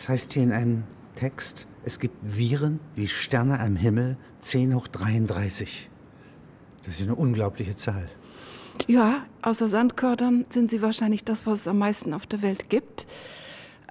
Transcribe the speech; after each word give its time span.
Das 0.00 0.08
heißt 0.08 0.32
hier 0.32 0.44
in 0.44 0.52
einem 0.52 0.84
Text, 1.14 1.66
es 1.84 1.98
gibt 1.98 2.16
Viren 2.22 2.80
wie 2.96 3.06
Sterne 3.06 3.60
am 3.60 3.76
Himmel 3.76 4.16
10 4.38 4.74
hoch 4.74 4.88
33. 4.88 5.90
Das 6.84 6.94
ist 6.94 7.02
eine 7.02 7.14
unglaubliche 7.14 7.76
Zahl. 7.76 8.08
Ja, 8.86 9.26
außer 9.42 9.68
Sandkördern 9.68 10.46
sind 10.48 10.70
sie 10.70 10.80
wahrscheinlich 10.80 11.22
das, 11.22 11.44
was 11.44 11.60
es 11.60 11.68
am 11.68 11.76
meisten 11.76 12.14
auf 12.14 12.26
der 12.26 12.40
Welt 12.40 12.70
gibt. 12.70 13.06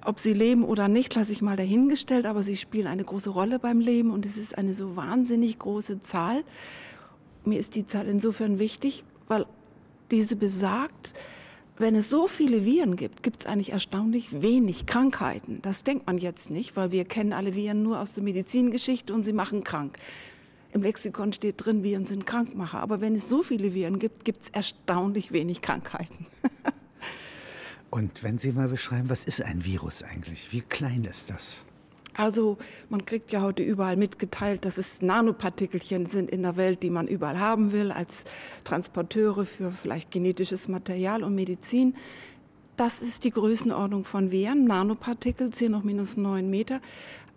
Ob 0.03 0.19
sie 0.19 0.33
leben 0.33 0.63
oder 0.63 0.87
nicht, 0.87 1.13
lasse 1.13 1.31
ich 1.31 1.43
mal 1.43 1.57
dahingestellt, 1.57 2.25
aber 2.25 2.41
sie 2.41 2.57
spielen 2.57 2.87
eine 2.87 3.03
große 3.03 3.29
Rolle 3.29 3.59
beim 3.59 3.79
Leben 3.79 4.09
und 4.09 4.25
es 4.25 4.39
ist 4.39 4.57
eine 4.57 4.73
so 4.73 4.95
wahnsinnig 4.95 5.59
große 5.59 5.99
Zahl. 5.99 6.43
Mir 7.45 7.59
ist 7.59 7.75
die 7.75 7.85
Zahl 7.85 8.07
insofern 8.07 8.57
wichtig, 8.57 9.03
weil 9.27 9.45
diese 10.09 10.35
besagt, 10.35 11.13
wenn 11.79 11.95
es 11.95 12.09
so 12.09 12.27
viele 12.27 12.65
Viren 12.65 12.95
gibt, 12.95 13.23
gibt 13.23 13.41
es 13.41 13.45
eigentlich 13.47 13.71
erstaunlich 13.71 14.41
wenig 14.41 14.85
Krankheiten. 14.85 15.61
Das 15.61 15.83
denkt 15.83 16.07
man 16.07 16.17
jetzt 16.17 16.51
nicht, 16.51 16.75
weil 16.75 16.91
wir 16.91 17.05
kennen 17.05 17.33
alle 17.33 17.55
Viren 17.55 17.81
nur 17.81 17.99
aus 17.99 18.11
der 18.11 18.23
Medizingeschichte 18.23 19.13
und 19.13 19.23
sie 19.23 19.33
machen 19.33 19.63
krank. 19.63 19.97
Im 20.71 20.83
Lexikon 20.83 21.33
steht 21.33 21.55
drin, 21.57 21.83
Viren 21.83 22.05
sind 22.05 22.27
Krankmacher. 22.27 22.79
Aber 22.79 23.01
wenn 23.01 23.15
es 23.15 23.29
so 23.29 23.41
viele 23.41 23.73
Viren 23.73 23.97
gibt, 23.97 24.25
gibt 24.25 24.43
es 24.43 24.49
erstaunlich 24.49 25.31
wenig 25.31 25.61
Krankheiten. 25.61 26.27
Und 27.89 28.21
wenn 28.21 28.37
Sie 28.37 28.51
mal 28.51 28.67
beschreiben, 28.67 29.09
was 29.09 29.23
ist 29.23 29.41
ein 29.41 29.65
Virus 29.65 30.03
eigentlich? 30.03 30.51
Wie 30.51 30.61
klein 30.61 31.05
ist 31.05 31.31
das? 31.31 31.63
Also 32.19 32.57
man 32.89 33.05
kriegt 33.05 33.31
ja 33.31 33.41
heute 33.41 33.63
überall 33.63 33.95
mitgeteilt, 33.95 34.65
dass 34.65 34.77
es 34.77 35.01
Nanopartikelchen 35.01 36.05
sind 36.05 36.29
in 36.29 36.41
der 36.41 36.57
Welt, 36.57 36.83
die 36.83 36.89
man 36.89 37.07
überall 37.07 37.39
haben 37.39 37.71
will, 37.71 37.93
als 37.93 38.25
Transporteure 38.65 39.45
für 39.45 39.71
vielleicht 39.71 40.11
genetisches 40.11 40.67
Material 40.67 41.23
und 41.23 41.33
Medizin. 41.33 41.95
Das 42.75 43.01
ist 43.01 43.23
die 43.23 43.31
Größenordnung 43.31 44.03
von 44.03 44.31
Viren, 44.31 44.65
Nanopartikel, 44.65 45.51
10 45.51 45.77
hoch 45.77 45.83
minus 45.83 46.17
9 46.17 46.49
Meter 46.49 46.81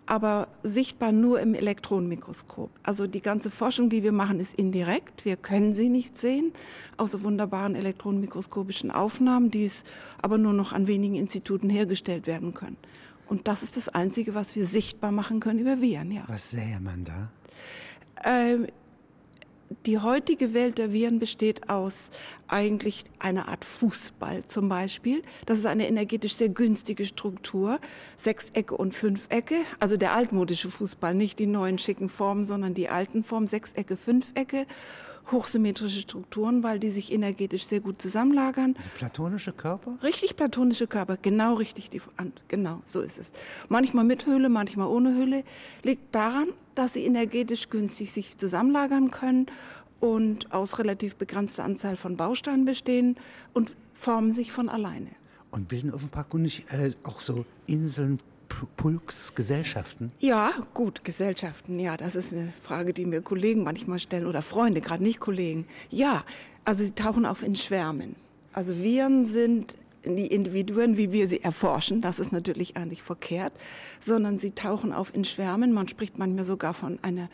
aber 0.05 0.49
sichtbar 0.63 1.13
nur 1.13 1.39
im 1.39 1.53
Elektronenmikroskop. 1.53 2.69
Also 2.83 3.07
die 3.07 3.21
ganze 3.21 3.49
Forschung, 3.49 3.87
die 3.87 4.03
wir 4.03 4.11
machen, 4.11 4.41
ist 4.41 4.53
indirekt. 4.53 5.23
Wir 5.23 5.37
können 5.37 5.73
sie 5.73 5.87
nicht 5.87 6.17
sehen, 6.17 6.51
außer 6.97 7.23
wunderbaren 7.23 7.73
elektronenmikroskopischen 7.73 8.91
Aufnahmen, 8.91 9.49
die 9.49 9.63
es 9.63 9.85
aber 10.21 10.37
nur 10.37 10.51
noch 10.51 10.73
an 10.73 10.87
wenigen 10.87 11.15
Instituten 11.15 11.69
hergestellt 11.69 12.27
werden 12.27 12.53
können. 12.53 12.75
Und 13.33 13.47
das 13.47 13.63
ist 13.63 13.77
das 13.77 13.89
Einzige, 13.89 14.35
was 14.35 14.55
wir 14.55 14.63
sichtbar 14.63 15.11
machen 15.11 15.39
können 15.39 15.57
über 15.57 15.81
Viren. 15.81 16.11
Ja. 16.11 16.23
Was 16.27 16.51
sähe 16.51 16.79
man 16.79 17.03
da? 17.03 17.31
Ähm, 18.23 18.67
die 19.87 19.97
heutige 19.97 20.53
Welt 20.53 20.77
der 20.77 20.93
Viren 20.93 21.17
besteht 21.17 21.67
aus 21.67 22.11
eigentlich 22.47 23.05
einer 23.17 23.47
Art 23.47 23.65
Fußball 23.65 24.45
zum 24.45 24.69
Beispiel. 24.69 25.23
Das 25.47 25.57
ist 25.57 25.65
eine 25.65 25.87
energetisch 25.87 26.35
sehr 26.35 26.49
günstige 26.49 27.05
Struktur. 27.05 27.79
Sechsecke 28.17 28.77
und 28.77 28.93
Fünfecke. 28.93 29.55
Also 29.79 29.97
der 29.97 30.13
altmodische 30.13 30.69
Fußball, 30.69 31.15
nicht 31.15 31.39
die 31.39 31.47
neuen 31.47 31.79
schicken 31.79 32.09
Formen, 32.09 32.45
sondern 32.45 32.75
die 32.75 32.89
alten 32.89 33.23
Formen. 33.23 33.47
Sechsecke, 33.47 33.97
Fünfecke. 33.97 34.67
Hochsymmetrische 35.31 36.01
Strukturen, 36.01 36.63
weil 36.63 36.79
die 36.79 36.89
sich 36.89 37.11
energetisch 37.11 37.65
sehr 37.65 37.79
gut 37.79 38.01
zusammenlagern. 38.01 38.75
Platonische 38.97 39.53
Körper? 39.53 39.97
Richtig 40.03 40.35
platonische 40.35 40.87
Körper, 40.87 41.17
genau 41.21 41.55
richtig. 41.55 41.89
Die, 41.89 42.01
genau, 42.47 42.81
so 42.83 43.01
ist 43.01 43.19
es. 43.19 43.31
Manchmal 43.69 44.03
mit 44.03 44.25
Höhle, 44.25 44.49
manchmal 44.49 44.87
ohne 44.87 45.13
Höhle. 45.13 45.43
Liegt 45.83 46.13
daran, 46.13 46.47
dass 46.75 46.93
sie 46.93 47.05
energetisch 47.05 47.69
günstig 47.69 48.11
sich 48.11 48.37
zusammenlagern 48.37 49.11
können 49.11 49.47
und 49.99 50.51
aus 50.51 50.79
relativ 50.79 51.15
begrenzter 51.15 51.63
Anzahl 51.63 51.95
von 51.95 52.17
Bausteinen 52.17 52.65
bestehen 52.65 53.15
und 53.53 53.71
formen 53.93 54.31
sich 54.31 54.51
von 54.51 54.67
alleine. 54.67 55.09
Und 55.51 55.67
bilden 55.67 55.93
offenbarkundig 55.93 56.65
äh, 56.71 56.91
auch 57.03 57.21
so 57.21 57.45
Inseln, 57.67 58.17
Pulks, 58.77 59.35
Gesellschaften? 59.35 60.11
Ja, 60.19 60.51
gut, 60.73 61.03
Gesellschaften, 61.03 61.79
ja, 61.79 61.97
das 61.97 62.15
ist 62.15 62.33
eine 62.33 62.53
Frage, 62.61 62.93
die 62.93 63.05
mir 63.05 63.21
Kollegen 63.21 63.63
manchmal 63.63 63.99
stellen 63.99 64.27
oder 64.27 64.41
Freunde, 64.41 64.81
gerade 64.81 65.03
nicht 65.03 65.19
Kollegen. 65.19 65.65
Ja, 65.89 66.23
also 66.65 66.83
sie 66.83 66.91
tauchen 66.91 67.25
auf 67.25 67.43
in 67.43 67.55
Schwärmen. 67.55 68.15
Also 68.53 68.77
Viren 68.77 69.25
sind 69.25 69.75
die 70.05 70.27
Individuen, 70.27 70.97
wie 70.97 71.11
wir 71.11 71.27
sie 71.27 71.41
erforschen, 71.41 72.01
das 72.01 72.19
ist 72.19 72.31
natürlich 72.31 72.75
eigentlich 72.75 73.01
verkehrt, 73.01 73.53
sondern 73.99 74.37
sie 74.37 74.51
tauchen 74.51 74.91
auf 74.91 75.15
in 75.15 75.23
Schwärmen. 75.23 75.73
Man 75.73 75.87
spricht 75.87 76.17
manchmal 76.17 76.43
sogar 76.43 76.73
von 76.73 76.99
einer 77.01 77.29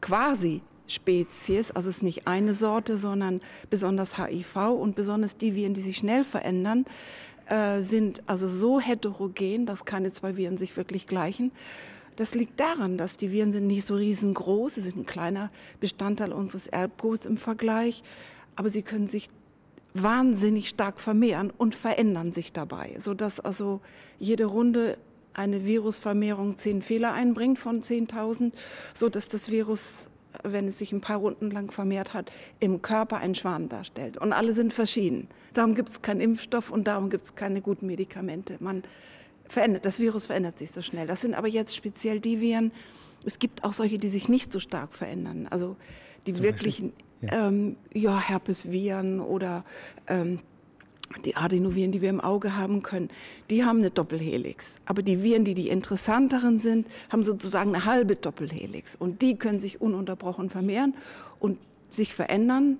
quasi 0.00 0.62
Spezies, 0.86 1.70
also 1.70 1.90
es 1.90 1.96
ist 1.98 2.02
nicht 2.02 2.26
eine 2.26 2.54
Sorte, 2.54 2.96
sondern 2.96 3.40
besonders 3.70 4.18
HIV 4.18 4.56
und 4.78 4.94
besonders 4.94 5.36
die 5.36 5.54
Viren, 5.54 5.74
die 5.74 5.80
sich 5.80 5.96
schnell 5.96 6.24
verändern, 6.24 6.84
äh, 7.46 7.80
sind 7.80 8.22
also 8.26 8.48
so 8.48 8.80
heterogen, 8.80 9.66
dass 9.66 9.84
keine 9.84 10.12
zwei 10.12 10.36
Viren 10.36 10.56
sich 10.56 10.76
wirklich 10.76 11.06
gleichen. 11.06 11.52
Das 12.16 12.34
liegt 12.34 12.60
daran, 12.60 12.96
dass 12.96 13.16
die 13.16 13.32
Viren 13.32 13.50
sind 13.50 13.66
nicht 13.66 13.84
so 13.84 13.94
riesengroß, 13.94 14.74
sie 14.74 14.80
sind 14.82 14.96
ein 14.96 15.06
kleiner 15.06 15.50
Bestandteil 15.80 16.32
unseres 16.32 16.66
Erbguts 16.66 17.26
im 17.26 17.36
Vergleich, 17.36 18.02
aber 18.56 18.68
sie 18.68 18.82
können 18.82 19.08
sich 19.08 19.28
wahnsinnig 19.94 20.68
stark 20.68 21.00
vermehren 21.00 21.52
und 21.56 21.74
verändern 21.74 22.32
sich 22.32 22.52
dabei, 22.52 22.96
so 22.98 23.14
dass 23.14 23.40
also 23.40 23.80
jede 24.18 24.44
Runde 24.44 24.98
eine 25.34 25.64
Virusvermehrung 25.64 26.56
zehn 26.56 26.82
Fehler 26.82 27.12
einbringt 27.12 27.58
von 27.58 27.80
10.000, 27.80 28.52
so 28.92 29.08
dass 29.08 29.28
das 29.28 29.50
Virus, 29.50 30.08
wenn 30.44 30.68
es 30.68 30.78
sich 30.78 30.92
ein 30.92 31.00
paar 31.00 31.16
Runden 31.18 31.50
lang 31.50 31.72
vermehrt 31.72 32.14
hat, 32.14 32.30
im 32.60 32.82
Körper 32.82 33.16
einen 33.16 33.34
Schwarm 33.34 33.68
darstellt. 33.68 34.18
Und 34.18 34.32
alle 34.32 34.52
sind 34.52 34.72
verschieden. 34.72 35.28
Darum 35.54 35.74
gibt 35.74 35.88
es 35.88 36.02
keinen 36.02 36.20
Impfstoff 36.20 36.70
und 36.70 36.86
darum 36.86 37.10
gibt 37.10 37.24
es 37.24 37.34
keine 37.34 37.60
guten 37.60 37.86
Medikamente. 37.86 38.56
Man 38.60 38.82
verändert, 39.48 39.84
das 39.84 39.98
Virus 40.00 40.26
verändert 40.26 40.58
sich 40.58 40.70
so 40.70 40.82
schnell. 40.82 41.06
Das 41.06 41.20
sind 41.20 41.34
aber 41.34 41.48
jetzt 41.48 41.74
speziell 41.74 42.20
die 42.20 42.40
Viren. 42.40 42.72
Es 43.24 43.38
gibt 43.38 43.64
auch 43.64 43.72
solche, 43.72 43.98
die 43.98 44.08
sich 44.08 44.28
nicht 44.28 44.52
so 44.52 44.60
stark 44.60 44.92
verändern. 44.92 45.48
Also 45.50 45.76
die 46.26 46.34
Zum 46.34 46.42
wirklichen 46.42 46.92
ja. 47.30 47.48
Ähm, 47.48 47.76
ja, 47.92 48.20
Herpesviren 48.20 49.20
oder 49.20 49.64
ähm, 50.08 50.40
die 51.18 51.36
Adenoviren, 51.36 51.92
die 51.92 52.00
wir 52.00 52.10
im 52.10 52.20
Auge 52.20 52.56
haben 52.56 52.82
können, 52.82 53.08
die 53.50 53.64
haben 53.64 53.78
eine 53.78 53.90
Doppelhelix. 53.90 54.76
Aber 54.86 55.02
die 55.02 55.22
Viren, 55.22 55.44
die 55.44 55.54
die 55.54 55.68
interessanteren 55.68 56.58
sind, 56.58 56.86
haben 57.10 57.22
sozusagen 57.22 57.74
eine 57.74 57.84
halbe 57.84 58.16
Doppelhelix. 58.16 58.94
Und 58.94 59.22
die 59.22 59.36
können 59.36 59.58
sich 59.58 59.80
ununterbrochen 59.80 60.50
vermehren 60.50 60.94
und 61.38 61.58
sich 61.90 62.14
verändern. 62.14 62.78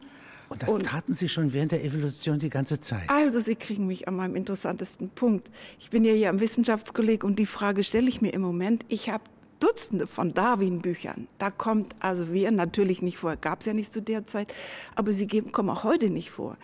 Und 0.48 0.62
das 0.62 0.70
und, 0.70 0.86
taten 0.86 1.14
Sie 1.14 1.28
schon 1.28 1.52
während 1.52 1.72
der 1.72 1.84
Evolution 1.84 2.38
die 2.38 2.50
ganze 2.50 2.80
Zeit? 2.80 3.08
Also 3.08 3.40
Sie 3.40 3.54
kriegen 3.54 3.86
mich 3.86 4.08
an 4.08 4.16
meinem 4.16 4.36
interessantesten 4.36 5.08
Punkt. 5.10 5.50
Ich 5.78 5.90
bin 5.90 6.04
ja 6.04 6.12
hier 6.12 6.30
am 6.30 6.40
Wissenschaftskolleg 6.40 7.24
und 7.24 7.38
die 7.38 7.46
Frage 7.46 7.82
stelle 7.82 8.08
ich 8.08 8.20
mir 8.20 8.32
im 8.32 8.42
Moment. 8.42 8.84
Ich 8.88 9.10
habe 9.10 9.24
Dutzende 9.60 10.06
von 10.06 10.34
Darwin-Büchern. 10.34 11.26
Da 11.38 11.50
kommt 11.50 11.96
also 12.00 12.32
wir 12.32 12.50
natürlich 12.50 13.00
nicht 13.00 13.16
vor, 13.16 13.36
gab 13.36 13.60
es 13.60 13.66
ja 13.66 13.72
nicht 13.72 13.92
zu 13.92 14.02
der 14.02 14.26
Zeit, 14.26 14.52
aber 14.94 15.12
sie 15.12 15.26
geben, 15.26 15.52
kommen 15.52 15.70
auch 15.70 15.84
heute 15.84 16.10
nicht 16.10 16.30
vor. 16.30 16.58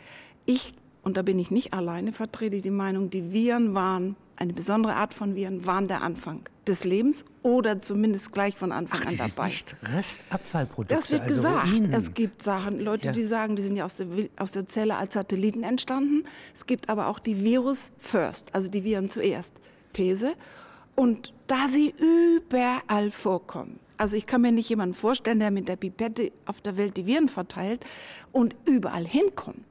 Ich, 0.44 0.75
und 1.02 1.16
da 1.16 1.22
bin 1.22 1.38
ich 1.38 1.50
nicht 1.50 1.72
alleine, 1.72 2.12
vertrete 2.12 2.60
die 2.60 2.70
Meinung, 2.70 3.10
die 3.10 3.32
Viren 3.32 3.74
waren, 3.74 4.16
eine 4.36 4.52
besondere 4.52 4.94
Art 4.94 5.12
von 5.12 5.34
Viren, 5.34 5.66
waren 5.66 5.86
der 5.86 6.02
Anfang 6.02 6.40
des 6.66 6.84
Lebens 6.84 7.24
oder 7.42 7.78
zumindest 7.80 8.32
gleich 8.32 8.56
von 8.56 8.72
Anfang 8.72 9.00
Ach, 9.04 9.10
an 9.10 9.16
dabei. 9.16 9.48
Nicht 9.48 9.76
Restabfallprodukte. 9.82 10.94
Das 10.94 11.10
wird 11.10 11.22
also 11.22 11.34
gesagt. 11.34 11.66
Ruinen. 11.66 11.92
Es 11.92 12.14
gibt 12.14 12.42
Sachen, 12.42 12.80
Leute, 12.80 13.06
ja. 13.06 13.12
die 13.12 13.22
sagen, 13.22 13.56
die 13.56 13.62
sind 13.62 13.76
ja 13.76 13.84
aus 13.84 13.96
der, 13.96 14.06
aus 14.38 14.52
der 14.52 14.66
Zelle 14.66 14.96
als 14.96 15.14
Satelliten 15.14 15.62
entstanden. 15.62 16.24
Es 16.54 16.66
gibt 16.66 16.88
aber 16.88 17.08
auch 17.08 17.18
die 17.18 17.42
Virus 17.42 17.92
first, 17.98 18.54
also 18.54 18.70
die 18.70 18.84
Viren 18.84 19.08
zuerst. 19.08 19.52
These. 19.92 20.32
Und 20.94 21.34
da 21.46 21.68
sie 21.68 21.94
überall 21.98 23.10
vorkommen, 23.10 23.80
also 23.96 24.16
ich 24.16 24.26
kann 24.26 24.40
mir 24.40 24.52
nicht 24.52 24.68
jemanden 24.68 24.94
vorstellen, 24.94 25.40
der 25.40 25.50
mit 25.50 25.68
der 25.68 25.76
Pipette 25.76 26.32
auf 26.46 26.60
der 26.60 26.76
Welt 26.76 26.96
die 26.96 27.06
Viren 27.06 27.28
verteilt 27.28 27.84
und 28.32 28.56
überall 28.66 29.06
hinkommt. 29.06 29.64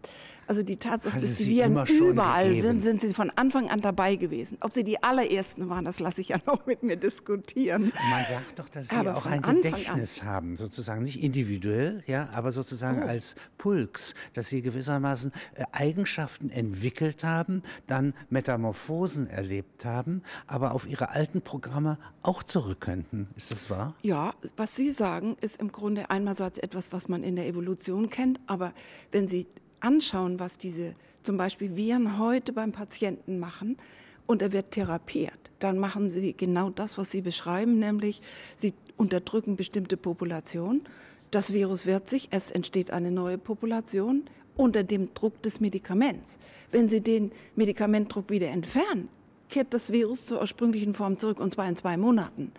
Also 0.50 0.64
die 0.64 0.78
Tatsache, 0.78 1.22
dass 1.22 1.36
die 1.36 1.46
Viren 1.46 1.78
überall 1.86 2.46
gegeben. 2.46 2.82
sind, 2.82 2.82
sind 2.82 3.02
sie 3.02 3.14
von 3.14 3.30
Anfang 3.30 3.70
an 3.70 3.82
dabei 3.82 4.16
gewesen. 4.16 4.58
Ob 4.62 4.74
sie 4.74 4.84
die 4.84 5.04
allerersten 5.04 5.70
waren, 5.70 5.86
das 5.86 6.00
lasse 6.00 6.22
ich 6.22 6.30
ja 6.30 6.38
noch 6.48 6.66
mit 6.66 6.82
mir 6.82 6.96
diskutieren. 6.96 7.94
Man 8.10 8.26
sagt 8.28 8.58
doch, 8.58 8.68
dass 8.68 8.88
sie 8.88 8.96
aber 8.96 9.16
auch 9.16 9.28
ein 9.28 9.44
Anfang 9.44 9.62
Gedächtnis 9.62 10.22
an. 10.22 10.28
haben, 10.28 10.56
sozusagen 10.56 11.04
nicht 11.04 11.22
individuell, 11.22 12.04
ja, 12.08 12.30
aber 12.34 12.52
sozusagen 12.52 13.04
oh. 13.04 13.08
als 13.08 13.36
Pulks, 13.60 14.16
dass 14.34 14.50
sie 14.50 14.64
gewissermaßen 14.64 15.32
äh, 15.54 15.66
Eigenschaften 15.72 16.50
entwickelt 16.50 17.24
haben, 17.24 17.62
dann 17.86 18.16
Metamorphosen 18.32 19.30
erlebt 19.30 19.86
haben, 19.86 20.24
aber 20.48 20.72
auf 20.72 20.88
ihre 20.88 21.12
alten 21.12 21.44
Programme 21.44 22.00
auch 22.24 22.42
zurück 22.42 22.82
könnten. 22.82 23.28
Ist 23.36 23.52
das 23.52 23.70
wahr? 23.70 23.94
Ja, 24.02 24.34
was 24.58 24.74
Sie 24.74 24.90
sagen, 24.90 25.38
ist 25.42 25.60
im 25.60 25.72
Grunde 25.72 26.10
einmal 26.10 26.36
so 26.36 26.44
als 26.44 26.58
etwas, 26.58 26.92
was 26.92 27.08
man 27.08 27.22
in 27.22 27.36
der 27.36 27.46
Evolution 27.46 28.10
kennt, 28.10 28.40
aber 28.48 28.74
wenn 29.12 29.28
Sie 29.28 29.46
anschauen, 29.82 30.40
was 30.40 30.58
diese 30.58 30.96
zum 31.24 31.38
Beispiel 31.38 31.76
Viren 31.76 32.18
heute 32.18 32.54
beim 32.54 32.72
Patienten 32.72 33.40
machen 33.40 33.78
und 34.26 34.42
er 34.42 34.52
wird 34.52 34.72
therapiert, 34.72 35.40
dann 35.60 35.78
machen 35.78 36.10
sie 36.10 36.34
genau 36.34 36.70
das, 36.70 36.98
was 36.98 37.12
Sie 37.12 37.22
beschreiben, 37.22 37.80
nämlich 37.80 38.22
sie 38.56 38.74
unterdrücken 38.98 39.56
bestimmte 39.56 39.98
Populationen. 39.98 40.84
Das 41.32 41.54
Virus 41.54 41.86
wird 41.86 42.08
sich, 42.08 42.30
es 42.32 42.52
entsteht 42.52 42.92
eine 42.92 43.12
neue 43.12 43.38
Population 43.38 44.24
unter 44.56 44.84
dem 44.84 45.14
Druck 45.14 45.42
des 45.42 45.60
Medikaments. 45.60 46.38
Wenn 46.72 46.90
Sie 46.90 47.02
den 47.02 47.32
Medikamentdruck 47.56 48.30
wieder 48.30 48.50
entfernen, 48.50 49.08
kehrt 49.48 49.74
das 49.74 49.92
Virus 49.92 50.26
zur 50.26 50.42
ursprünglichen 50.42 50.94
Form 50.94 51.18
zurück, 51.18 51.40
und 51.40 51.54
zwar 51.54 51.68
in 51.68 51.76
zwei 51.76 51.98
Monaten. 51.98 52.52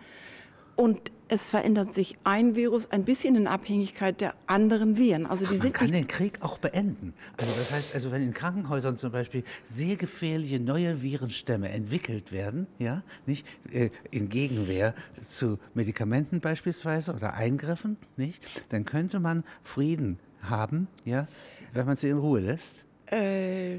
Und 0.75 1.11
es 1.31 1.47
verändert 1.47 1.93
sich 1.93 2.17
ein 2.25 2.55
Virus 2.55 2.91
ein 2.91 3.05
bisschen 3.05 3.37
in 3.37 3.47
Abhängigkeit 3.47 4.19
der 4.19 4.33
anderen 4.47 4.97
Viren. 4.97 5.25
Also 5.25 5.45
die 5.45 5.57
Ach, 5.57 5.63
man 5.63 5.71
kann 5.71 5.87
den 5.91 6.07
Krieg 6.07 6.39
auch 6.41 6.57
beenden. 6.57 7.13
Also 7.39 7.53
das 7.57 7.71
heißt, 7.71 7.95
also 7.95 8.11
wenn 8.11 8.21
in 8.21 8.33
Krankenhäusern 8.33 8.97
zum 8.97 9.13
Beispiel 9.13 9.45
sehr 9.63 9.95
gefährliche 9.95 10.59
neue 10.59 11.01
Virenstämme 11.01 11.69
entwickelt 11.69 12.33
werden, 12.33 12.67
ja, 12.79 13.01
nicht 13.25 13.47
äh, 13.71 13.91
in 14.11 14.27
Gegenwehr 14.27 14.93
zu 15.25 15.57
Medikamenten 15.73 16.41
beispielsweise 16.41 17.13
oder 17.13 17.33
Eingriffen, 17.33 17.95
nicht, 18.17 18.43
dann 18.67 18.83
könnte 18.83 19.21
man 19.21 19.45
Frieden 19.63 20.19
haben, 20.41 20.89
ja, 21.05 21.27
wenn 21.71 21.85
man 21.85 21.95
sie 21.95 22.09
in 22.09 22.17
Ruhe 22.17 22.41
lässt. 22.41 22.83
Äh, 23.05 23.77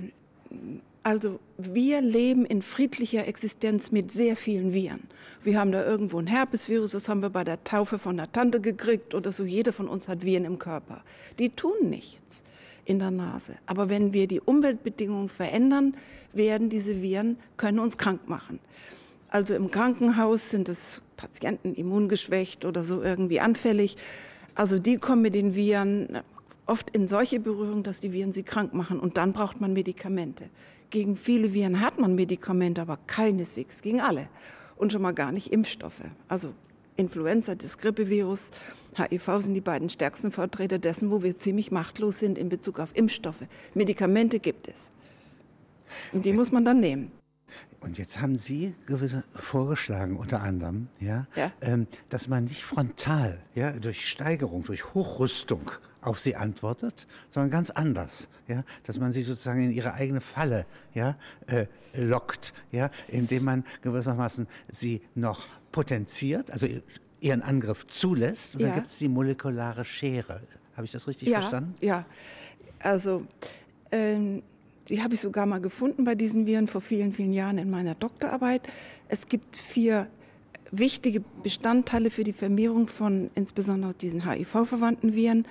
also 1.03 1.41
wir 1.59 2.01
leben 2.01 2.45
in 2.45 2.63
friedlicher 2.63 3.27
Existenz 3.27 3.91
mit 3.91 4.13
sehr 4.13 4.37
vielen 4.37 4.73
Viren. 4.73 5.03
Wir 5.43 5.59
haben 5.59 5.73
da 5.73 5.85
irgendwo 5.85 6.19
ein 6.19 6.27
Herpesvirus, 6.27 6.93
das 6.93 7.09
haben 7.09 7.23
wir 7.23 7.31
bei 7.31 7.45
der 7.45 7.65
Taufe 7.65 7.99
von 7.99 8.17
der 8.17 8.31
Tante 8.31 8.61
gekriegt 8.61 9.15
oder 9.15 9.33
so. 9.33 9.45
Jeder 9.45 9.73
von 9.73 9.89
uns 9.89 10.09
hat 10.09 10.25
Viren 10.25 10.45
im 10.45 10.59
Körper. 10.59 11.03
Die 11.39 11.51
tun 11.51 11.91
nichts 11.91 12.45
in 12.85 12.99
der 12.99 13.11
Nase. 13.11 13.57
Aber 13.67 13.89
wenn 13.89 14.13
wir 14.13 14.27
die 14.27 14.41
Umweltbedingungen 14.41 15.29
verändern, 15.29 15.95
werden 16.33 16.69
diese 16.69 17.03
Viren, 17.03 17.37
können 17.57 17.79
uns 17.79 17.99
krank 17.99 18.29
machen. 18.29 18.61
Also 19.29 19.55
im 19.55 19.71
Krankenhaus 19.71 20.51
sind 20.51 20.69
es 20.69 21.03
Patienten 21.17 21.75
immungeschwächt 21.75 22.65
oder 22.65 22.85
so 22.85 23.03
irgendwie 23.03 23.41
anfällig. 23.41 23.97
Also 24.55 24.79
die 24.79 24.99
kommen 24.99 25.23
mit 25.23 25.35
den 25.35 25.55
Viren 25.55 26.19
oft 26.67 26.91
in 26.91 27.09
solche 27.09 27.41
Berührung, 27.41 27.83
dass 27.83 28.01
die 28.01 28.13
Viren 28.13 28.33
sie 28.33 28.43
krank 28.43 28.75
machen. 28.75 29.01
Und 29.01 29.17
dann 29.17 29.33
braucht 29.33 29.61
man 29.61 29.73
Medikamente. 29.73 30.45
Gegen 30.93 31.17
viele 31.17 31.55
Viren 31.55 31.81
hat 31.81 31.99
man 31.99 32.15
Medikamente, 32.15 32.83
aber 32.83 32.99
keineswegs 33.07 33.81
gegen 33.81 34.03
alle. 34.03 34.29
Und 34.77 34.93
schon 34.93 35.01
mal 35.01 35.13
gar 35.13 35.33
nicht 35.33 35.51
Impfstoffe. 35.51 36.03
Also 36.29 36.53
Influenza, 36.97 37.55
das 37.55 37.79
Grippevirus, 37.79 38.51
HIV 38.97 39.41
sind 39.41 39.55
die 39.55 39.63
beiden 39.63 39.89
stärksten 39.89 40.33
Vertreter 40.33 40.79
dessen, 40.79 41.11
wo 41.11 41.23
wir 41.23 41.39
ziemlich 41.39 41.71
machtlos 41.71 42.19
sind 42.19 42.37
in 42.37 42.51
Bezug 42.51 42.79
auf 42.79 42.91
Impfstoffe. 42.95 43.41
Medikamente 43.73 44.39
gibt 44.39 44.69
es. 44.69 44.91
Und 46.13 46.27
die 46.27 46.35
muss 46.35 46.53
man 46.53 46.67
dann 46.67 46.81
nehmen. 46.81 47.11
Und 47.81 47.99
jetzt 47.99 48.21
haben 48.21 48.39
Sie 48.39 48.75
gewisse 48.87 49.25
vorgeschlagen, 49.35 50.17
unter 50.17 50.41
anderem, 50.41 50.89
ja, 51.01 51.27
ja. 51.35 51.51
Ähm, 51.61 51.87
dass 52.11 52.29
man 52.29 52.45
nicht 52.45 52.65
frontal, 52.65 53.41
ja, 53.55 53.73
durch 53.73 54.09
Steigerung, 54.09 54.63
durch 54.65 54.95
Hochrüstung 54.95 55.71
auf 56.01 56.21
sie 56.21 56.37
antwortet, 56.37 57.07
sondern 57.29 57.51
ganz 57.51 57.71
anders, 57.71 58.29
ja, 58.49 58.65
dass 58.85 58.99
man 58.99 59.13
sie 59.13 59.23
sozusagen 59.23 59.65
in 59.65 59.71
ihre 59.71 59.95
eigene 59.95 60.21
Falle, 60.21 60.67
ja, 60.95 61.17
äh, 61.47 61.67
lockt, 61.95 62.53
ja, 62.73 62.91
indem 63.09 63.45
man 63.45 63.65
gewissermaßen 63.83 64.47
sie 64.69 65.01
noch 65.15 65.47
potenziert, 65.71 66.51
also 66.51 66.67
ihren 67.21 67.43
Angriff 67.43 67.87
zulässt. 67.87 68.57
Und 68.57 68.63
ja. 68.63 68.69
dann 68.69 68.77
gibt 68.77 68.91
es 68.91 68.99
die 68.99 69.09
molekulare 69.09 69.85
Schere. 69.85 70.43
Habe 70.77 70.85
ich 70.85 70.93
das 70.93 71.07
richtig 71.07 71.29
ja, 71.29 71.41
verstanden? 71.41 71.75
Ja, 71.81 72.05
also 72.81 73.25
ähm, 73.93 74.43
die 74.89 75.03
habe 75.03 75.15
ich 75.15 75.21
sogar 75.21 75.47
mal 75.47 75.61
gefunden 75.61 76.05
bei 76.05 76.15
diesen 76.15 76.47
Viren 76.47 76.69
vor 76.69 76.81
vielen, 76.81 77.13
vielen 77.13 77.33
Jahren 77.33 77.59
in 77.59 77.71
meiner 77.71 77.95
Doktorarbeit. 77.95 78.63
Es 79.09 79.29
gibt 79.29 79.57
vier 79.57 80.09
wichtige 80.71 81.21
Bestandteile 81.43 82.11
für 82.11 82.25
die 82.25 82.33
Vermehrung 82.33 82.89
von 82.89 83.31
insbesondere 83.35 83.95
diesen 83.95 84.29
HIV-verwandten 84.29 85.15
Viren. 85.15 85.47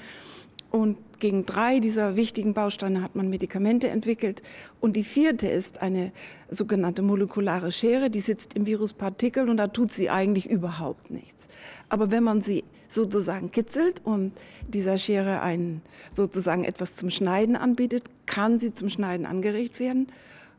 Und 0.71 0.97
gegen 1.19 1.45
drei 1.45 1.79
dieser 1.79 2.15
wichtigen 2.15 2.53
Bausteine 2.53 3.03
hat 3.03 3.15
man 3.15 3.29
Medikamente 3.29 3.89
entwickelt. 3.89 4.41
Und 4.79 4.95
die 4.95 5.03
vierte 5.03 5.47
ist 5.47 5.81
eine 5.81 6.13
sogenannte 6.50 7.01
molekulare 7.01 7.73
Schere, 7.73 8.09
die 8.09 8.21
sitzt 8.21 8.56
im 8.56 8.65
Viruspartikel 8.65 9.50
und 9.50 9.57
da 9.57 9.68
tut 9.68 9.91
sie 9.91 10.09
eigentlich 10.09 10.50
überhaupt 10.50 11.12
nichts. 11.12 11.50
Aber 11.89 12.09
wenn 12.09 12.23
man 12.23 12.41
sie 12.41 12.63
sozusagen 12.88 13.51
kitzelt 13.51 14.01
und 14.06 14.31
dieser 14.68 14.97
Schere 14.97 15.41
ein, 15.41 15.81
sozusagen 16.09 16.63
etwas 16.63 16.95
zum 16.95 17.09
Schneiden 17.09 17.57
anbietet, 17.57 18.06
kann 18.25 18.57
sie 18.57 18.73
zum 18.73 18.89
Schneiden 18.89 19.25
angeregt 19.25 19.79
werden. 19.79 20.07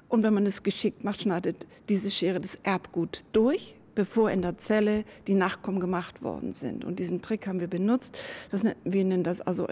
Und 0.08 0.22
wenn 0.22 0.34
man 0.34 0.44
es 0.44 0.62
geschickt 0.62 1.04
macht, 1.04 1.22
schneidet 1.22 1.66
diese 1.88 2.10
Schere 2.10 2.38
das 2.38 2.56
Erbgut 2.56 3.24
durch 3.32 3.76
bevor 3.94 4.30
in 4.30 4.42
der 4.42 4.58
Zelle 4.58 5.04
die 5.26 5.34
Nachkommen 5.34 5.80
gemacht 5.80 6.22
worden 6.22 6.52
sind. 6.52 6.84
Und 6.84 6.98
diesen 6.98 7.22
Trick 7.22 7.46
haben 7.46 7.60
wir 7.60 7.68
benutzt. 7.68 8.18
Das, 8.50 8.62
wir 8.84 9.04
nennen 9.04 9.24
das, 9.24 9.40
also 9.40 9.66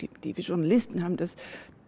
die, 0.00 0.08
die 0.22 0.40
Journalisten 0.40 1.02
haben 1.02 1.16
das 1.16 1.36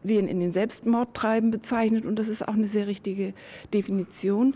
wir 0.05 0.19
in 0.19 0.41
den 0.41 0.53
Selbstmord 0.53 1.15
treiben 1.15 1.51
bezeichnet 1.51 2.05
und 2.05 2.19
das 2.19 2.29
ist 2.29 2.47
auch 2.47 2.55
eine 2.55 2.67
sehr 2.67 2.87
richtige 2.87 3.35
Definition. 3.73 4.55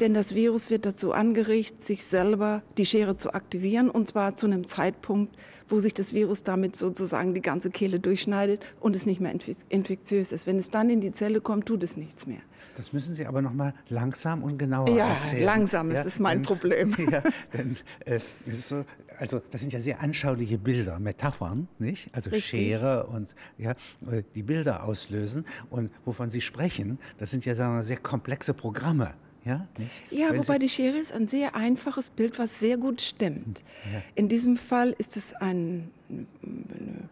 Denn 0.00 0.14
das 0.14 0.34
Virus 0.34 0.70
wird 0.70 0.86
dazu 0.86 1.12
angeregt, 1.12 1.82
sich 1.82 2.06
selber 2.06 2.62
die 2.76 2.86
Schere 2.86 3.16
zu 3.16 3.34
aktivieren 3.34 3.90
und 3.90 4.06
zwar 4.06 4.36
zu 4.36 4.46
einem 4.46 4.66
Zeitpunkt, 4.66 5.36
wo 5.68 5.80
sich 5.80 5.92
das 5.92 6.14
Virus 6.14 6.44
damit 6.44 6.76
sozusagen 6.76 7.34
die 7.34 7.42
ganze 7.42 7.70
Kehle 7.70 7.98
durchschneidet 7.98 8.64
und 8.80 8.94
es 8.94 9.06
nicht 9.06 9.20
mehr 9.20 9.34
infektiös 9.68 10.32
ist. 10.32 10.46
Wenn 10.46 10.56
es 10.56 10.70
dann 10.70 10.88
in 10.88 11.00
die 11.00 11.10
Zelle 11.10 11.40
kommt, 11.40 11.66
tut 11.66 11.82
es 11.82 11.96
nichts 11.96 12.26
mehr. 12.26 12.40
Das 12.76 12.92
müssen 12.92 13.12
Sie 13.12 13.26
aber 13.26 13.42
noch 13.42 13.52
mal 13.52 13.74
langsam 13.88 14.44
und 14.44 14.56
genauer 14.56 14.88
ja, 14.90 15.14
erzählen. 15.14 15.44
Langsam 15.44 15.90
ja, 15.90 16.00
ist 16.00 16.06
es 16.06 16.20
mein 16.20 16.38
denn, 16.38 16.42
Problem. 16.44 16.94
Ja, 17.10 17.22
denn 17.52 17.76
äh, 18.04 18.20
so, 18.52 18.84
also 19.18 19.40
das 19.50 19.62
sind 19.62 19.72
ja 19.72 19.80
sehr 19.80 20.00
anschauliche 20.00 20.58
Bilder, 20.58 21.00
Metaphern, 21.00 21.66
nicht? 21.80 22.08
Also 22.12 22.30
Richtig. 22.30 22.50
Schere 22.50 23.06
und 23.06 23.34
ja, 23.56 23.72
äh, 24.08 24.22
die 24.36 24.44
Bilder 24.44 24.84
auslösen 24.84 25.44
und 25.70 25.90
wovon 26.04 26.30
Sie 26.30 26.40
sprechen, 26.40 27.00
das 27.18 27.32
sind 27.32 27.44
ja 27.44 27.56
sagen 27.56 27.76
wir, 27.76 27.82
sehr 27.82 27.96
komplexe 27.96 28.54
Programme. 28.54 29.14
Ja, 29.48 29.66
ja 30.10 30.36
wobei 30.36 30.54
Sie 30.54 30.58
die 30.60 30.68
Schere 30.68 30.98
ist 30.98 31.12
ein 31.12 31.26
sehr 31.26 31.54
einfaches 31.54 32.10
Bild, 32.10 32.38
was 32.38 32.60
sehr 32.60 32.76
gut 32.76 33.00
stimmt. 33.00 33.64
Ja. 33.92 34.02
In 34.14 34.28
diesem 34.28 34.56
Fall 34.56 34.94
ist 34.98 35.16
es 35.16 35.32
ein, 35.34 35.90
eine 36.08 37.08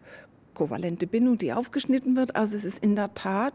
kovalente 0.53 1.07
Bindung, 1.07 1.37
die 1.37 1.53
aufgeschnitten 1.53 2.15
wird. 2.15 2.35
Also 2.35 2.55
es 2.55 2.65
ist 2.65 2.83
in 2.83 2.95
der 2.95 3.13
Tat 3.13 3.53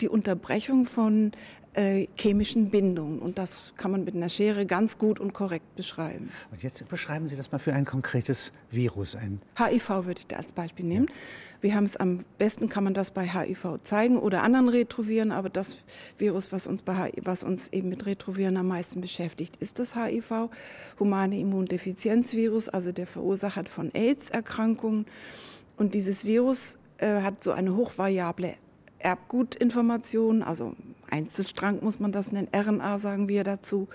die 0.00 0.08
Unterbrechung 0.08 0.86
von 0.86 1.32
äh, 1.76 2.08
chemischen 2.16 2.70
Bindungen. 2.70 3.18
Und 3.18 3.38
das 3.38 3.60
kann 3.76 3.90
man 3.90 4.04
mit 4.04 4.14
einer 4.14 4.28
Schere 4.28 4.66
ganz 4.66 4.98
gut 4.98 5.20
und 5.20 5.32
korrekt 5.32 5.76
beschreiben. 5.76 6.30
Und 6.50 6.62
jetzt 6.62 6.86
beschreiben 6.88 7.28
Sie 7.28 7.36
das 7.36 7.52
mal 7.52 7.58
für 7.58 7.74
ein 7.74 7.84
konkretes 7.84 8.52
Virus. 8.70 9.14
Ein 9.14 9.40
HIV 9.58 10.06
würde 10.06 10.20
ich 10.20 10.26
da 10.26 10.36
als 10.36 10.52
Beispiel 10.52 10.86
nehmen. 10.86 11.06
Ja. 11.06 11.14
Wir 11.60 11.74
haben 11.74 11.84
es 11.84 11.96
am 11.96 12.24
besten, 12.38 12.68
kann 12.68 12.84
man 12.84 12.94
das 12.94 13.10
bei 13.10 13.26
HIV 13.26 13.78
zeigen 13.82 14.18
oder 14.18 14.42
anderen 14.42 14.68
Retroviren, 14.68 15.32
aber 15.32 15.48
das 15.48 15.78
Virus, 16.18 16.52
was 16.52 16.66
uns, 16.66 16.82
bei, 16.82 17.12
was 17.22 17.42
uns 17.42 17.72
eben 17.72 17.88
mit 17.88 18.06
Retroviren 18.06 18.56
am 18.56 18.68
meisten 18.68 19.00
beschäftigt, 19.00 19.56
ist 19.56 19.78
das 19.78 19.96
HIV, 19.96 20.50
humane 21.00 21.38
Immundefizienzvirus, 21.38 22.68
also 22.68 22.92
der 22.92 23.06
Verursacher 23.06 23.64
von 23.64 23.90
AIDS-Erkrankungen. 23.94 25.06
Und 25.76 25.94
dieses 25.94 26.24
Virus 26.24 26.78
äh, 26.98 27.22
hat 27.22 27.42
so 27.42 27.52
eine 27.52 27.74
hochvariable 27.74 28.54
Erbgutinformation, 28.98 30.42
also 30.42 30.74
Einzelstrang 31.10 31.82
muss 31.82 32.00
man 32.00 32.12
das 32.12 32.32
nennen, 32.32 32.48
RNA 32.54 32.98
sagen 32.98 33.28
wir 33.28 33.44
dazu. 33.44 33.88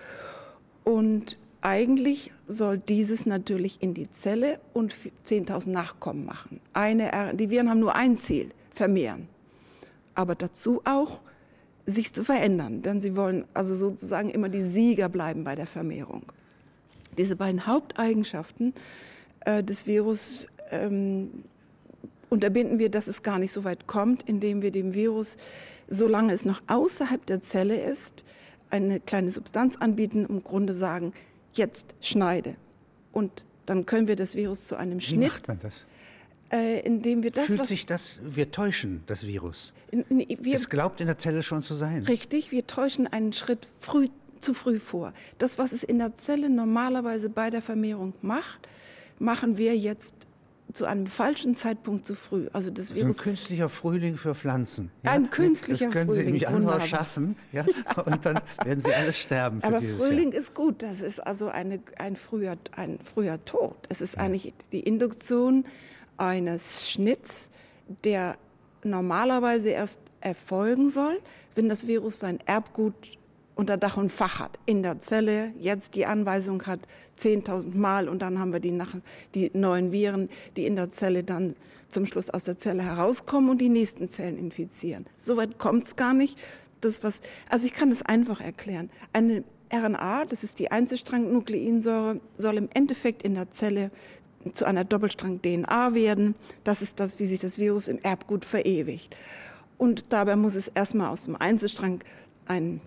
Und 0.84 1.38
eigentlich 1.62 2.32
soll 2.48 2.78
dieses 2.80 3.26
natürlich 3.26 3.82
in 3.82 3.94
die 3.94 4.10
Zelle 4.10 4.60
und 4.74 4.96
10.000 5.26 5.70
Nachkommen 5.70 6.26
machen. 6.26 6.60
Eine, 6.74 7.34
die 7.36 7.50
Viren 7.50 7.70
haben 7.70 7.80
nur 7.80 7.96
ein 7.96 8.16
Ziel, 8.16 8.52
vermehren. 8.72 9.28
Aber 10.16 10.36
dazu 10.36 10.82
auch, 10.86 11.20
sich 11.86 12.14
zu 12.14 12.24
verändern, 12.24 12.82
denn 12.84 13.02
sie 13.02 13.16
wollen 13.16 13.46
also 13.54 13.76
sozusagen 13.76 14.30
immer 14.30 14.50
die 14.50 14.62
Sieger 14.62 15.10
bleiben 15.10 15.44
bei 15.44 15.56
der 15.56 15.68
Vermehrung. 15.68 16.24
Diese 17.18 17.36
beiden 17.36 17.66
Haupteigenschaften 17.66 18.74
äh, 19.42 19.64
des 19.64 19.88
Virus 19.88 20.48
ähm, 20.70 21.44
unterbinden 22.32 22.80
wir, 22.80 22.90
dass 22.90 23.08
es 23.08 23.24
gar 23.24 23.38
nicht 23.38 23.52
so 23.52 23.64
weit 23.64 23.88
kommt, 23.88 24.24
indem 24.24 24.62
wir 24.62 24.72
dem 24.72 24.94
Virus, 24.94 25.38
solange 25.90 26.34
es 26.34 26.46
noch 26.46 26.62
außerhalb 26.68 27.24
der 27.26 27.42
Zelle 27.42 27.80
ist, 27.80 28.24
eine 28.70 29.02
kleine 29.02 29.30
Substanz 29.30 29.76
anbieten, 29.76 30.26
im 30.28 30.44
Grunde 30.44 30.74
sagen, 30.74 31.14
jetzt 31.54 31.94
schneide. 32.00 32.56
Und 33.12 33.46
dann 33.66 33.86
können 33.86 34.08
wir 34.08 34.16
das 34.16 34.36
Virus 34.36 34.66
zu 34.66 34.78
einem 34.78 35.02
Schnitt. 35.02 35.20
Wie 35.20 35.26
macht 35.26 35.48
man 35.50 35.60
das? 35.60 35.86
Äh, 36.52 36.80
indem 36.82 37.22
wir 37.22 37.32
das, 37.32 37.48
Fühlt 37.48 37.66
sich 37.66 37.86
das, 37.86 38.20
wir 38.24 38.52
täuschen 38.52 39.04
das 39.08 39.26
Virus. 39.26 39.74
In, 39.92 40.04
in, 40.04 40.44
wir, 40.44 40.56
es 40.56 40.70
glaubt 40.70 41.02
in 41.02 41.08
der 41.08 41.18
Zelle 41.18 41.44
schon 41.44 41.64
zu 41.64 41.74
sein. 41.74 42.04
Richtig, 42.04 42.52
wir 42.52 42.66
täuschen 42.66 43.08
einen 43.08 43.34
Schritt 43.34 43.68
früh, 43.80 44.08
zu 44.40 44.54
früh 44.54 44.80
vor. 44.80 45.14
Das, 45.38 45.58
was 45.58 45.74
es 45.74 45.84
in 45.84 46.00
der 46.00 46.16
Zelle 46.16 46.50
normalerweise 46.50 47.30
bei 47.30 47.50
der 47.50 47.62
Vermehrung 47.62 48.14
macht, 48.22 48.68
machen 49.20 49.58
wir 49.58 49.78
jetzt 49.78 50.16
zu 50.74 50.86
einem 50.86 51.08
falschen 51.08 51.56
Zeitpunkt 51.56 52.06
zu 52.06 52.16
früh. 52.16 52.48
Also 52.54 52.72
das 52.72 52.96
Virus 52.96 53.20
ein 53.20 53.24
künstlicher 53.24 53.70
Frühling 53.70 54.18
für 54.18 54.36
Pflanzen. 54.36 54.92
Ja? 55.04 55.12
Ein 55.12 55.30
künstlicher 55.30 55.92
Frühling. 55.92 55.92
Das 55.92 55.94
können 55.94 56.10
Frühling. 56.10 56.40
Sie 56.40 56.46
im 56.46 56.54
Januar 56.54 56.82
schaffen, 56.82 57.36
ja? 57.52 57.66
und 58.06 58.26
dann 58.26 58.40
werden 58.64 58.84
Sie 58.84 58.94
alle 58.94 59.14
sterben. 59.14 59.64
Aber 59.64 59.80
Frühling 59.80 60.32
Jahr. 60.32 60.42
ist 60.42 60.54
gut. 60.54 60.84
Das 60.84 61.02
ist 61.02 61.20
also 61.20 61.50
eine, 61.50 61.80
ein, 61.98 62.16
früher, 62.16 62.58
ein 62.76 63.00
früher 63.04 63.44
Tod. 63.46 63.76
Es 63.90 64.02
ist 64.02 64.16
ja. 64.16 64.22
eigentlich 64.22 64.54
die 64.72 64.82
Induktion 64.82 65.66
eines 66.18 66.90
Schnitts, 66.90 67.52
der 68.04 68.38
normalerweise 68.84 69.70
erst 69.70 70.00
erfolgen 70.22 70.88
soll, 70.88 71.20
wenn 71.56 71.68
das 71.68 71.88
Virus 71.88 72.20
sein 72.20 72.40
Erbgut 72.46 72.96
unter 73.56 73.78
Dach 73.78 73.98
und 73.98 74.12
Fach 74.12 74.40
hat, 74.40 74.60
in 74.66 74.84
der 74.84 75.00
Zelle, 75.00 75.54
jetzt 75.60 75.96
die 75.96 76.06
Anweisung 76.06 76.64
hat, 76.64 76.88
10.000 77.18 77.76
Mal 77.76 78.10
und 78.10 78.22
dann 78.22 78.40
haben 78.40 78.54
wir 78.54 78.60
die, 78.60 78.72
nach, 78.72 78.96
die 79.36 79.52
neuen 79.54 79.92
Viren, 79.92 80.30
die 80.58 80.66
in 80.66 80.76
der 80.76 80.90
Zelle 80.90 81.24
dann 81.24 81.56
zum 81.90 82.06
Schluss 82.06 82.30
aus 82.30 82.44
der 82.44 82.58
Zelle 82.58 82.84
herauskommen 82.84 83.50
und 83.50 83.60
die 83.60 83.70
nächsten 83.70 84.10
Zellen 84.10 84.38
infizieren. 84.38 85.06
Soweit 85.18 85.58
kommt 85.60 85.86
es 85.86 85.96
gar 85.96 86.14
nicht. 86.14 86.40
Das, 86.80 87.04
was, 87.04 87.22
also 87.50 87.68
ich 87.68 87.74
kann 87.74 87.92
es 87.92 88.02
einfach 88.02 88.42
erklären. 88.42 88.90
Eine 89.14 89.44
RNA, 89.72 90.26
das 90.26 90.44
ist 90.44 90.60
die 90.60 90.72
Einzelstrang-Nukleinsäure, 90.72 92.20
soll 92.38 92.58
im 92.58 92.70
Endeffekt 92.74 93.24
in 93.24 93.36
der 93.36 93.52
Zelle 93.52 93.92
zu 94.54 94.66
einer 94.66 94.84
Doppelstrang-DNA 94.84 95.94
werden. 95.94 96.36
Das 96.64 96.82
ist 96.82 97.00
das, 97.00 97.20
wie 97.20 97.28
sich 97.28 97.40
das 97.40 97.60
Virus 97.60 97.88
im 97.88 98.00
Erbgut 98.00 98.46
verewigt. 98.46 99.16
Und 99.78 100.12
dabei 100.12 100.36
muss 100.36 100.56
es 100.56 100.68
erstmal 100.68 101.10
aus 101.10 101.24
dem 101.24 101.36
Einzelstrang 101.36 102.04
ein 102.48 102.82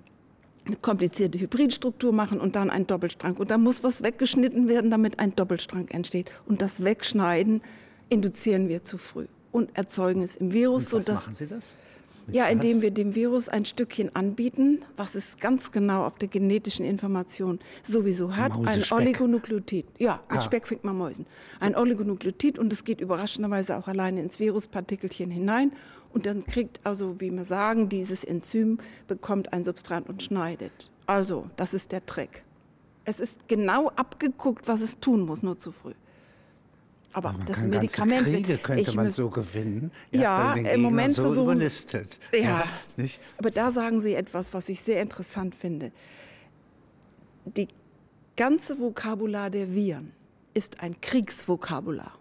eine 0.67 0.77
komplizierte 0.77 1.39
Hybridstruktur 1.39 2.13
machen 2.13 2.41
und 2.41 2.57
dann 2.57 2.71
ein 2.71 2.87
Doppelstrang. 2.87 3.37
Und 3.37 3.51
da 3.51 3.59
muss 3.59 3.83
was 3.83 4.03
weggeschnitten 4.03 4.69
werden, 4.69 4.91
damit 4.91 5.19
ein 5.19 5.35
Doppelstrang 5.37 5.89
entsteht. 5.89 6.31
Und 6.47 6.63
das 6.63 6.83
Wegschneiden 6.83 7.61
induzieren 8.09 8.69
wir 8.69 8.83
zu 8.83 8.99
früh 8.99 9.27
und 9.53 9.77
erzeugen 9.77 10.23
es 10.23 10.37
im 10.37 10.53
Virus. 10.53 10.93
Und 10.93 11.01
was 11.01 11.07
sodass, 11.07 11.27
machen 11.27 11.37
Sie 11.37 11.47
das? 11.47 11.77
ja, 12.33 12.47
indem 12.47 12.81
wir 12.81 12.91
dem 12.91 13.15
Virus 13.15 13.49
ein 13.49 13.65
Stückchen 13.65 14.15
anbieten, 14.15 14.83
was 14.97 15.15
es 15.15 15.39
ganz 15.39 15.73
genau 15.73 16.05
auf 16.05 16.17
der 16.17 16.29
genetischen 16.29 16.85
Information 16.85 17.59
sowieso 17.83 18.37
hat. 18.37 18.53
Ein 18.67 18.85
Oligonukleotid. 18.91 19.87
Ja, 19.99 20.21
mit 20.31 20.39
ah. 20.39 20.43
Speck 20.43 20.67
fängt 20.67 20.85
man 20.85 20.97
Mäusen. 20.97 21.27
Ein 21.61 21.77
Oligonukleotid 21.77 22.59
und 22.59 22.73
es 22.73 22.85
geht 22.85 23.01
überraschenderweise 23.01 23.77
auch 23.77 23.89
alleine 23.89 24.23
ins 24.23 24.41
Viruspartikelchen 24.41 25.31
hinein. 25.31 25.73
Und 26.15 26.27
dann 26.27 26.47
kriegt 26.47 26.81
also, 26.85 27.21
wie 27.21 27.31
wir 27.33 27.45
sagen, 27.45 27.89
dieses 27.89 28.23
Enzym 28.23 28.79
bekommt 29.09 29.53
ein 29.53 29.65
Substrat 29.65 30.09
und 30.09 30.23
schneidet. 30.23 30.93
Also, 31.07 31.51
das 31.57 31.75
ist 31.75 31.91
der 31.91 32.07
Trick. 32.07 32.45
Es 33.05 33.19
ist 33.19 33.49
genau 33.49 33.89
abgeguckt, 33.97 34.69
was 34.69 34.81
es 34.81 35.01
tun 35.01 35.23
muss, 35.23 35.43
nur 35.43 35.59
zu 35.59 35.73
früh. 35.73 35.93
Aber 37.13 37.33
man 37.33 37.47
das 37.47 37.65
Medikament 37.65 38.27
Kriege 38.27 38.59
könnte 38.59 38.95
man 38.95 39.11
so 39.11 39.29
gewinnen. 39.29 39.91
Ja, 40.13 40.57
ja 40.57 40.71
im 40.71 40.83
Moment 40.83 41.15
so 41.15 41.23
versuchen. 41.23 41.57
Überlistet. 41.57 42.19
Ja, 42.33 42.41
ja 42.41 42.65
nicht? 42.97 43.21
aber 43.37 43.51
da 43.51 43.73
sagen 43.73 44.01
Sie 44.01 44.15
etwas, 44.15 44.55
was 44.55 44.69
ich 44.69 44.83
sehr 44.83 45.03
interessant 45.03 45.55
finde. 45.55 45.91
Die 47.45 47.69
ganze 48.37 48.79
Vokabular 48.79 49.51
der 49.51 49.75
Viren 49.75 50.13
ist 50.55 50.81
ein 50.81 51.01
Kriegsvokabular. 51.01 52.19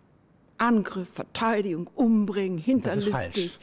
Angriff, 0.58 1.10
Verteidigung, 1.10 1.90
Umbringen, 1.96 2.58
hinterlistig. 2.58 3.60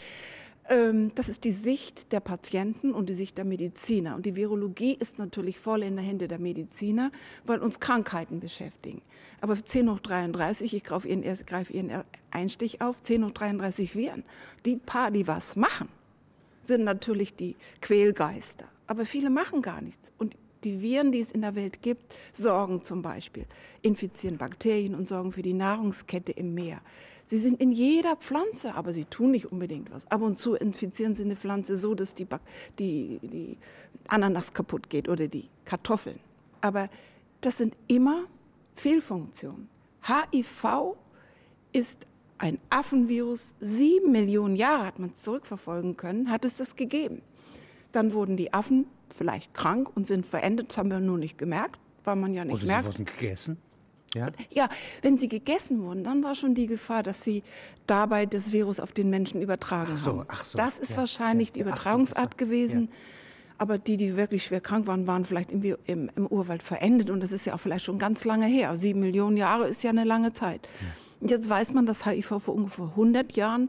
Ähm, 0.68 1.10
das 1.16 1.28
ist 1.28 1.44
die 1.44 1.52
Sicht 1.52 2.12
der 2.12 2.20
Patienten 2.20 2.92
und 2.92 3.08
die 3.08 3.14
Sicht 3.14 3.36
der 3.38 3.44
Mediziner. 3.44 4.14
Und 4.14 4.24
die 4.24 4.36
Virologie 4.36 4.94
ist 4.94 5.18
natürlich 5.18 5.58
voll 5.58 5.82
in 5.82 5.96
der 5.96 6.04
Hände 6.04 6.28
der 6.28 6.38
Mediziner, 6.38 7.10
weil 7.44 7.58
uns 7.58 7.80
Krankheiten 7.80 8.38
beschäftigen. 8.38 9.02
Aber 9.40 9.56
10 9.56 9.90
hoch 9.90 9.98
33, 9.98 10.74
ich 10.74 10.84
greife 10.84 11.08
Ihren, 11.08 11.22
greif 11.46 11.70
Ihren 11.70 12.04
Einstich 12.30 12.80
auf, 12.80 13.02
10 13.02 13.24
hoch 13.24 13.30
33 13.32 13.96
Viren, 13.96 14.22
die 14.64 14.76
paar, 14.76 15.10
die 15.10 15.26
was 15.26 15.56
machen, 15.56 15.88
sind 16.62 16.84
natürlich 16.84 17.34
die 17.34 17.56
Quälgeister. 17.80 18.66
Aber 18.86 19.06
viele 19.06 19.30
machen 19.30 19.62
gar 19.62 19.80
nichts. 19.80 20.12
Und 20.18 20.36
die 20.64 20.80
Viren, 20.80 21.12
die 21.12 21.20
es 21.20 21.32
in 21.32 21.42
der 21.42 21.54
Welt 21.54 21.82
gibt, 21.82 22.14
sorgen 22.32 22.84
zum 22.84 23.02
Beispiel, 23.02 23.46
infizieren 23.82 24.38
Bakterien 24.38 24.94
und 24.94 25.08
sorgen 25.08 25.32
für 25.32 25.42
die 25.42 25.52
Nahrungskette 25.52 26.32
im 26.32 26.54
Meer. 26.54 26.80
Sie 27.24 27.38
sind 27.38 27.60
in 27.60 27.70
jeder 27.70 28.16
Pflanze, 28.16 28.74
aber 28.74 28.92
sie 28.92 29.04
tun 29.04 29.30
nicht 29.30 29.52
unbedingt 29.52 29.90
was. 29.92 30.10
Ab 30.10 30.22
und 30.22 30.36
zu 30.36 30.54
infizieren 30.54 31.14
sie 31.14 31.22
eine 31.22 31.36
Pflanze 31.36 31.76
so, 31.76 31.94
dass 31.94 32.14
die, 32.14 32.26
die, 32.78 33.20
die 33.22 33.56
Ananas 34.08 34.52
kaputt 34.52 34.90
geht 34.90 35.08
oder 35.08 35.28
die 35.28 35.48
Kartoffeln. 35.64 36.18
Aber 36.60 36.88
das 37.40 37.58
sind 37.58 37.76
immer 37.86 38.24
Fehlfunktionen. 38.74 39.68
HIV 40.02 40.96
ist 41.72 42.06
ein 42.38 42.58
Affenvirus. 42.70 43.54
Sieben 43.60 44.12
Millionen 44.12 44.56
Jahre 44.56 44.86
hat 44.86 44.98
man 44.98 45.10
es 45.10 45.22
zurückverfolgen 45.22 45.96
können, 45.96 46.30
hat 46.30 46.44
es 46.44 46.56
das 46.56 46.74
gegeben. 46.74 47.22
Dann 47.92 48.12
wurden 48.12 48.36
die 48.36 48.52
Affen 48.52 48.86
vielleicht 49.14 49.54
krank 49.54 49.90
und 49.94 50.06
sind 50.06 50.26
verendet, 50.26 50.70
das 50.70 50.78
haben 50.78 50.90
wir 50.90 51.00
nur 51.00 51.18
nicht 51.18 51.38
gemerkt, 51.38 51.78
weil 52.04 52.16
man 52.16 52.34
ja 52.34 52.44
nicht 52.44 52.56
Oder 52.56 52.66
merkt. 52.66 52.84
Sie 52.84 52.90
wurden 52.92 53.04
gegessen? 53.04 53.58
Ja? 54.14 54.28
ja, 54.50 54.68
wenn 55.02 55.18
sie 55.18 55.28
gegessen 55.28 55.82
wurden, 55.82 56.02
dann 56.02 56.22
war 56.22 56.34
schon 56.34 56.54
die 56.54 56.66
Gefahr, 56.66 57.02
dass 57.02 57.22
sie 57.22 57.42
dabei 57.86 58.26
das 58.26 58.50
Virus 58.50 58.80
auf 58.80 58.92
den 58.92 59.08
Menschen 59.08 59.40
übertragen 59.40 59.92
ach 59.94 59.98
so, 59.98 60.10
haben. 60.10 60.24
Ach 60.28 60.44
so, 60.44 60.58
das 60.58 60.78
ist 60.78 60.92
ja, 60.92 60.98
wahrscheinlich 60.98 61.48
ja, 61.48 61.54
die 61.54 61.60
Übertragungsart 61.60 62.34
so, 62.34 62.44
gewesen. 62.44 62.88
Aber 63.58 63.78
die, 63.78 63.98
die 63.98 64.16
wirklich 64.16 64.44
schwer 64.44 64.60
krank 64.60 64.86
waren, 64.86 65.06
waren 65.06 65.24
vielleicht 65.24 65.52
im, 65.52 65.62
im, 65.84 66.10
im, 66.16 66.26
Urwald 66.26 66.62
verendet. 66.62 67.10
Und 67.10 67.22
das 67.22 67.30
ist 67.30 67.44
ja 67.44 67.54
auch 67.54 67.60
vielleicht 67.60 67.84
schon 67.84 67.98
ganz 67.98 68.24
lange 68.24 68.46
her. 68.46 68.74
Sieben 68.74 69.00
Millionen 69.00 69.36
Jahre 69.36 69.68
ist 69.68 69.82
ja 69.82 69.90
eine 69.90 70.04
lange 70.04 70.32
Zeit. 70.32 70.66
Jetzt 71.20 71.48
weiß 71.48 71.72
man, 71.74 71.84
dass 71.84 72.06
HIV 72.06 72.40
vor 72.42 72.54
ungefähr 72.54 72.86
100 72.86 73.32
Jahren 73.36 73.68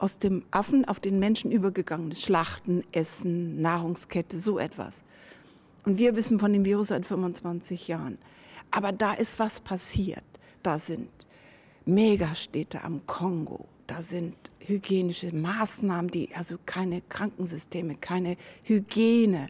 aus 0.00 0.18
dem 0.18 0.44
Affen 0.50 0.84
auf 0.86 1.00
den 1.00 1.18
Menschen 1.18 1.52
übergegangen 1.52 2.10
ist. 2.10 2.22
Schlachten, 2.22 2.82
Essen, 2.92 3.60
Nahrungskette, 3.60 4.38
so 4.38 4.58
etwas. 4.58 5.04
Und 5.84 5.98
wir 5.98 6.16
wissen 6.16 6.40
von 6.40 6.52
dem 6.52 6.64
Virus 6.64 6.88
seit 6.88 7.06
25 7.06 7.88
Jahren. 7.88 8.18
Aber 8.70 8.92
da 8.92 9.12
ist 9.14 9.38
was 9.38 9.60
passiert. 9.60 10.24
Da 10.62 10.78
sind 10.78 11.08
Megastädte 11.84 12.84
am 12.84 13.06
Kongo. 13.06 13.66
Da 13.86 14.02
sind 14.02 14.36
hygienische 14.60 15.34
Maßnahmen, 15.34 16.10
die 16.10 16.28
also 16.34 16.56
keine 16.64 17.00
Krankensysteme, 17.08 17.96
keine 17.96 18.36
Hygiene. 18.64 19.48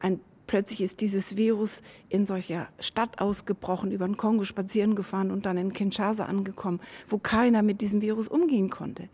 Ein, 0.00 0.20
plötzlich 0.46 0.82
ist 0.82 1.00
dieses 1.00 1.36
Virus 1.36 1.80
in 2.08 2.26
solcher 2.26 2.68
Stadt 2.78 3.20
ausgebrochen, 3.20 3.90
über 3.90 4.06
den 4.06 4.16
Kongo 4.16 4.44
spazieren 4.44 4.94
gefahren 4.94 5.30
und 5.30 5.46
dann 5.46 5.56
in 5.56 5.72
Kinshasa 5.72 6.26
angekommen, 6.26 6.80
wo 7.08 7.18
keiner 7.18 7.62
mit 7.62 7.80
diesem 7.80 8.02
Virus 8.02 8.28
umgehen 8.28 8.68
konnte. 8.68 9.08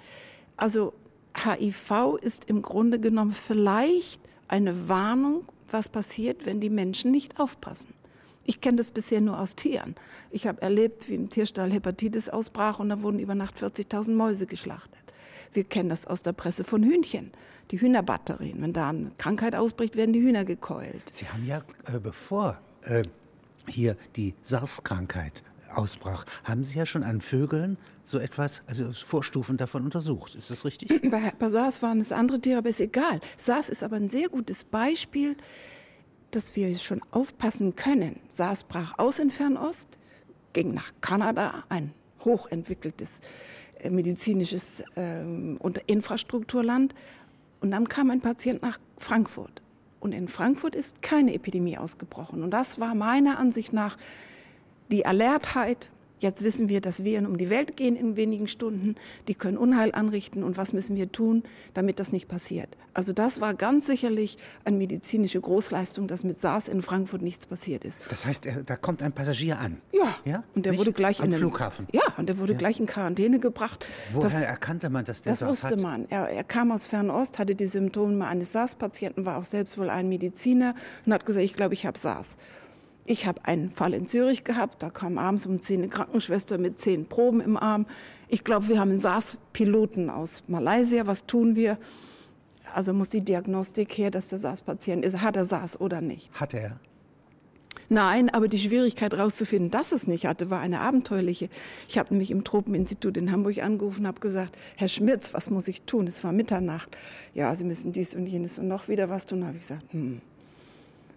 Also 0.58 0.92
HIV 1.36 2.18
ist 2.20 2.44
im 2.46 2.62
Grunde 2.62 2.98
genommen 2.98 3.32
vielleicht 3.32 4.20
eine 4.48 4.88
Warnung, 4.88 5.44
was 5.70 5.88
passiert, 5.88 6.44
wenn 6.46 6.60
die 6.60 6.68
Menschen 6.68 7.10
nicht 7.10 7.38
aufpassen. 7.38 7.94
Ich 8.44 8.60
kenne 8.60 8.76
das 8.78 8.90
bisher 8.90 9.20
nur 9.20 9.38
aus 9.38 9.54
Tieren. 9.54 9.94
Ich 10.30 10.46
habe 10.46 10.60
erlebt, 10.62 11.08
wie 11.08 11.14
im 11.14 11.30
Tierstall 11.30 11.70
Hepatitis 11.70 12.28
ausbrach 12.28 12.80
und 12.80 12.88
da 12.88 13.02
wurden 13.02 13.18
über 13.18 13.34
Nacht 13.34 13.56
40.000 13.56 14.12
Mäuse 14.12 14.46
geschlachtet. 14.46 14.98
Wir 15.52 15.64
kennen 15.64 15.90
das 15.90 16.06
aus 16.06 16.22
der 16.22 16.32
Presse 16.32 16.64
von 16.64 16.82
Hühnchen. 16.82 17.30
Die 17.70 17.80
Hühnerbatterien. 17.80 18.60
Wenn 18.62 18.72
da 18.72 18.88
eine 18.88 19.12
Krankheit 19.18 19.54
ausbricht, 19.54 19.96
werden 19.96 20.14
die 20.14 20.22
Hühner 20.22 20.44
gekeult. 20.44 21.02
Sie 21.12 21.28
haben 21.28 21.44
ja, 21.46 21.62
äh, 21.92 21.98
bevor 21.98 22.58
äh, 22.82 23.02
hier 23.66 23.96
die 24.16 24.34
SARS-Krankheit 24.42 25.42
ausbrach, 25.75 26.25
haben 26.44 26.64
Sie 26.64 26.78
ja 26.78 26.87
schon 26.87 27.02
an 27.02 27.20
Vögeln 27.20 27.76
so 28.02 28.18
etwas, 28.18 28.62
also 28.66 28.92
Vorstufen 28.92 29.56
davon 29.56 29.84
untersucht. 29.84 30.34
Ist 30.34 30.50
das 30.50 30.64
richtig? 30.64 30.88
Bei, 31.10 31.32
bei 31.38 31.48
SARS 31.48 31.82
waren 31.82 32.00
es 32.00 32.12
andere 32.12 32.40
Tiere, 32.40 32.58
aber 32.58 32.68
ist 32.68 32.80
egal. 32.80 33.20
SARS 33.37 33.68
ist 33.68 33.82
aber 33.82 33.96
ein 33.96 34.08
sehr 34.08 34.28
gutes 34.28 34.64
Beispiel 34.64 35.37
dass 36.30 36.56
wir 36.56 36.75
schon 36.76 37.00
aufpassen 37.10 37.75
können. 37.76 38.20
SARS 38.28 38.64
brach 38.64 38.98
aus 38.98 39.18
in 39.18 39.30
Fernost, 39.30 39.98
ging 40.52 40.75
nach 40.75 40.92
Kanada, 41.00 41.64
ein 41.68 41.92
hochentwickeltes 42.25 43.20
äh, 43.80 43.90
medizinisches 43.90 44.82
ähm, 44.96 45.58
Infrastrukturland. 45.87 46.94
Und 47.60 47.70
dann 47.70 47.88
kam 47.88 48.10
ein 48.10 48.20
Patient 48.20 48.62
nach 48.62 48.78
Frankfurt. 48.98 49.62
Und 50.00 50.12
in 50.12 50.28
Frankfurt 50.28 50.75
ist 50.75 51.02
keine 51.02 51.34
Epidemie 51.34 51.76
ausgebrochen. 51.76 52.42
Und 52.42 52.50
das 52.50 52.78
war 52.78 52.94
meiner 52.94 53.38
Ansicht 53.38 53.72
nach 53.72 53.96
die 54.90 55.07
Alertheit 55.07 55.90
Jetzt 56.21 56.42
wissen 56.42 56.68
wir, 56.68 56.80
dass 56.80 57.04
Viren 57.04 57.26
um 57.26 57.38
die 57.38 57.49
Welt 57.49 57.76
gehen 57.76 57.95
in 57.95 58.16
wenigen 58.16 58.49
Stunden. 58.49 58.97
Die 59.28 59.35
können 59.35 59.57
Unheil 59.57 59.92
anrichten. 59.92 60.42
Und 60.42 60.57
was 60.57 60.73
müssen 60.73 60.97
wir 60.97 61.12
tun, 61.12 61.45
damit 61.75 62.00
das 62.00 62.12
nicht 62.12 62.26
passiert? 62.26 62.76
Also 62.92 63.12
das 63.12 63.40
war 63.40 63.54
ganz 63.54 63.87
sicherlich 63.87 64.37
eine 64.64 64.76
medizinische 64.76 65.40
Großleistung, 65.40 66.09
dass 66.09 66.25
mit 66.25 66.38
SARS 66.38 66.66
in 66.66 66.83
Frankfurt 66.83 67.23
nichts 67.23 67.47
passiert 67.47 67.85
ist. 67.85 68.00
Das 68.09 68.26
heißt, 68.26 68.49
da 68.66 68.76
kommt 68.76 69.02
ein 69.02 69.12
Passagier 69.12 69.61
an? 69.61 69.80
Ja. 69.92 70.16
ja? 70.25 70.42
Und 70.57 70.66
der 70.66 70.73
nicht 70.73 70.80
wurde 70.80 70.92
gleich 70.92 71.21
am 71.21 71.26
in 71.26 71.30
den 71.33 71.38
Flughafen? 71.38 71.87
Ja, 71.92 72.02
und 72.16 72.28
der 72.28 72.38
wurde 72.38 72.54
ja. 72.54 72.59
gleich 72.59 72.80
in 72.80 72.87
Quarantäne 72.87 73.38
gebracht. 73.38 73.85
Woher 74.12 74.30
da, 74.30 74.40
erkannte 74.40 74.90
man, 74.90 75.04
dass 75.04 75.23
der 75.23 75.33
das 75.33 75.40
SARS? 75.40 75.61
Das 75.61 75.71
wusste 75.71 75.83
man. 75.83 76.07
Er, 76.09 76.28
er, 76.28 76.45
kam 76.45 76.73
aus 76.73 76.87
Fernost, 76.88 77.38
hatte 77.38 77.54
die 77.54 77.66
Symptome 77.66 78.26
eines 78.26 78.52
SARS-Patienten, 78.52 79.25
war 79.25 79.37
auch 79.37 79.45
selbst 79.45 79.78
wohl 79.78 79.90
ein 79.90 80.09
Mediziner 80.09 80.75
und 81.07 81.12
hat 81.12 81.25
gesagt, 81.25 81.45
ich 81.45 81.54
glaube, 81.54 81.75
ich 81.75 81.87
habe 81.87 81.97
SARS. 81.97 82.37
Ich 83.10 83.26
habe 83.26 83.42
einen 83.46 83.70
Fall 83.70 83.94
in 83.94 84.06
Zürich 84.06 84.44
gehabt, 84.44 84.82
da 84.82 84.90
kam 84.90 85.16
abends 85.16 85.46
um 85.46 85.58
10 85.60 85.78
eine 85.78 85.88
Krankenschwester 85.88 86.58
mit 86.58 86.78
zehn 86.78 87.06
Proben 87.06 87.40
im 87.40 87.56
Arm. 87.56 87.86
Ich 88.28 88.44
glaube, 88.44 88.68
wir 88.68 88.78
haben 88.78 88.90
einen 88.90 88.98
SARS-Piloten 88.98 90.10
aus 90.10 90.42
Malaysia. 90.46 91.06
Was 91.06 91.24
tun 91.24 91.56
wir? 91.56 91.78
Also 92.74 92.92
muss 92.92 93.08
die 93.08 93.22
Diagnostik 93.22 93.96
her, 93.96 94.10
dass 94.10 94.28
der 94.28 94.38
SARS-Patient 94.38 95.06
ist. 95.06 95.22
Hat 95.22 95.36
er 95.36 95.46
SARS 95.46 95.80
oder 95.80 96.02
nicht? 96.02 96.30
Hat 96.34 96.52
er. 96.52 96.78
Nein, 97.88 98.28
aber 98.28 98.46
die 98.46 98.58
Schwierigkeit 98.58 99.14
herauszufinden, 99.14 99.70
dass 99.70 99.92
es 99.92 100.06
nicht 100.06 100.26
hatte, 100.26 100.50
war 100.50 100.60
eine 100.60 100.80
abenteuerliche. 100.80 101.48
Ich 101.88 101.96
habe 101.96 102.10
nämlich 102.10 102.30
im 102.30 102.44
Tropeninstitut 102.44 103.16
in 103.16 103.32
Hamburg 103.32 103.56
angerufen 103.62 104.00
und 104.00 104.08
habe 104.08 104.20
gesagt, 104.20 104.54
Herr 104.76 104.88
Schmitz, 104.88 105.32
was 105.32 105.48
muss 105.48 105.66
ich 105.68 105.80
tun? 105.82 106.06
Es 106.06 106.22
war 106.24 106.32
Mitternacht. 106.32 106.94
Ja, 107.32 107.54
Sie 107.54 107.64
müssen 107.64 107.92
dies 107.92 108.14
und 108.14 108.26
jenes 108.26 108.58
und 108.58 108.68
noch 108.68 108.88
wieder 108.88 109.08
was 109.08 109.24
tun. 109.24 109.40
Da 109.40 109.46
habe 109.46 109.56
ich 109.56 109.62
gesagt, 109.62 109.90
hm, 109.94 110.20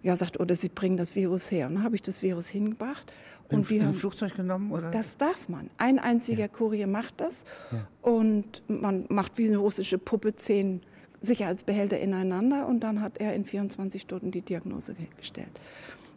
Ja, 0.03 0.15
sagt, 0.15 0.39
oder 0.39 0.55
Sie 0.55 0.69
bringen 0.69 0.97
das 0.97 1.15
Virus 1.15 1.51
her. 1.51 1.67
Und 1.67 1.75
dann 1.75 1.83
habe 1.83 1.95
ich 1.95 2.01
das 2.01 2.21
Virus 2.21 2.47
hingebracht. 2.47 3.11
Und 3.49 3.69
die 3.69 3.83
haben 3.83 3.93
Flugzeug 3.93 4.35
genommen? 4.35 4.71
Oder? 4.71 4.91
Das 4.91 5.17
darf 5.17 5.49
man. 5.49 5.69
Ein 5.77 5.99
einziger 5.99 6.41
ja. 6.41 6.47
Kurier 6.47 6.87
macht 6.87 7.19
das. 7.19 7.43
Ja. 7.71 7.87
Und 8.01 8.63
man 8.67 9.05
macht 9.09 9.37
wie 9.37 9.47
eine 9.47 9.57
russische 9.57 9.97
Puppe 9.97 10.35
zehn 10.35 10.81
Sicherheitsbehälter 11.21 11.99
ineinander. 11.99 12.67
Und 12.67 12.79
dann 12.79 13.01
hat 13.01 13.17
er 13.19 13.35
in 13.35 13.45
24 13.45 14.01
Stunden 14.01 14.31
die 14.31 14.41
Diagnose 14.41 14.95
gestellt. 15.17 15.59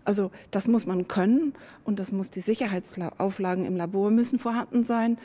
Also 0.05 0.31
das 0.51 0.69
muss 0.69 0.87
man 0.87 1.09
können 1.09 1.55
und 1.85 1.99
das 1.99 2.13
muss 2.13 2.31
die 2.31 2.41
Sicherheitsauflagen 2.41 3.65
im 3.65 3.77
Labor 3.77 4.11
müssen 4.11 4.39
vorhanden 4.39 4.85
sein. 4.85 5.19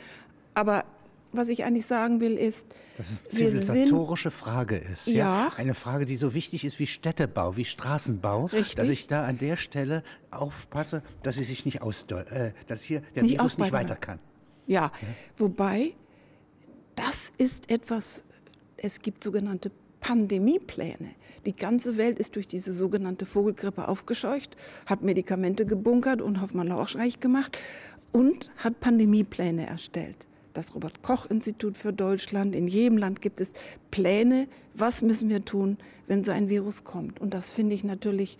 Aber 0.54 0.84
was 1.32 1.48
ich 1.48 1.64
eigentlich 1.64 1.86
sagen 1.86 2.20
will, 2.20 2.36
ist, 2.36 2.66
dass 2.96 3.10
es 3.10 3.24
zivilisatorische 3.24 4.30
Frage 4.30 4.76
ist. 4.76 5.06
Ja. 5.06 5.14
ja. 5.14 5.52
Eine 5.56 5.74
Frage, 5.74 6.06
die 6.06 6.16
so 6.16 6.34
wichtig 6.34 6.64
ist 6.64 6.78
wie 6.78 6.86
Städtebau, 6.86 7.56
wie 7.56 7.64
Straßenbau. 7.64 8.46
Richtig. 8.46 8.74
Dass 8.74 8.88
ich 8.88 9.06
da 9.06 9.24
an 9.24 9.38
der 9.38 9.56
Stelle 9.56 10.02
aufpasse, 10.30 11.02
dass 11.22 11.36
sie 11.36 11.44
sich 11.44 11.64
nicht 11.64 11.82
aus, 11.82 12.04
äh, 12.10 12.52
dass 12.66 12.82
hier 12.82 13.02
der 13.14 13.22
nicht 13.22 13.38
Virus 13.38 13.58
nicht 13.58 13.72
weiter 13.72 13.96
kann. 13.96 14.18
Ja. 14.66 14.92
ja, 15.00 15.08
wobei 15.36 15.94
das 16.96 17.32
ist 17.38 17.70
etwas, 17.70 18.22
es 18.76 19.00
gibt 19.00 19.22
sogenannte 19.22 19.70
Pandemiepläne. 20.00 21.10
Die 21.46 21.56
ganze 21.56 21.96
Welt 21.96 22.18
ist 22.18 22.36
durch 22.36 22.46
diese 22.46 22.72
sogenannte 22.72 23.24
Vogelgrippe 23.24 23.88
aufgescheucht, 23.88 24.56
hat 24.86 25.02
Medikamente 25.02 25.64
gebunkert 25.64 26.20
und 26.20 26.40
Hoffmann 26.40 26.68
lauschreich 26.68 27.20
gemacht 27.20 27.56
und 28.12 28.50
hat 28.58 28.80
Pandemiepläne 28.80 29.66
erstellt. 29.66 30.26
Das 30.52 30.74
Robert 30.74 31.02
Koch 31.02 31.26
Institut 31.26 31.76
für 31.76 31.92
Deutschland, 31.92 32.54
in 32.54 32.66
jedem 32.66 32.98
Land 32.98 33.22
gibt 33.22 33.40
es 33.40 33.52
Pläne, 33.90 34.48
was 34.74 35.02
müssen 35.02 35.28
wir 35.28 35.44
tun, 35.44 35.78
wenn 36.06 36.24
so 36.24 36.32
ein 36.32 36.48
Virus 36.48 36.84
kommt. 36.84 37.20
Und 37.20 37.34
das 37.34 37.50
finde 37.50 37.74
ich 37.74 37.84
natürlich, 37.84 38.38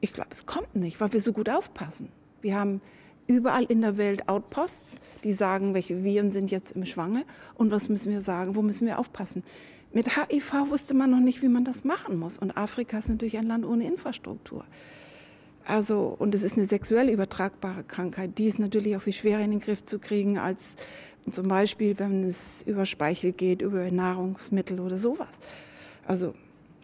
ich 0.00 0.12
glaube, 0.12 0.30
es 0.30 0.46
kommt 0.46 0.74
nicht, 0.74 1.00
weil 1.00 1.12
wir 1.12 1.20
so 1.20 1.32
gut 1.32 1.48
aufpassen. 1.48 2.08
Wir 2.40 2.58
haben 2.58 2.80
überall 3.28 3.64
in 3.64 3.82
der 3.82 3.96
Welt 3.96 4.28
Outposts, 4.28 4.96
die 5.22 5.32
sagen, 5.32 5.74
welche 5.74 6.02
Viren 6.02 6.32
sind 6.32 6.50
jetzt 6.50 6.72
im 6.72 6.84
Schwange 6.86 7.24
und 7.54 7.70
was 7.70 7.88
müssen 7.88 8.10
wir 8.10 8.22
sagen, 8.22 8.56
wo 8.56 8.62
müssen 8.62 8.86
wir 8.86 8.98
aufpassen. 8.98 9.44
Mit 9.92 10.16
HIV 10.16 10.70
wusste 10.70 10.94
man 10.94 11.10
noch 11.10 11.20
nicht, 11.20 11.40
wie 11.42 11.48
man 11.48 11.64
das 11.64 11.84
machen 11.84 12.18
muss. 12.18 12.38
Und 12.38 12.56
Afrika 12.56 12.98
ist 12.98 13.08
natürlich 13.08 13.38
ein 13.38 13.46
Land 13.46 13.64
ohne 13.64 13.86
Infrastruktur. 13.86 14.64
Also, 15.68 16.16
und 16.18 16.34
es 16.34 16.42
ist 16.42 16.56
eine 16.56 16.66
sexuell 16.66 17.10
übertragbare 17.10 17.84
Krankheit. 17.84 18.38
Die 18.38 18.46
ist 18.46 18.58
natürlich 18.58 18.96
auch 18.96 19.02
viel 19.02 19.12
schwerer 19.12 19.40
in 19.40 19.50
den 19.50 19.60
Griff 19.60 19.84
zu 19.84 19.98
kriegen 19.98 20.38
als 20.38 20.76
zum 21.30 21.46
Beispiel, 21.46 21.98
wenn 21.98 22.24
es 22.24 22.62
über 22.62 22.86
Speichel 22.86 23.32
geht, 23.32 23.60
über 23.60 23.90
Nahrungsmittel 23.90 24.80
oder 24.80 24.98
sowas. 24.98 25.40
Also 26.06 26.34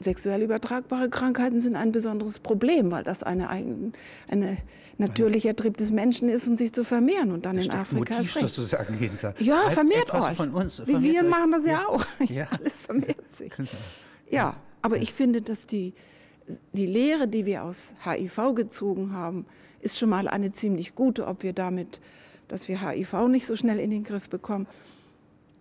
sexuell 0.00 0.42
übertragbare 0.42 1.08
Krankheiten 1.08 1.60
sind 1.60 1.76
ein 1.76 1.92
besonderes 1.92 2.38
Problem, 2.38 2.90
weil 2.90 3.04
das 3.04 3.22
eine, 3.22 3.48
eine 3.48 4.58
natürlicher 4.98 5.56
Trieb 5.56 5.78
des 5.78 5.90
Menschen 5.90 6.28
ist 6.28 6.46
und 6.46 6.58
sich 6.58 6.72
zu 6.74 6.84
vermehren 6.84 7.32
und 7.32 7.46
dann 7.46 7.56
das 7.56 7.66
in 7.66 7.72
Afrika 7.72 8.14
Motiv 8.14 8.18
ist 8.20 8.36
recht. 8.36 8.54
sozusagen 8.54 8.94
hinter. 8.94 9.34
Ja, 9.38 9.64
Halt 9.64 9.72
vermehrt 9.72 10.12
euch. 10.12 10.36
Von 10.36 10.50
uns, 10.50 10.82
Wie 10.86 11.02
wir 11.02 11.22
euch. 11.22 11.28
machen 11.28 11.52
das 11.52 11.64
ja, 11.64 11.72
ja 11.72 11.88
auch. 11.88 12.04
Ja. 12.28 12.48
Alles 12.50 12.80
vermehrt 12.82 13.32
sich. 13.32 13.52
Ja, 14.30 14.56
aber 14.82 14.96
ich 14.96 15.12
finde, 15.12 15.42
dass 15.42 15.66
die, 15.66 15.92
die 16.72 16.86
Lehre, 16.86 17.28
die 17.28 17.46
wir 17.46 17.64
aus 17.64 17.94
HIV 18.04 18.54
gezogen 18.54 19.12
haben, 19.12 19.46
ist 19.80 19.98
schon 19.98 20.10
mal 20.10 20.28
eine 20.28 20.50
ziemlich 20.50 20.94
gute, 20.94 21.26
ob 21.26 21.42
wir 21.42 21.52
damit, 21.52 22.00
dass 22.48 22.68
wir 22.68 22.80
HIV 22.80 23.28
nicht 23.28 23.46
so 23.46 23.56
schnell 23.56 23.78
in 23.78 23.90
den 23.90 24.04
Griff 24.04 24.28
bekommen. 24.28 24.66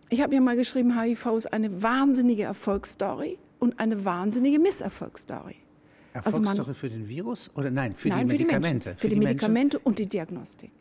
Ich 0.10 0.22
habe 0.22 0.36
ja 0.36 0.42
mal 0.42 0.56
geschrieben, 0.56 1.00
HIV 1.00 1.26
ist 1.38 1.54
eine 1.54 1.82
wahnsinnige 1.82 2.44
Erfolgsstory 2.44 3.38
und 3.60 3.80
eine 3.80 4.06
wahnsinnige 4.06 4.60
Misserfolgsstory. 4.60 5.56
Erfolgsstory 6.14 6.48
also 6.48 6.64
man, 6.64 6.76
für 6.76 6.90
den 6.90 7.08
Virus 7.08 7.50
oder 7.56 7.72
nein, 7.72 7.96
für 7.96 8.10
nein, 8.10 8.28
die 8.28 8.34
Medikamente? 8.34 8.90
Für 8.90 8.96
die, 8.96 9.02
für 9.02 9.10
die, 9.10 9.16
die 9.16 9.26
Medikamente 9.26 9.80
und 9.80 10.00
die 10.00 10.06
Diagnostik. 10.06 10.72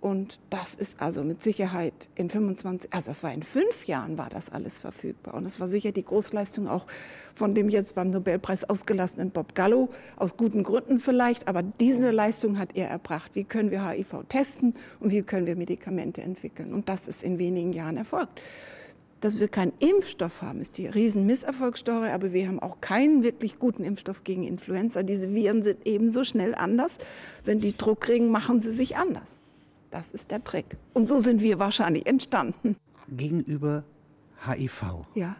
Und 0.00 0.38
das 0.50 0.76
ist 0.76 1.02
also 1.02 1.24
mit 1.24 1.42
Sicherheit 1.42 1.92
in 2.14 2.30
25, 2.30 2.92
also 2.92 3.10
das 3.10 3.24
war 3.24 3.32
in 3.32 3.42
fünf 3.42 3.86
Jahren 3.86 4.16
war 4.16 4.28
das 4.28 4.48
alles 4.48 4.78
verfügbar. 4.78 5.34
Und 5.34 5.42
das 5.42 5.58
war 5.58 5.66
sicher 5.66 5.90
die 5.90 6.04
Großleistung 6.04 6.68
auch 6.68 6.86
von 7.34 7.54
dem 7.54 7.68
jetzt 7.68 7.96
beim 7.96 8.10
Nobelpreis 8.10 8.68
ausgelassenen 8.68 9.30
Bob 9.30 9.56
Gallo, 9.56 9.88
aus 10.16 10.36
guten 10.36 10.62
Gründen 10.62 11.00
vielleicht, 11.00 11.48
aber 11.48 11.62
diese 11.62 12.12
Leistung 12.12 12.58
hat 12.58 12.76
er 12.76 12.88
erbracht. 12.88 13.32
Wie 13.34 13.42
können 13.42 13.72
wir 13.72 13.88
HIV 13.88 14.24
testen 14.28 14.74
und 15.00 15.10
wie 15.10 15.22
können 15.22 15.46
wir 15.46 15.56
Medikamente 15.56 16.22
entwickeln? 16.22 16.72
Und 16.72 16.88
das 16.88 17.08
ist 17.08 17.24
in 17.24 17.38
wenigen 17.38 17.72
Jahren 17.72 17.96
erfolgt 17.96 18.40
dass 19.20 19.40
wir 19.40 19.48
keinen 19.48 19.72
Impfstoff 19.80 20.42
haben, 20.42 20.60
ist 20.60 20.78
die 20.78 20.86
riesen 20.86 21.26
Misserfolgsstory, 21.26 22.10
aber 22.10 22.32
wir 22.32 22.46
haben 22.46 22.60
auch 22.60 22.80
keinen 22.80 23.24
wirklich 23.24 23.58
guten 23.58 23.82
Impfstoff 23.82 24.22
gegen 24.22 24.44
Influenza. 24.44 25.02
Diese 25.02 25.34
Viren 25.34 25.64
sind 25.64 25.86
ebenso 25.86 26.22
schnell 26.22 26.54
anders. 26.54 26.98
Wenn 27.44 27.60
die 27.60 27.76
Druck 27.76 28.00
kriegen, 28.00 28.30
machen 28.30 28.60
sie 28.60 28.72
sich 28.72 28.96
anders. 28.96 29.36
Das 29.90 30.12
ist 30.12 30.30
der 30.30 30.42
Trick. 30.44 30.76
Und 30.92 31.08
so 31.08 31.18
sind 31.18 31.42
wir 31.42 31.58
wahrscheinlich 31.58 32.06
entstanden. 32.06 32.76
Gegenüber 33.08 33.84
HIV 34.46 35.06
ja. 35.14 35.36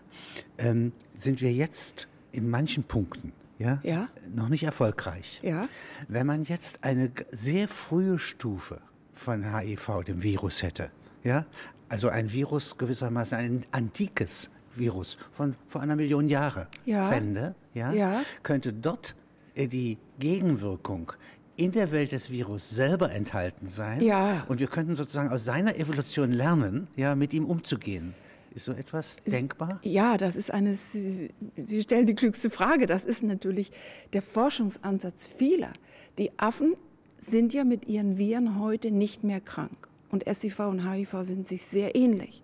ähm, 0.56 0.92
sind 1.16 1.40
wir 1.40 1.52
jetzt 1.52 2.08
in 2.32 2.48
manchen 2.48 2.84
Punkten 2.84 3.32
ja, 3.58 3.80
ja. 3.82 4.08
noch 4.34 4.48
nicht 4.48 4.62
erfolgreich. 4.62 5.40
Ja. 5.42 5.68
Wenn 6.08 6.26
man 6.26 6.44
jetzt 6.44 6.84
eine 6.84 7.10
sehr 7.32 7.68
frühe 7.68 8.18
Stufe 8.18 8.80
von 9.14 9.54
HIV, 9.56 10.04
dem 10.06 10.22
Virus 10.22 10.62
hätte, 10.62 10.90
ja, 11.24 11.44
also 11.88 12.08
ein 12.08 12.32
Virus 12.32 12.76
gewissermaßen 12.76 13.36
ein 13.38 13.66
antikes 13.72 14.50
Virus 14.74 15.18
von 15.32 15.56
vor 15.66 15.80
einer 15.80 15.96
Million 15.96 16.28
Jahren 16.28 16.66
ja. 16.84 17.08
fände, 17.08 17.54
ja, 17.74 17.92
ja, 17.92 18.22
könnte 18.42 18.72
dort 18.72 19.14
äh, 19.54 19.66
die 19.66 19.98
Gegenwirkung 20.18 21.12
in 21.58 21.72
der 21.72 21.90
Welt 21.90 22.12
des 22.12 22.30
Virus 22.30 22.70
selber 22.70 23.10
enthalten 23.10 23.68
sein. 23.68 24.00
Ja. 24.00 24.44
Und 24.48 24.60
wir 24.60 24.68
könnten 24.68 24.94
sozusagen 24.94 25.28
aus 25.28 25.44
seiner 25.44 25.76
Evolution 25.76 26.30
lernen, 26.30 26.86
ja, 26.96 27.16
mit 27.16 27.34
ihm 27.34 27.44
umzugehen. 27.44 28.14
Ist 28.54 28.64
so 28.64 28.72
etwas 28.72 29.16
denkbar? 29.26 29.80
Ja, 29.82 30.16
das 30.16 30.36
ist 30.36 30.52
eine, 30.52 30.74
Sie, 30.74 31.30
Sie 31.66 31.82
stellen 31.82 32.06
die 32.06 32.14
klügste 32.14 32.48
Frage. 32.48 32.86
Das 32.86 33.04
ist 33.04 33.22
natürlich 33.22 33.72
der 34.12 34.22
Forschungsansatz 34.22 35.26
vieler. 35.26 35.72
Die 36.16 36.30
Affen 36.38 36.76
sind 37.18 37.52
ja 37.52 37.64
mit 37.64 37.88
ihren 37.88 38.18
Viren 38.18 38.60
heute 38.60 38.90
nicht 38.92 39.24
mehr 39.24 39.40
krank 39.40 39.88
und 40.10 40.24
SIV 40.32 40.60
und 40.60 40.90
HIV 40.90 41.22
sind 41.22 41.46
sich 41.46 41.66
sehr 41.66 41.96
ähnlich. 41.96 42.42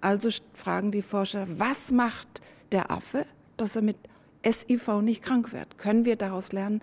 Also 0.00 0.28
fragen 0.52 0.90
die 0.90 1.02
Forscher, 1.02 1.46
was 1.48 1.92
macht 1.92 2.42
der 2.72 2.90
Affe, 2.90 3.26
dass 3.56 3.76
er 3.76 3.82
mit 3.82 3.96
SIV 4.44 5.02
nicht 5.02 5.22
krank 5.22 5.52
wird? 5.52 5.78
Können 5.78 6.04
wir 6.04 6.16
daraus 6.16 6.52
lernen, 6.52 6.82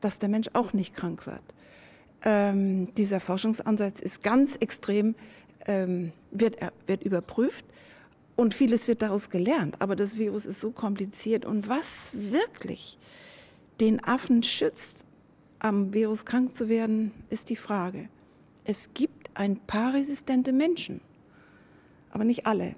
dass 0.00 0.18
der 0.18 0.28
Mensch 0.28 0.48
auch 0.52 0.72
nicht 0.72 0.94
krank 0.94 1.26
wird? 1.26 1.42
Ähm, 2.24 2.94
dieser 2.94 3.20
Forschungsansatz 3.20 4.00
ist 4.00 4.22
ganz 4.22 4.56
extrem, 4.56 5.14
ähm, 5.66 6.12
wird, 6.30 6.56
wird 6.86 7.02
überprüft 7.02 7.64
und 8.36 8.54
vieles 8.54 8.88
wird 8.88 9.02
daraus 9.02 9.30
gelernt. 9.30 9.76
Aber 9.80 9.96
das 9.96 10.18
Virus 10.18 10.46
ist 10.46 10.60
so 10.60 10.70
kompliziert. 10.70 11.44
Und 11.44 11.68
was 11.68 12.10
wirklich 12.14 12.98
den 13.80 14.02
Affen 14.02 14.42
schützt, 14.42 15.04
am 15.58 15.92
Virus 15.92 16.24
krank 16.24 16.54
zu 16.54 16.68
werden, 16.68 17.12
ist 17.30 17.50
die 17.50 17.56
Frage. 17.56 18.08
Es 18.64 18.94
gibt 18.94 19.30
ein 19.34 19.56
paar 19.56 19.94
resistente 19.94 20.52
Menschen, 20.52 21.00
aber 22.10 22.24
nicht 22.24 22.46
alle. 22.46 22.74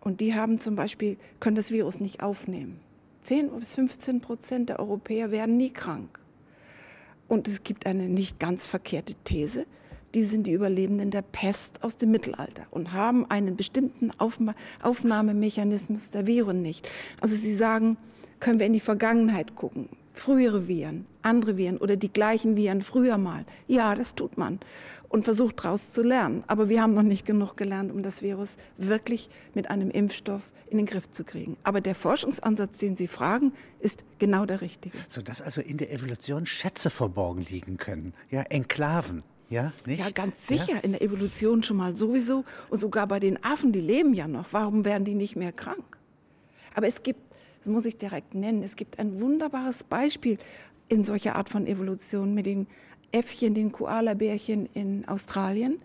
Und 0.00 0.20
die 0.20 0.34
haben 0.34 0.58
zum 0.58 0.76
Beispiel, 0.76 1.16
können 1.40 1.56
das 1.56 1.70
Virus 1.70 2.00
nicht 2.00 2.22
aufnehmen. 2.22 2.80
10 3.22 3.50
bis 3.58 3.74
15 3.74 4.20
Prozent 4.20 4.68
der 4.68 4.78
Europäer 4.80 5.30
werden 5.30 5.56
nie 5.56 5.70
krank. 5.70 6.18
Und 7.28 7.48
es 7.48 7.62
gibt 7.64 7.86
eine 7.86 8.08
nicht 8.08 8.38
ganz 8.38 8.66
verkehrte 8.66 9.14
These, 9.24 9.66
die 10.14 10.24
sind 10.24 10.46
die 10.46 10.52
Überlebenden 10.52 11.10
der 11.10 11.22
Pest 11.22 11.82
aus 11.82 11.96
dem 11.96 12.10
Mittelalter 12.12 12.66
und 12.70 12.92
haben 12.92 13.28
einen 13.30 13.56
bestimmten 13.56 14.12
Aufnahmemechanismus 14.82 16.10
der 16.10 16.26
Viren 16.26 16.62
nicht. 16.62 16.88
Also 17.20 17.34
sie 17.34 17.54
sagen, 17.54 17.96
können 18.38 18.58
wir 18.58 18.66
in 18.66 18.72
die 18.72 18.80
Vergangenheit 18.80 19.56
gucken 19.56 19.88
frühere 20.14 20.68
Viren, 20.68 21.06
andere 21.22 21.56
Viren 21.56 21.78
oder 21.78 21.96
die 21.96 22.12
gleichen 22.12 22.56
Viren 22.56 22.82
früher 22.82 23.18
mal. 23.18 23.44
Ja, 23.66 23.96
das 23.96 24.14
tut 24.14 24.38
man 24.38 24.60
und 25.14 25.22
versucht 25.22 25.64
daraus 25.64 25.92
zu 25.92 26.02
lernen. 26.02 26.42
Aber 26.48 26.68
wir 26.68 26.82
haben 26.82 26.92
noch 26.92 27.04
nicht 27.04 27.24
genug 27.24 27.56
gelernt, 27.56 27.92
um 27.92 28.02
das 28.02 28.20
Virus 28.20 28.56
wirklich 28.78 29.28
mit 29.54 29.70
einem 29.70 29.92
Impfstoff 29.92 30.50
in 30.66 30.76
den 30.76 30.86
Griff 30.86 31.08
zu 31.08 31.22
kriegen. 31.22 31.56
Aber 31.62 31.80
der 31.80 31.94
Forschungsansatz, 31.94 32.78
den 32.78 32.96
Sie 32.96 33.06
fragen, 33.06 33.52
ist 33.78 34.04
genau 34.18 34.44
der 34.44 34.60
richtige. 34.60 34.98
Sodass 35.08 35.40
also 35.40 35.60
in 35.60 35.76
der 35.76 35.92
Evolution 35.92 36.46
Schätze 36.46 36.90
verborgen 36.90 37.42
liegen 37.48 37.76
können, 37.76 38.12
ja, 38.28 38.42
Enklaven. 38.42 39.22
Ja, 39.50 39.72
nicht? 39.86 40.00
ja, 40.00 40.10
ganz 40.10 40.48
sicher. 40.48 40.74
Ja? 40.74 40.78
In 40.80 40.92
der 40.92 41.02
Evolution 41.02 41.62
schon 41.62 41.76
mal 41.76 41.94
sowieso. 41.94 42.44
Und 42.68 42.78
sogar 42.78 43.06
bei 43.06 43.20
den 43.20 43.40
Affen, 43.44 43.70
die 43.70 43.80
leben 43.80 44.14
ja 44.14 44.26
noch. 44.26 44.46
Warum 44.50 44.84
werden 44.84 45.04
die 45.04 45.14
nicht 45.14 45.36
mehr 45.36 45.52
krank? 45.52 45.96
Aber 46.74 46.88
es 46.88 47.04
gibt 47.04 47.20
das 47.60 47.72
muss 47.72 47.86
ich 47.86 47.96
direkt 47.96 48.34
nennen. 48.34 48.62
Es 48.62 48.76
gibt 48.76 48.98
ein 48.98 49.20
wunderbares 49.20 49.84
Beispiel 49.84 50.36
in 50.88 51.02
solcher 51.02 51.36
Art 51.36 51.48
von 51.48 51.66
Evolution 51.66 52.34
mit 52.34 52.44
den 52.44 52.66
Äffchen, 53.14 53.54
den 53.54 53.72
Koalabärchen 53.72 54.68
in 54.74 55.06
Australien. 55.06 55.80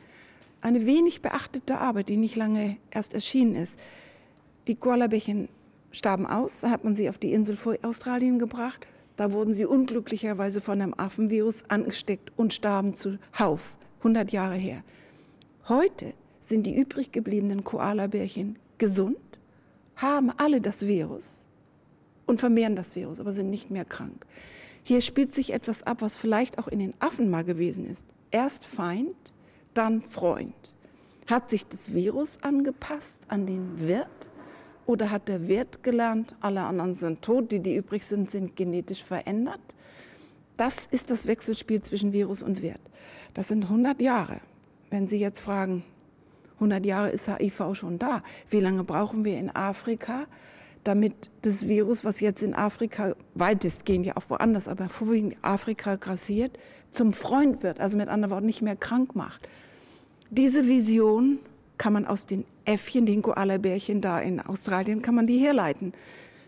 Eine 0.62 0.86
wenig 0.86 1.22
beachtete 1.22 1.78
Arbeit, 1.78 2.10
die 2.10 2.18
nicht 2.18 2.36
lange 2.36 2.78
erst 2.92 3.14
erschienen 3.14 3.56
ist. 3.56 3.80
Die 4.68 4.76
Koalabärchen 4.76 5.48
starben 5.92 6.26
aus, 6.26 6.62
da 6.62 6.70
hat 6.70 6.84
man 6.84 6.96
sie 6.96 7.10
auf 7.10 7.18
die 7.18 7.32
Insel 7.32 7.56
vor 7.56 7.76
Australien 7.84 8.40
gebracht. 8.40 8.86
Da 9.16 9.32
wurden 9.32 9.54
sie 9.54 9.66
unglücklicherweise 9.66 10.62
von 10.62 10.82
einem 10.82 10.94
Affenvirus 10.96 11.64
angesteckt 11.70 12.32
und 12.38 12.54
starben 12.54 12.94
zuhauf, 12.94 13.78
100 14.00 14.32
Jahre 14.32 14.56
her. 14.56 14.84
Heute 15.68 16.14
sind 16.40 16.66
die 16.66 16.76
übrig 16.76 17.12
gebliebenen 17.12 17.64
Koalabärchen 17.64 18.58
gesund, 18.78 19.18
haben 19.96 20.32
alle 20.38 20.62
das 20.62 20.88
Virus 20.88 21.44
und 22.26 22.40
vermehren 22.40 22.76
das 22.76 22.96
Virus, 22.96 23.20
aber 23.20 23.34
sind 23.34 23.50
nicht 23.50 23.70
mehr 23.70 23.86
krank. 23.86 24.26
Hier 24.84 25.02
spielt 25.02 25.34
sich 25.34 25.54
etwas 25.54 25.84
ab, 25.84 25.98
was 26.02 26.18
vielleicht 26.18 26.58
auch 26.58 26.68
in 26.68 26.80
den 26.80 26.94
Affen 27.00 27.30
mal 27.30 27.44
gewesen 27.44 27.86
ist. 27.86 28.06
Erst 28.32 28.66
Feind, 28.66 29.34
dann 29.74 30.02
Freund. 30.02 30.76
Hat 31.28 31.50
sich 31.50 31.66
das 31.66 31.94
Virus 31.94 32.42
angepasst 32.42 33.20
an 33.28 33.46
den 33.46 33.80
Wirt 33.80 34.32
oder 34.86 35.12
hat 35.12 35.28
der 35.28 35.48
Wirt 35.48 35.84
gelernt, 35.84 36.36
alle 36.42 36.62
anderen 36.62 36.96
sind 36.96 37.22
tot, 37.22 37.52
die, 37.52 37.60
die 37.60 37.76
übrig 37.76 38.04
sind, 38.04 38.32
sind 38.32 38.56
genetisch 38.56 39.04
verändert? 39.04 39.62
Das 40.58 40.88
ist 40.88 41.12
das 41.12 41.28
Wechselspiel 41.28 41.82
zwischen 41.82 42.12
Virus 42.12 42.42
und 42.42 42.62
Wirt. 42.62 42.82
Das 43.34 43.48
sind 43.48 43.66
100 43.66 44.02
Jahre. 44.02 44.42
Wenn 44.90 45.08
Sie 45.08 45.20
jetzt 45.20 45.40
fragen, 45.40 45.84
100 46.56 46.86
Jahre 46.86 47.12
ist 47.12 47.30
HIV 47.30 47.76
schon 47.76 48.00
da, 48.00 48.24
wie 48.50 48.60
lange 48.60 48.84
brauchen 48.84 49.24
wir 49.24 49.38
in 49.38 49.56
Afrika, 49.56 50.26
damit 50.84 51.30
das 51.42 51.68
Virus, 51.68 52.04
was 52.04 52.20
jetzt 52.20 52.42
in 52.42 52.54
Afrika 52.54 53.16
weitestgehend 53.36 54.06
ja 54.06 54.18
auch 54.18 54.30
woanders, 54.30 54.68
aber 54.68 54.90
vorwiegend 54.90 55.36
Afrika 55.42 55.96
grassiert, 55.96 56.58
zum 56.92 57.14
Freund 57.14 57.64
wird, 57.64 57.80
also 57.80 57.98
mit 57.98 58.10
anderen 58.10 58.32
Worten 58.32 58.46
nicht 58.46 58.62
mehr 58.62 58.76
krank 58.76 59.16
macht. 59.16 59.48
Diese 60.30 60.68
Vision 60.68 61.40
kann 61.78 61.94
man 61.94 62.06
aus 62.06 62.26
den 62.26 62.46
Äffchen, 62.66 63.06
den 63.06 63.22
Koalabärchen 63.22 64.02
da 64.02 64.20
in 64.20 64.40
Australien, 64.40 65.02
kann 65.02 65.16
man 65.16 65.28
die 65.28 65.40
herleiten. 65.40 65.94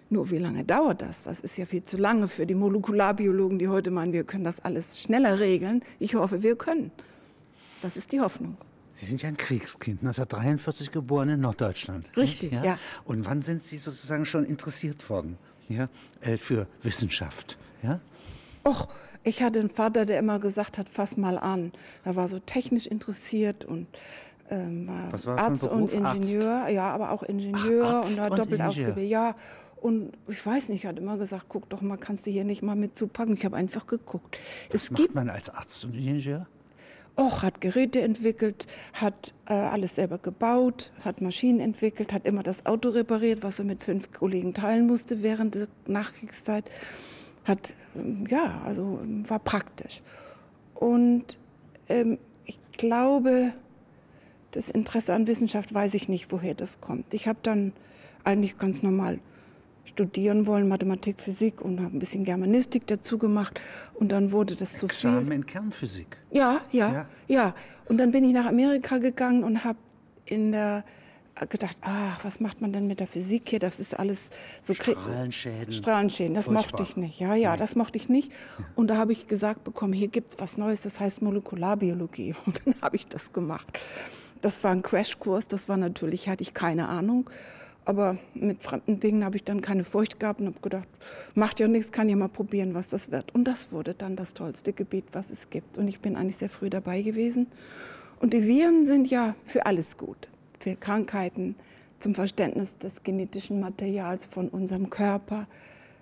Nur 0.10 0.30
wie 0.30 0.38
lange 0.38 0.66
dauert 0.66 1.02
das? 1.02 1.24
Das 1.24 1.40
ist 1.40 1.58
ja 1.58 1.66
viel 1.66 1.84
zu 1.84 1.98
lange 1.98 2.28
für 2.28 2.46
die 2.46 2.56
Molekularbiologen, 2.56 3.60
die 3.60 3.70
heute 3.70 3.92
meinen, 3.92 4.12
wir 4.12 4.26
können 4.26 4.44
das 4.44 4.60
alles 4.60 5.00
schneller 5.00 5.40
regeln. 5.40 5.84
Ich 6.00 6.16
hoffe, 6.16 6.44
wir 6.44 6.56
können. 6.58 6.92
Das 7.82 7.96
ist 7.96 8.12
die 8.12 8.20
Hoffnung. 8.20 8.58
Sie 9.02 9.08
sind 9.08 9.24
ja 9.24 9.30
ein 9.30 9.38
Kriegskind, 9.38 10.02
1943 10.02 10.92
geboren 10.92 11.30
in 11.30 11.40
Norddeutschland. 11.40 12.06
Richtig, 12.16 12.52
ja? 12.52 12.64
ja. 12.64 12.80
Und 13.04 13.26
wann 13.26 13.42
sind 13.42 13.64
Sie 13.64 13.78
sozusagen 13.78 14.28
schon 14.28 14.46
interessiert 14.46 15.10
worden 15.10 15.40
ja, 15.70 15.90
äh, 16.20 16.38
für 16.38 16.68
Wissenschaft? 16.84 17.58
Ja? 17.82 18.00
Och, 18.64 18.90
ich 19.24 19.42
hatte 19.42 19.60
einen 19.60 19.72
Vater, 19.72 20.06
der 20.06 20.20
immer 20.20 20.38
gesagt 20.38 20.78
hat, 20.78 20.88
fass 20.88 21.18
mal 21.18 21.40
an. 21.40 21.72
Er 22.06 22.16
war 22.16 22.28
so 22.28 22.38
technisch 22.38 22.86
interessiert 22.86 23.66
und 23.66 23.88
ähm, 24.52 24.88
war 24.88 25.40
Arzt 25.40 25.64
und 25.64 25.92
Ingenieur, 25.92 26.52
Arzt? 26.52 26.74
ja, 26.74 26.88
aber 26.92 27.10
auch 27.10 27.24
Ingenieur 27.24 28.04
Ach, 28.04 28.08
und 28.08 28.18
war 28.20 28.30
doppelt 28.30 28.62
ausgebildet. 28.62 29.10
Ja, 29.10 29.36
und 29.78 30.12
ich 30.28 30.46
weiß 30.46 30.70
nicht, 30.70 30.86
hat 30.86 31.00
immer 31.00 31.18
gesagt, 31.18 31.46
guck 31.50 31.68
doch 31.70 31.82
mal, 31.82 31.98
kannst 31.98 32.28
du 32.28 32.30
hier 32.30 32.44
nicht 32.44 32.62
mal 32.62 32.76
mit 32.76 32.96
zupacken. 32.96 33.34
Ich 33.34 33.46
habe 33.46 33.56
einfach 33.56 33.88
geguckt. 33.88 34.38
Was 34.70 34.84
es 34.84 34.92
macht 34.92 35.16
man 35.16 35.28
als 35.28 35.50
Arzt 35.50 35.86
und 35.86 35.96
Ingenieur? 35.96 36.46
Och, 37.18 37.44
hat 37.44 37.60
Geräte 37.62 38.02
entwickelt, 38.02 38.68
hat 38.94 39.34
äh, 39.48 39.54
alles 39.54 39.96
selber 39.96 40.18
gebaut, 40.18 40.94
hat 41.04 41.22
Maschinen 41.22 41.60
entwickelt, 41.60 42.14
hat 42.14 42.26
immer 42.26 42.42
das 42.42 42.66
Auto 42.66 42.90
repariert, 42.90 43.44
was 43.44 43.60
er 43.60 43.66
mit 43.66 43.84
fünf 43.84 44.12
Kollegen 44.12 44.54
teilen 44.54 44.88
musste 44.88 45.22
während 45.22 45.56
der 45.56 45.68
Nachkriegszeit. 45.88 46.64
Hat, 47.44 47.76
ähm, 47.96 48.26
ja, 48.30 48.62
also 48.66 49.00
war 49.28 49.40
praktisch. 49.40 50.02
Und 50.74 51.38
ähm, 51.90 52.18
ich 52.46 52.60
glaube, 52.72 53.54
das 54.52 54.70
Interesse 54.70 55.14
an 55.14 55.28
Wissenschaft 55.28 55.74
weiß 55.74 55.94
ich 55.96 56.08
nicht, 56.08 56.32
woher 56.32 56.54
das 56.54 56.82
kommt. 56.82 57.14
Ich 57.14 57.28
habe 57.28 57.40
dann 57.44 57.74
eigentlich 58.24 58.58
ganz 58.58 58.84
normal 58.84 59.20
studieren 59.86 60.48
wollen, 60.48 60.68
Mathematik, 60.68 61.20
Physik 61.20 61.62
und 61.62 61.80
habe 61.80 61.96
ein 61.96 62.00
bisschen 62.00 62.24
Germanistik 62.24 62.88
dazu 62.88 63.18
gemacht. 63.18 63.60
Und 63.94 64.12
dann 64.12 64.32
wurde 64.32 64.56
das 64.56 64.74
zu 64.74 64.88
so 64.88 65.10
viel. 65.10 65.32
in 65.32 65.46
Kernphysik? 65.46 66.18
Ja, 66.32 66.62
ja, 66.72 66.92
ja, 66.92 67.06
ja. 67.28 67.56
Und 67.86 67.98
dann 67.98 68.12
bin 68.12 68.24
ich 68.24 68.34
nach 68.34 68.46
Amerika 68.46 68.98
gegangen 69.00 69.44
und 69.44 69.64
habe 69.64 69.80
in 70.26 70.52
der 70.52 70.84
gedacht, 71.50 71.78
ach, 71.82 72.24
was 72.24 72.40
macht 72.40 72.62
man 72.62 72.72
denn 72.72 72.88
mit 72.88 73.00
der 73.00 73.08
Physik 73.08 73.50
hier? 73.50 73.60
Das 73.60 73.80
ist 73.80 73.98
alles 73.98 74.30
so 74.60 74.74
Strahlenschäden. 74.74 75.74
Strahlenschäden, 75.74 76.36
das 76.36 76.46
Furchtbar. 76.46 76.64
mochte 76.64 76.84
ich 76.84 76.98
nicht. 76.98 77.20
Ja, 77.20 77.36
ja, 77.36 77.50
Nein. 77.50 77.60
das 77.60 77.76
mochte 77.76 77.98
ich 77.98 78.10
nicht. 78.10 78.32
Und 78.76 78.88
da 78.88 78.98
habe 78.98 79.12
ich 79.12 79.28
gesagt 79.28 79.64
bekommen, 79.64 79.94
hier 79.94 80.10
gibt 80.10 80.34
es 80.34 80.40
was 80.40 80.58
Neues, 80.58 80.84
das 80.84 81.00
heißt 81.00 81.22
Molekularbiologie. 81.22 82.36
Und 82.46 82.62
dann 82.66 82.76
habe 82.82 82.96
ich 82.96 83.08
das 83.08 83.34
gemacht. 83.34 83.68
Das 84.42 84.64
war 84.64 84.72
ein 84.72 84.82
Crashkurs, 84.82 85.48
das 85.48 85.70
war 85.70 85.78
natürlich, 85.78 86.28
hatte 86.28 86.44
ich 86.44 86.54
keine 86.54 86.90
Ahnung. 86.90 87.30
Aber 87.84 88.18
mit 88.36 88.62
fremden 88.62 89.00
Dingen 89.00 89.26
habe 89.26 89.38
ich 89.38 89.44
dann 89.44 89.62
keine 89.62 89.84
Furcht 89.84 90.20
gehabt 90.20 90.40
und 90.40 90.48
habe 90.48 90.60
gedacht, 90.62 90.88
macht 91.34 91.60
ja 91.60 91.68
nichts, 91.68 91.92
kann 91.92 92.10
ja 92.10 92.16
mal 92.16 92.30
probieren, 92.30 92.74
was 92.74 92.90
das 92.90 93.12
wird. 93.12 93.34
Und 93.34 93.46
das 93.46 93.72
wurde 93.72 93.96
dann 93.96 94.16
das 94.16 94.34
tollste 94.34 94.72
Gebiet, 94.72 95.06
was 95.14 95.32
es 95.32 95.50
gibt. 95.50 95.78
Und 95.78 95.88
ich 95.88 96.00
bin 96.00 96.16
eigentlich 96.16 96.38
sehr 96.38 96.50
früh 96.50 96.70
dabei 96.70 97.02
gewesen. 97.02 97.48
Und 98.20 98.34
die 98.34 98.48
Viren 98.48 98.86
sind 98.86 99.10
ja 99.10 99.36
für 99.46 99.66
alles 99.66 99.98
gut. 99.98 100.30
Für 100.60 100.76
Krankheiten, 100.76 101.56
zum 101.98 102.14
Verständnis 102.16 102.78
des 102.78 103.04
genetischen 103.04 103.60
Materials 103.60 104.26
von 104.26 104.50
unserem 104.50 104.90
Körper. 104.90 105.48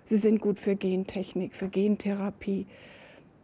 Sie 0.04 0.16
sind 0.16 0.40
gut 0.40 0.58
für 0.58 0.76
Gentechnik, 0.76 1.54
für 1.54 1.68
Gentherapie. 1.68 2.66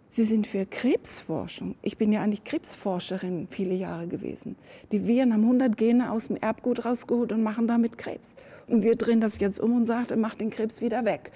Sie 0.08 0.24
sind 0.24 0.46
für 0.46 0.66
Krebsforschung. 0.66 1.74
Ich 1.82 1.96
bin 1.96 2.12
ja 2.12 2.22
eigentlich 2.22 2.44
Krebsforscherin 2.44 3.48
viele 3.50 3.74
Jahre 3.74 4.06
gewesen. 4.06 4.56
Die 4.92 5.06
Viren 5.06 5.32
haben 5.32 5.42
100 5.42 5.76
Gene 5.76 6.12
aus 6.12 6.28
dem 6.28 6.36
Erbgut 6.36 6.84
rausgeholt 6.84 7.32
und 7.32 7.42
machen 7.42 7.66
damit 7.66 7.98
Krebs. 7.98 8.34
Und 8.68 8.82
wir 8.82 8.96
drehen 8.96 9.20
das 9.20 9.38
jetzt 9.38 9.60
um 9.60 9.76
und 9.76 9.86
sagen, 9.86 10.20
macht 10.20 10.40
den 10.40 10.50
Krebs 10.50 10.80
wieder 10.80 11.04
weg. 11.04 11.32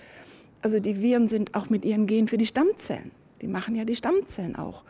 Also 0.62 0.78
die 0.78 1.00
Viren 1.00 1.28
sind 1.28 1.54
auch 1.54 1.68
mit 1.68 1.84
ihren 1.84 2.06
Genen 2.06 2.28
für 2.28 2.36
die 2.36 2.46
Stammzellen. 2.46 3.10
Die 3.40 3.48
machen 3.48 3.74
ja 3.74 3.84
die 3.84 3.96
Stammzellen 3.96 4.56
auch. 4.56 4.84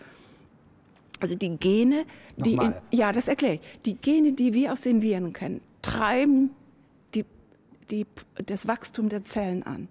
Also 1.21 1.35
die 1.35 1.57
Gene, 1.57 2.05
die 2.37 2.55
in, 2.55 2.75
ja, 2.90 3.12
das 3.12 3.29
erkläre 3.29 3.55
ich. 3.55 3.81
Die 3.85 3.95
Gene, 3.95 4.33
die 4.33 4.55
wir 4.55 4.73
aus 4.73 4.81
den 4.83 5.03
Viren 5.03 5.33
kennen, 5.33 5.61
treiben 5.83 6.51
die, 7.14 7.25
die, 7.90 8.07
das 8.47 8.66
Wachstum 8.66 9.09
der 9.09 9.23
Zellen 9.23 9.62
an. 9.62 9.88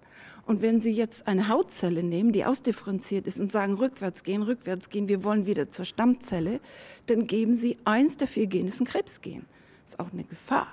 Und 0.50 0.62
wenn 0.62 0.80
Sie 0.80 0.90
jetzt 0.90 1.28
eine 1.28 1.46
Hautzelle 1.46 2.02
nehmen, 2.02 2.32
die 2.32 2.44
ausdifferenziert 2.44 3.28
ist 3.28 3.38
und 3.38 3.52
sagen, 3.52 3.74
rückwärts 3.74 4.24
gehen, 4.24 4.42
rückwärts 4.42 4.90
gehen, 4.90 5.06
wir 5.06 5.22
wollen 5.22 5.46
wieder 5.46 5.70
zur 5.70 5.84
Stammzelle, 5.84 6.58
dann 7.06 7.28
geben 7.28 7.54
Sie 7.54 7.78
eins 7.84 8.16
der 8.16 8.26
vier 8.26 8.48
Gene, 8.48 8.66
ist 8.66 8.80
ein 8.80 8.84
Krebsgen. 8.84 9.46
Ist 9.86 10.00
auch 10.00 10.12
eine 10.12 10.24
Gefahr, 10.24 10.66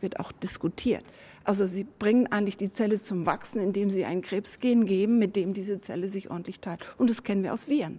wird 0.00 0.20
auch 0.20 0.30
diskutiert. 0.30 1.02
Also 1.42 1.66
Sie 1.66 1.88
bringen 1.98 2.28
eigentlich 2.28 2.56
die 2.56 2.70
Zelle 2.70 3.00
zum 3.00 3.26
Wachsen, 3.26 3.60
indem 3.60 3.90
Sie 3.90 4.04
ein 4.04 4.22
Krebsgen 4.22 4.86
geben, 4.86 5.18
mit 5.18 5.34
dem 5.34 5.54
diese 5.54 5.80
Zelle 5.80 6.08
sich 6.08 6.30
ordentlich 6.30 6.60
teilt. 6.60 6.78
Und 6.96 7.10
das 7.10 7.24
kennen 7.24 7.42
wir 7.42 7.52
aus 7.52 7.66
Viren. 7.66 7.98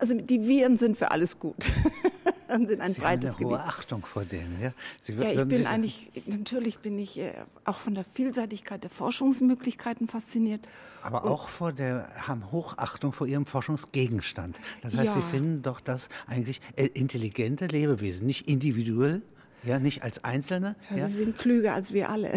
Also 0.00 0.16
die 0.16 0.48
Viren 0.48 0.76
sind 0.76 0.96
für 0.96 1.12
alles 1.12 1.38
gut. 1.38 1.70
sind 2.66 2.80
ein 2.80 2.92
Sie 2.92 3.00
breites 3.00 3.34
haben 3.34 3.44
eine 3.44 3.50
hohe 3.50 3.60
Achtung 3.60 4.04
vor 4.04 4.24
denen. 4.24 4.58
Ja, 4.60 4.72
Sie, 5.00 5.14
ja 5.14 5.30
ich 5.32 5.44
bin 5.44 5.66
eigentlich, 5.66 6.10
natürlich 6.26 6.78
bin 6.78 6.98
ich 6.98 7.18
äh, 7.18 7.32
auch 7.64 7.78
von 7.78 7.94
der 7.94 8.04
Vielseitigkeit 8.04 8.82
der 8.82 8.90
Forschungsmöglichkeiten 8.90 10.08
fasziniert. 10.08 10.66
Aber 11.02 11.24
und 11.24 11.30
auch 11.30 11.48
vor 11.48 11.72
der, 11.72 12.08
haben 12.26 12.50
Hochachtung 12.52 13.12
vor 13.12 13.26
ihrem 13.26 13.46
Forschungsgegenstand. 13.46 14.60
Das 14.82 14.96
heißt, 14.96 15.06
ja. 15.06 15.12
Sie 15.14 15.22
finden 15.30 15.62
doch 15.62 15.80
das 15.80 16.08
eigentlich 16.26 16.60
äh, 16.76 16.86
intelligente 16.86 17.66
Lebewesen, 17.66 18.26
nicht 18.26 18.48
individuell, 18.48 19.22
ja, 19.62 19.78
nicht 19.78 20.02
als 20.02 20.24
Einzelne. 20.24 20.76
Ja, 20.90 20.98
ja. 20.98 21.08
Sie 21.08 21.24
sind 21.24 21.38
klüger 21.38 21.74
als 21.74 21.92
wir 21.92 22.08
alle. 22.08 22.32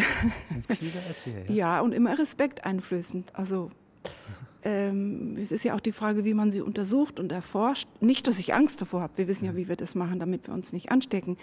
Sind 0.49 0.67
klüger 0.67 0.99
als 1.07 1.25
wir, 1.25 1.45
ja. 1.45 1.51
ja, 1.77 1.81
und 1.81 1.93
immer 1.93 2.17
respekteinflößend. 2.17 3.35
Also 3.35 3.71
ähm, 4.63 5.37
es 5.37 5.51
ist 5.51 5.63
ja 5.63 5.75
auch 5.75 5.79
die 5.79 5.91
Frage, 5.91 6.25
wie 6.25 6.33
man 6.33 6.51
sie 6.51 6.61
untersucht 6.61 7.19
und 7.19 7.31
erforscht. 7.31 7.87
Nicht, 7.99 8.27
dass 8.27 8.39
ich 8.39 8.53
Angst 8.53 8.81
davor 8.81 9.01
habe. 9.01 9.17
Wir 9.17 9.27
wissen 9.27 9.45
ja, 9.45 9.55
wie 9.55 9.67
wir 9.67 9.75
das 9.75 9.95
machen, 9.95 10.19
damit 10.19 10.47
wir 10.47 10.53
uns 10.53 10.73
nicht 10.73 10.91
anstecken. 10.91 11.37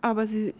Aber 0.00 0.26
sie, 0.26 0.54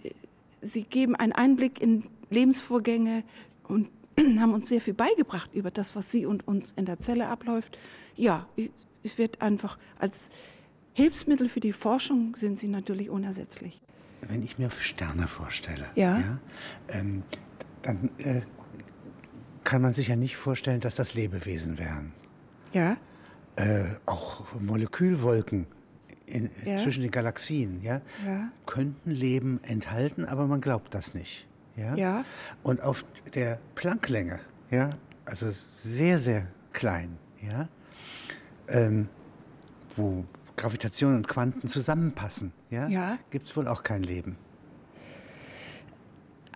sie 0.61 0.85
geben 0.85 1.14
einen 1.14 1.33
Einblick 1.33 1.81
in 1.81 2.05
Lebensvorgänge 2.31 3.22
und 3.68 3.88
haben 4.38 4.55
uns 4.55 4.68
sehr 4.68 4.81
viel 4.81 4.94
beigebracht 4.94 5.51
über 5.55 5.70
das, 5.70 5.94
was 5.94 6.11
sie 6.11 6.27
und 6.27 6.46
uns 6.49 6.72
in 6.72 6.87
der 6.87 6.99
Zelle 7.01 7.29
abläuft. 7.29 7.79
Ja, 8.16 8.49
es 9.03 9.18
wird 9.18 9.42
einfach 9.42 9.79
als 9.99 10.31
Hilfsmittel 10.94 11.49
für 11.49 11.61
die 11.61 11.72
Forschung 11.72 12.35
sind 12.37 12.59
sie 12.59 12.68
natürlich 12.68 13.11
unersetzlich. 13.11 13.81
Wenn 14.22 14.42
ich 14.42 14.59
mir 14.59 14.70
Sterne 14.70 15.29
vorstelle, 15.29 15.87
ja. 15.94 16.18
ja 16.18 16.38
ähm, 16.88 17.22
dann 17.83 18.11
äh, 18.16 18.40
kann 19.66 19.83
man 19.83 19.92
sich 19.92 20.09
ja 20.09 20.16
nicht 20.16 20.37
vorstellen, 20.37 20.81
dass 20.81 20.94
das 20.94 21.14
Lebewesen 21.14 21.76
wären. 21.76 22.12
Ja. 22.72 22.96
Äh, 23.57 23.85
auch 24.07 24.44
Molekülwolken 24.61 25.66
in, 26.26 26.50
ja. 26.64 26.79
zwischen 26.79 27.02
den 27.02 27.11
Galaxien, 27.11 27.83
ja, 27.83 28.00
ja, 28.24 28.50
könnten 28.64 29.11
Leben 29.11 29.61
enthalten, 29.64 30.24
aber 30.24 30.46
man 30.46 30.61
glaubt 30.61 30.94
das 30.94 31.14
nicht. 31.14 31.48
Ja? 31.76 31.94
ja. 31.96 32.24
Und 32.62 32.81
auf 32.81 33.05
der 33.35 33.59
Plancklänge, 33.74 34.38
ja, 34.70 34.90
also 35.24 35.48
sehr, 35.50 36.20
sehr 36.20 36.46
klein, 36.72 37.18
ja, 37.42 37.68
ähm, 38.68 39.09
wo 39.96 40.24
Gravitation 40.57 41.16
und 41.16 41.29
Quanten 41.29 41.66
zusammenpassen, 41.66 42.52
ja, 42.70 42.87
ja. 42.87 43.18
gibt 43.31 43.48
es 43.48 43.57
wohl 43.57 43.66
auch 43.66 43.83
kein 43.83 44.05
Leben. 44.05 44.37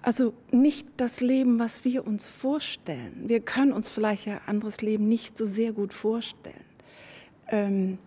Also 0.02 0.32
nicht 0.50 0.88
das 0.96 1.20
Leben, 1.20 1.58
was 1.58 1.84
wir 1.84 2.06
uns 2.06 2.26
vorstellen. 2.26 3.24
Wir 3.26 3.40
können 3.40 3.72
uns 3.72 3.90
vielleicht 3.90 4.28
ein 4.28 4.40
anderes 4.46 4.80
Leben 4.80 5.08
nicht 5.08 5.36
so 5.36 5.46
sehr 5.46 5.72
gut 5.72 5.92
vorstellen. 5.92 6.64
Ähm, 7.48 7.98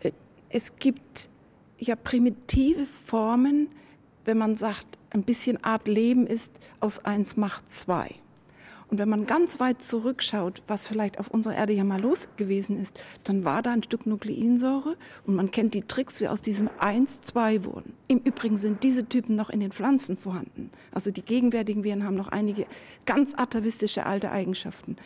äh, 0.00 0.12
es 0.50 0.76
gibt 0.76 1.28
ja 1.78 1.96
primitive 1.96 2.84
Formen, 2.86 3.68
wenn 4.24 4.38
man 4.38 4.56
sagt, 4.56 4.86
ein 5.10 5.22
bisschen 5.22 5.62
Art 5.64 5.88
Leben 5.88 6.26
ist, 6.26 6.52
aus 6.80 7.04
eins 7.04 7.36
macht 7.36 7.70
zwei. 7.70 8.14
Und 8.88 8.98
wenn 8.98 9.08
man 9.08 9.26
ganz 9.26 9.58
weit 9.58 9.82
zurückschaut, 9.82 10.62
was 10.68 10.86
vielleicht 10.86 11.18
auf 11.18 11.28
unserer 11.28 11.56
Erde 11.56 11.72
ja 11.72 11.82
mal 11.82 12.00
los 12.00 12.28
gewesen 12.36 12.80
ist, 12.80 13.00
dann 13.24 13.44
war 13.44 13.62
da 13.62 13.72
ein 13.72 13.82
Stück 13.82 14.06
Nukleinsäure 14.06 14.96
und 15.26 15.34
man 15.34 15.50
kennt 15.50 15.74
die 15.74 15.82
Tricks, 15.82 16.20
wie 16.20 16.28
aus 16.28 16.40
diesem 16.40 16.70
1 16.78 17.22
2 17.22 17.64
wurden. 17.64 17.94
Im 18.06 18.18
Übrigen 18.18 18.56
sind 18.56 18.84
diese 18.84 19.08
Typen 19.08 19.34
noch 19.34 19.50
in 19.50 19.58
den 19.58 19.72
Pflanzen 19.72 20.16
vorhanden. 20.16 20.70
Also 20.92 21.10
die 21.10 21.24
gegenwärtigen 21.24 21.82
Viren 21.82 22.04
haben 22.04 22.14
noch 22.14 22.28
einige 22.28 22.66
ganz 23.06 23.34
atavistische 23.36 24.06
alte 24.06 24.30
Eigenschaften. 24.30 24.96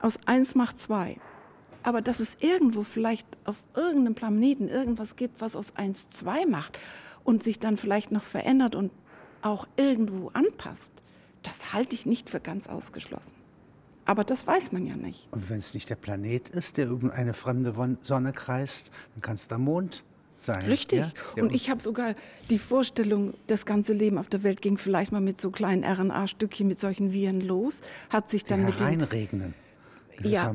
Aus 0.00 0.18
1 0.26 0.56
macht 0.56 0.78
2. 0.78 1.16
Aber 1.84 2.02
dass 2.02 2.18
es 2.18 2.36
irgendwo 2.40 2.82
vielleicht 2.82 3.26
auf 3.44 3.56
irgendeinem 3.76 4.14
Planeten 4.14 4.68
irgendwas 4.68 5.14
gibt, 5.14 5.40
was 5.40 5.54
aus 5.54 5.76
1 5.76 6.10
2 6.10 6.46
macht 6.46 6.80
und 7.22 7.44
sich 7.44 7.60
dann 7.60 7.76
vielleicht 7.76 8.10
noch 8.10 8.24
verändert 8.24 8.74
und 8.74 8.90
auch 9.42 9.68
irgendwo 9.76 10.30
anpasst, 10.34 10.92
das 11.42 11.72
halte 11.72 11.94
ich 11.94 12.06
nicht 12.06 12.30
für 12.30 12.40
ganz 12.40 12.68
ausgeschlossen. 12.68 13.36
Aber 14.04 14.24
das 14.24 14.46
weiß 14.46 14.72
man 14.72 14.86
ja 14.86 14.96
nicht. 14.96 15.28
Und 15.30 15.48
wenn 15.50 15.58
es 15.58 15.74
nicht 15.74 15.88
der 15.88 15.94
Planet 15.94 16.48
ist, 16.48 16.76
der 16.76 16.90
um 16.90 17.10
eine 17.10 17.34
fremde 17.34 17.72
Sonne 18.02 18.32
kreist, 18.32 18.90
dann 19.14 19.22
kann 19.22 19.36
es 19.36 19.46
der 19.46 19.58
Mond 19.58 20.02
sein. 20.38 20.64
Richtig. 20.64 21.00
Ja? 21.36 21.42
Und 21.42 21.54
ich 21.54 21.70
habe 21.70 21.80
sogar 21.80 22.14
die 22.48 22.58
Vorstellung, 22.58 23.34
das 23.46 23.66
ganze 23.66 23.92
Leben 23.92 24.18
auf 24.18 24.28
der 24.28 24.42
Welt 24.42 24.62
ging 24.62 24.78
vielleicht 24.78 25.12
mal 25.12 25.20
mit 25.20 25.40
so 25.40 25.50
kleinen 25.50 25.84
RNA-Stückchen, 25.84 26.66
mit 26.66 26.80
solchen 26.80 27.12
Viren 27.12 27.40
los, 27.40 27.82
hat 28.08 28.28
sich 28.28 28.44
dann 28.44 28.60
die 28.60 28.96
mit 28.96 29.12
den 29.12 29.54
ja, 30.22 30.52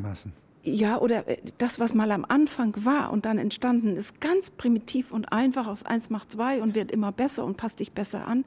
ja, 0.63 0.99
oder 0.99 1.27
äh, 1.27 1.37
das, 1.57 1.79
was 1.79 1.93
mal 1.93 2.11
am 2.11 2.25
Anfang 2.25 2.75
war 2.85 3.11
und 3.11 3.25
dann 3.25 3.37
entstanden 3.37 3.95
ist, 3.95 4.19
ganz 4.19 4.49
primitiv 4.49 5.11
und 5.11 5.31
einfach 5.31 5.67
aus 5.67 5.83
eins 5.83 6.09
macht 6.09 6.31
zwei 6.31 6.61
und 6.61 6.75
wird 6.75 6.91
immer 6.91 7.11
besser 7.11 7.45
und 7.45 7.55
passt 7.57 7.79
dich 7.79 7.91
besser 7.91 8.27
an. 8.27 8.45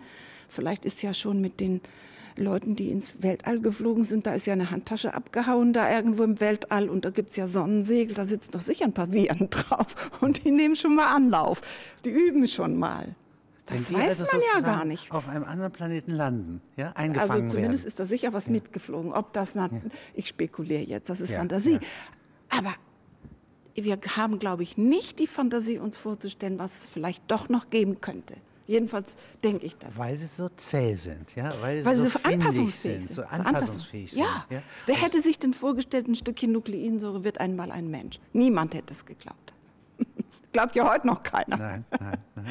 Vielleicht 0.48 0.84
ist 0.84 1.02
ja 1.02 1.14
schon 1.14 1.40
mit 1.40 1.60
den 1.60 1.80
Leuten, 2.38 2.76
die 2.76 2.90
ins 2.90 3.22
Weltall 3.22 3.60
geflogen 3.60 4.04
sind, 4.04 4.26
da 4.26 4.34
ist 4.34 4.46
ja 4.46 4.52
eine 4.52 4.70
Handtasche 4.70 5.14
abgehauen, 5.14 5.72
da 5.72 5.90
irgendwo 5.90 6.22
im 6.24 6.40
Weltall 6.40 6.88
und 6.88 7.04
da 7.04 7.10
gibt 7.10 7.30
es 7.30 7.36
ja 7.36 7.46
Sonnensegel, 7.46 8.14
da 8.14 8.26
sitzen 8.26 8.52
doch 8.52 8.60
sicher 8.60 8.84
ein 8.84 8.92
paar 8.92 9.12
Viren 9.12 9.50
drauf 9.50 10.10
und 10.20 10.44
die 10.44 10.50
nehmen 10.50 10.76
schon 10.76 10.94
mal 10.94 11.14
Anlauf, 11.14 11.60
die 12.04 12.10
üben 12.10 12.46
schon 12.46 12.76
mal. 12.76 13.14
Das 13.66 13.92
weiß 13.92 14.20
also 14.20 14.24
man 14.32 14.42
ja 14.54 14.60
gar 14.62 14.84
nicht. 14.86 15.12
Auf 15.12 15.28
einem 15.28 15.44
anderen 15.44 15.72
Planeten 15.72 16.12
landen, 16.12 16.62
ja, 16.76 16.92
eingefangen 16.92 17.30
Also 17.30 17.46
zumindest 17.54 17.84
werden. 17.84 17.88
ist 17.88 18.00
da 18.00 18.06
sicher 18.06 18.32
was 18.32 18.46
ja. 18.46 18.52
mitgeflogen. 18.52 19.12
Ob 19.12 19.34
das, 19.34 19.54
ja. 19.54 19.68
ich 20.14 20.28
spekuliere 20.28 20.82
jetzt, 20.82 21.10
das 21.10 21.20
ist 21.20 21.32
ja. 21.32 21.38
Fantasie. 21.38 21.78
Aber 22.48 22.74
wir 23.74 23.98
haben, 24.16 24.38
glaube 24.38 24.62
ich, 24.62 24.78
nicht 24.78 25.18
die 25.18 25.26
Fantasie, 25.26 25.78
uns 25.78 25.96
vorzustellen, 25.96 26.58
was 26.58 26.84
es 26.84 26.88
vielleicht 26.88 27.30
doch 27.30 27.48
noch 27.48 27.68
geben 27.70 28.00
könnte. 28.00 28.36
Jedenfalls 28.68 29.16
denke 29.42 29.64
ich 29.64 29.78
das. 29.78 29.98
Weil 29.98 30.18
sie 30.18 30.26
so 30.26 30.50
zäh 30.50 30.94
sind, 30.94 31.34
ja? 31.34 31.50
weil 31.62 31.80
sie, 31.80 31.86
weil 31.86 31.96
so, 31.96 32.10
so 32.10 32.18
anpassungsfähig 32.22 33.06
sind. 33.06 33.14
So 33.14 33.22
anpassungsfähig 33.22 34.10
sind. 34.12 34.20
Ja. 34.20 34.44
ja. 34.50 34.62
Wer 34.84 34.94
hätte 34.94 35.22
sich 35.22 35.38
denn 35.38 35.54
vorgestellt, 35.54 36.06
ein 36.06 36.14
Stückchen 36.14 36.52
Nukleinsäure 36.52 37.24
wird 37.24 37.40
einmal 37.40 37.72
ein 37.72 37.88
Mensch? 37.90 38.20
Niemand 38.34 38.74
hätte 38.74 38.92
es 38.92 39.06
geglaubt. 39.06 39.54
Glaubt 40.52 40.76
ja 40.76 40.92
heute 40.92 41.06
noch 41.06 41.22
keiner. 41.22 41.56
Nein, 41.56 41.84
nein, 41.98 42.18
nein. 42.34 42.46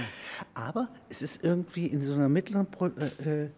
Aber 0.56 0.90
es 1.08 1.22
ist 1.22 1.44
irgendwie 1.44 1.86
in 1.86 2.04
so 2.04 2.16
einer 2.16 2.30
mittleren 2.30 2.66
Pro 2.66 2.88
äh, 2.88 3.44
äh, 3.44 3.50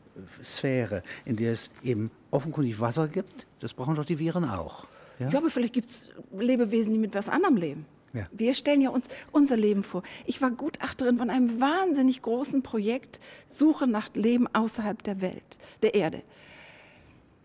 Sphäre, 0.43 1.01
in 1.23 1.37
der 1.37 1.53
es 1.53 1.69
eben 1.81 2.11
offenkundig 2.29 2.77
Wasser 2.81 3.07
gibt. 3.07 3.47
Das 3.61 3.73
brauchen 3.73 3.95
doch 3.95 4.05
die 4.05 4.19
Viren 4.19 4.43
auch. 4.43 4.85
Ja, 5.17 5.29
ja 5.29 5.39
aber 5.39 5.49
vielleicht 5.49 5.73
gibt 5.73 5.89
es 5.89 6.11
Lebewesen, 6.37 6.91
die 6.91 6.99
mit 6.99 7.15
was 7.15 7.29
anderem 7.29 7.55
leben. 7.55 7.85
Ja. 8.13 8.27
Wir 8.31 8.53
stellen 8.53 8.81
ja 8.81 8.89
uns 8.89 9.07
unser 9.31 9.57
Leben 9.57 9.83
vor. 9.83 10.03
Ich 10.25 10.41
war 10.41 10.51
Gutachterin 10.51 11.17
von 11.17 11.29
einem 11.29 11.59
wahnsinnig 11.59 12.21
großen 12.21 12.63
Projekt 12.63 13.19
Suche 13.47 13.87
nach 13.87 14.09
Leben 14.15 14.47
außerhalb 14.53 15.01
der 15.03 15.21
Welt, 15.21 15.57
der 15.81 15.93
Erde. 15.93 16.23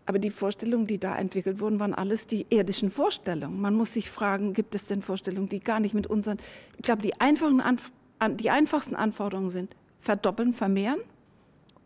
Aber 0.07 0.19
die 0.19 0.29
Vorstellungen, 0.29 0.85
die 0.85 0.99
da 0.99 1.15
entwickelt 1.17 1.59
wurden, 1.59 1.79
waren 1.79 1.93
alles 1.93 2.27
die 2.27 2.45
irdischen 2.49 2.91
Vorstellungen. 2.91 3.59
Man 3.59 3.75
muss 3.75 3.93
sich 3.93 4.11
fragen, 4.11 4.53
gibt 4.53 4.75
es 4.75 4.87
denn 4.87 5.01
Vorstellungen, 5.01 5.49
die 5.49 5.59
gar 5.59 5.79
nicht 5.79 5.95
mit 5.95 6.07
unseren, 6.07 6.37
ich 6.77 6.83
glaube, 6.83 7.01
die, 7.01 7.19
einfachen 7.19 7.61
Anf 7.61 7.91
die 8.39 8.49
einfachsten 8.49 8.95
Anforderungen 8.95 9.49
sind 9.49 9.75
verdoppeln, 9.99 10.53
vermehren 10.53 10.99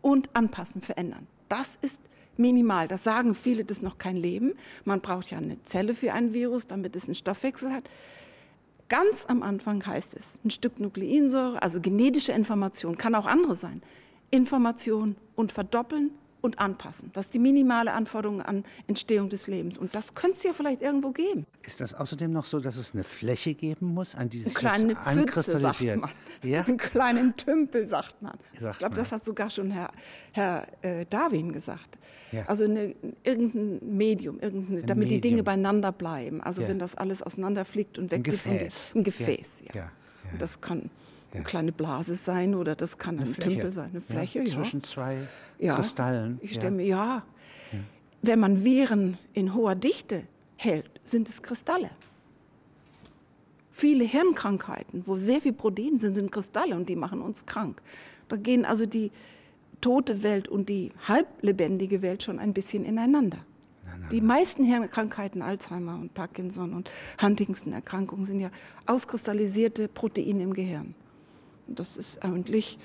und 0.00 0.28
anpassen, 0.34 0.82
verändern. 0.82 1.26
Das 1.48 1.76
ist 1.80 2.00
minimal. 2.36 2.88
Das 2.88 3.04
sagen 3.04 3.34
viele, 3.34 3.64
das 3.64 3.78
ist 3.78 3.82
noch 3.82 3.98
kein 3.98 4.16
Leben. 4.16 4.54
Man 4.84 5.00
braucht 5.00 5.30
ja 5.30 5.38
eine 5.38 5.62
Zelle 5.62 5.94
für 5.94 6.12
ein 6.12 6.32
Virus, 6.32 6.66
damit 6.66 6.94
es 6.96 7.06
einen 7.06 7.14
Stoffwechsel 7.14 7.72
hat. 7.72 7.84
Ganz 8.90 9.24
am 9.28 9.44
Anfang 9.44 9.86
heißt 9.86 10.14
es, 10.14 10.40
ein 10.44 10.50
Stück 10.50 10.80
Nukleinsäure, 10.80 11.62
also 11.62 11.80
genetische 11.80 12.32
Information, 12.32 12.98
kann 12.98 13.14
auch 13.14 13.26
andere 13.26 13.54
sein. 13.54 13.82
Information 14.32 15.14
und 15.36 15.52
verdoppeln 15.52 16.10
und 16.40 16.58
anpassen. 16.58 17.10
Das 17.12 17.26
ist 17.26 17.34
die 17.34 17.38
minimale 17.38 17.92
Anforderung 17.92 18.42
an 18.42 18.64
Entstehung 18.86 19.28
des 19.28 19.46
Lebens. 19.46 19.78
Und 19.78 19.94
das 19.94 20.14
könnte 20.14 20.36
es 20.36 20.42
ja 20.42 20.52
vielleicht 20.52 20.82
irgendwo 20.82 21.10
geben. 21.10 21.46
Ist 21.62 21.80
das 21.80 21.94
außerdem 21.94 22.32
noch 22.32 22.44
so, 22.44 22.60
dass 22.60 22.76
es 22.76 22.94
eine 22.94 23.04
Fläche 23.04 23.54
geben 23.54 23.94
muss, 23.94 24.14
an 24.14 24.28
die 24.30 24.40
sich 24.42 24.56
eine 24.64 24.94
kleine 24.94 25.26
Pfütze, 25.26 25.58
sagt 25.58 25.80
man. 25.80 26.10
Ja? 26.42 26.64
Einen 26.64 26.78
kleinen 26.78 27.36
Tümpel, 27.36 27.86
sagt 27.86 28.20
man. 28.22 28.34
Sagt 28.58 28.74
ich 28.74 28.78
glaube, 28.78 28.94
das 28.94 29.12
hat 29.12 29.24
sogar 29.24 29.50
schon 29.50 29.70
Herr, 29.70 29.90
Herr 30.32 30.66
äh, 30.82 31.06
Darwin 31.08 31.52
gesagt. 31.52 31.98
Ja. 32.32 32.44
Also 32.46 32.64
eine, 32.64 32.94
irgendein 33.24 33.96
Medium, 33.96 34.38
irgendeine, 34.40 34.82
damit 34.82 35.08
Medium. 35.08 35.20
die 35.20 35.28
Dinge 35.28 35.42
beieinander 35.42 35.92
bleiben. 35.92 36.40
Also 36.40 36.62
ja. 36.62 36.68
wenn 36.68 36.78
das 36.78 36.94
alles 36.94 37.22
auseinanderfliegt 37.22 37.98
und 37.98 38.10
weg 38.10 38.18
ein 38.18 38.22
Gefäß. 38.22 38.92
Ein 38.94 39.04
Gefäß, 39.04 39.62
ja. 39.74 39.90
Das 40.38 40.60
kann 40.60 40.90
eine 41.32 41.44
kleine 41.44 41.72
Blase 41.72 42.16
sein 42.16 42.54
oder 42.54 42.74
das 42.74 42.98
kann 42.98 43.18
ein 43.20 43.34
Tümpel 43.34 43.72
sein, 43.72 43.90
eine 43.90 44.00
Fläche. 44.00 44.42
Ja, 44.42 44.50
zwischen 44.50 44.82
zwei 44.82 45.18
Kristallen. 45.58 46.38
Ich 46.42 46.54
stelle 46.54 46.72
mir, 46.72 46.86
ja. 46.86 47.22
Wenn 48.22 48.40
man 48.40 48.64
Viren 48.64 49.16
in 49.32 49.54
hoher 49.54 49.74
Dichte 49.74 50.24
hält, 50.56 50.90
sind 51.04 51.28
es 51.28 51.42
Kristalle. 51.42 51.90
Viele 53.70 54.04
Hirnkrankheiten, 54.04 55.04
wo 55.06 55.16
sehr 55.16 55.40
viel 55.40 55.54
Protein 55.54 55.96
sind, 55.96 56.16
sind 56.16 56.30
Kristalle 56.30 56.76
und 56.76 56.88
die 56.88 56.96
machen 56.96 57.22
uns 57.22 57.46
krank. 57.46 57.80
Da 58.28 58.36
gehen 58.36 58.66
also 58.66 58.84
die 58.84 59.10
tote 59.80 60.22
Welt 60.22 60.48
und 60.48 60.68
die 60.68 60.92
halblebendige 61.08 62.02
Welt 62.02 62.22
schon 62.22 62.38
ein 62.38 62.52
bisschen 62.52 62.84
ineinander. 62.84 63.38
Die 64.10 64.20
meisten 64.20 64.64
Hirnkrankheiten, 64.64 65.40
Alzheimer 65.40 65.94
und 65.94 66.12
Parkinson 66.14 66.74
und 66.74 66.90
Huntington-Erkrankungen, 67.22 68.24
sind 68.24 68.40
ja 68.40 68.50
auskristallisierte 68.86 69.88
Proteine 69.88 70.42
im 70.42 70.52
Gehirn. 70.52 70.94
Das 71.74 71.96
ist 71.96 72.22
eigentlich, 72.24 72.78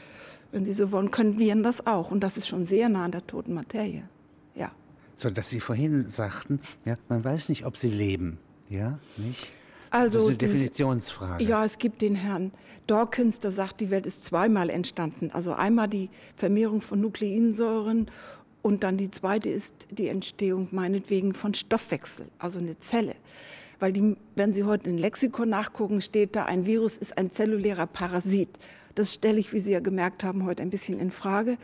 wenn 0.52 0.66
Sie 0.66 0.74
so 0.74 0.92
wollen, 0.92 1.12
können 1.12 1.40
Viren 1.40 1.64
das 1.64 1.86
auch. 1.86 2.12
Und 2.12 2.22
das 2.22 2.38
ist 2.38 2.48
schon 2.48 2.66
sehr 2.66 2.90
nah 2.90 3.06
an 3.06 3.12
der 3.12 3.26
toten 3.26 3.54
Materie. 3.54 4.08
Ja. 4.56 4.72
So, 5.16 5.30
dass 5.30 5.50
Sie 5.50 5.60
vorhin 5.60 6.10
sagten, 6.10 6.60
ja, 6.86 6.98
man 7.10 7.24
weiß 7.24 7.50
nicht, 7.50 7.66
ob 7.66 7.78
sie 7.78 7.90
leben. 7.90 8.38
Ja, 8.70 9.00
nicht? 9.18 9.48
Also, 9.92 10.18
das 10.18 10.24
ist 10.24 10.30
eine 10.30 10.38
Definitionsfrage. 10.38 11.44
Ja, 11.46 11.64
es 11.64 11.78
gibt 11.78 12.02
den 12.02 12.16
Herrn 12.16 12.52
Dawkins, 12.88 13.40
der 13.40 13.52
sagt, 13.52 13.80
die 13.80 13.90
Welt 13.92 14.06
ist 14.06 14.26
zweimal 14.26 14.70
entstanden. 14.70 15.32
Also 15.32 15.54
einmal 15.54 15.88
die 15.88 16.10
Vermehrung 16.36 16.82
von 16.82 17.00
Nukleinsäuren 17.00 18.08
und 18.62 18.84
dann 18.84 18.98
die 18.98 19.10
zweite 19.10 19.50
ist 19.50 19.88
die 19.92 20.08
Entstehung 20.08 20.68
meinetwegen 20.72 21.34
von 21.34 21.54
Stoffwechsel, 21.54 22.26
also 22.40 22.60
eine 22.60 22.78
Zelle. 22.80 23.16
Weil 23.80 23.94
die, 23.94 24.18
wenn 24.36 24.54
Sie 24.54 24.64
heute 24.64 24.90
in 24.90 24.98
Lexikon 24.98 25.50
nachgucken, 25.50 26.02
steht 26.02 26.36
da, 26.36 26.46
ein 26.46 26.66
Virus 26.66 26.98
ist 26.98 27.16
ein 27.18 27.30
zellulärer 27.30 27.88
Parasit. 27.88 28.50
Das 28.96 29.14
stelle 29.14 29.40
ich, 29.40 29.54
wie 29.54 29.60
Sie 29.60 29.72
ja 29.72 29.82
gemerkt 29.82 30.24
haben, 30.24 30.46
heute 30.46 30.64
ein 30.64 30.70
bisschen 30.70 31.00
in 31.00 31.12
Frage. 31.12 31.58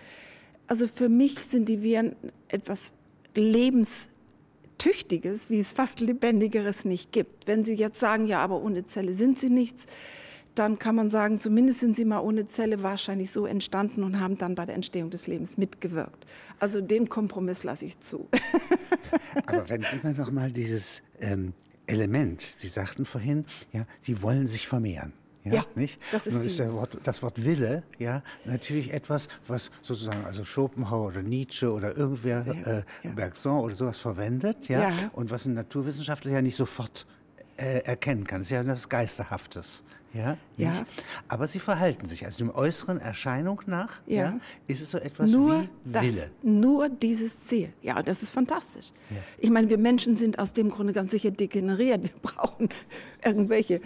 Also 0.67 0.88
für 0.88 1.10
mich 1.10 1.39
sind 1.39 1.67
die 1.69 1.82
Viren 1.82 2.15
etwas 2.47 2.93
Lebenstüchtiges, 3.36 5.50
wie 5.50 5.60
es 5.60 5.74
fast 5.74 6.00
Lebendigeres 6.00 6.86
nicht 6.86 7.12
gibt. 7.12 7.47
Wenn 7.47 7.63
Sie 7.63 7.74
jetzt 7.74 8.00
sagen, 8.00 8.28
ja, 8.28 8.43
aber 8.43 8.62
ohne 8.62 8.86
Zelle 8.86 9.13
sind 9.13 9.39
sie 9.39 9.50
nichts, 9.50 9.88
dann 10.56 10.80
kann 10.80 10.95
man 10.95 11.10
sagen, 11.10 11.39
zumindest 11.39 11.80
sind 11.80 11.95
sie 11.95 12.06
mal 12.06 12.19
ohne 12.19 12.45
Zelle 12.45 12.84
wahrscheinlich 12.84 13.32
so 13.32 13.45
entstanden 13.45 14.04
und 14.04 14.19
haben 14.19 14.38
dann 14.38 14.56
bei 14.56 14.65
der 14.65 14.76
Entstehung 14.76 15.10
des 15.10 15.28
Lebens 15.28 15.58
mitgewirkt. 15.58 16.26
Also 16.60 16.82
den 16.82 17.10
Kompromiss 17.10 17.63
lasse 17.63 17.86
ich 17.86 18.00
zu. 18.00 18.28
Aber 19.45 19.69
wenn 19.69 19.82
Sie 19.82 20.00
mir 20.04 20.13
noch 20.13 20.32
mal 20.32 20.52
dieses 20.52 21.02
ähm, 21.21 21.54
Element. 21.91 22.41
Sie 22.41 22.67
sagten 22.67 23.06
vorhin, 23.06 23.45
ja, 23.71 23.86
sie 24.01 24.21
wollen 24.21 24.47
sich 24.47 24.67
vermehren. 24.67 25.13
Ja, 25.43 25.54
ja 25.54 25.65
nicht? 25.75 25.99
das 26.12 26.27
ist, 26.27 26.45
ist 26.45 26.71
Wort, 26.71 26.97
das 27.04 27.23
Wort 27.23 27.43
Wille 27.43 27.84
ja 27.97 28.21
natürlich 28.45 28.93
etwas, 28.93 29.27
was 29.47 29.71
sozusagen 29.82 30.23
also 30.23 30.45
Schopenhauer 30.45 31.08
oder 31.08 31.23
Nietzsche 31.23 31.71
oder 31.71 31.97
irgendwer, 31.97 32.45
äh, 32.45 32.84
ja. 33.04 33.12
Bergson 33.12 33.60
oder 33.60 33.75
sowas 33.75 33.97
verwendet, 33.97 34.69
ja, 34.69 34.89
ja, 34.89 34.93
und 35.13 35.32
was 35.32 35.45
ein 35.45 35.56
Naturwissenschaftler 35.56 36.32
ja 36.32 36.41
nicht 36.43 36.56
sofort 36.56 37.08
äh, 37.58 37.80
erkennen 37.80 38.25
kann. 38.25 38.41
Das 38.41 38.47
ist 38.47 38.51
ja 38.51 38.62
etwas 38.62 38.88
Geisterhaftes. 38.88 39.84
Ja, 40.13 40.38
ja. 40.58 40.86
Aber 41.28 41.47
sie 41.47 41.60
verhalten 41.60 42.06
sich. 42.06 42.26
Also 42.26 42.39
dem 42.39 42.54
äußeren 42.54 43.00
Erscheinung 43.00 43.62
nach 43.65 44.02
ja. 44.06 44.24
ja 44.24 44.39
ist 44.67 44.82
es 44.82 44.91
so 44.91 44.97
etwas 44.97 45.30
nur 45.30 45.62
wie 45.62 45.69
das, 45.86 46.04
Wille. 46.04 46.32
Nur 46.43 46.89
dieses 46.89 47.45
Ziel. 47.45 47.69
Ja, 47.82 48.04
das 48.04 48.21
ist 48.21 48.32
fantastisch. 48.32 48.91
Ja. 49.10 49.17
Ich 49.38 49.50
meine, 49.50 49.69
wir 49.69 49.78
Menschen 49.78 50.15
sind 50.15 50.38
aus 50.38 50.54
dem 50.54 50.69
Grunde 50.69 50.91
ganz 50.93 51.12
sicher 51.12 51.32
degeneriert. 51.32 52.04
Wir 52.04 52.12
brauchen 52.21 52.69
irgendwelche 53.24 53.80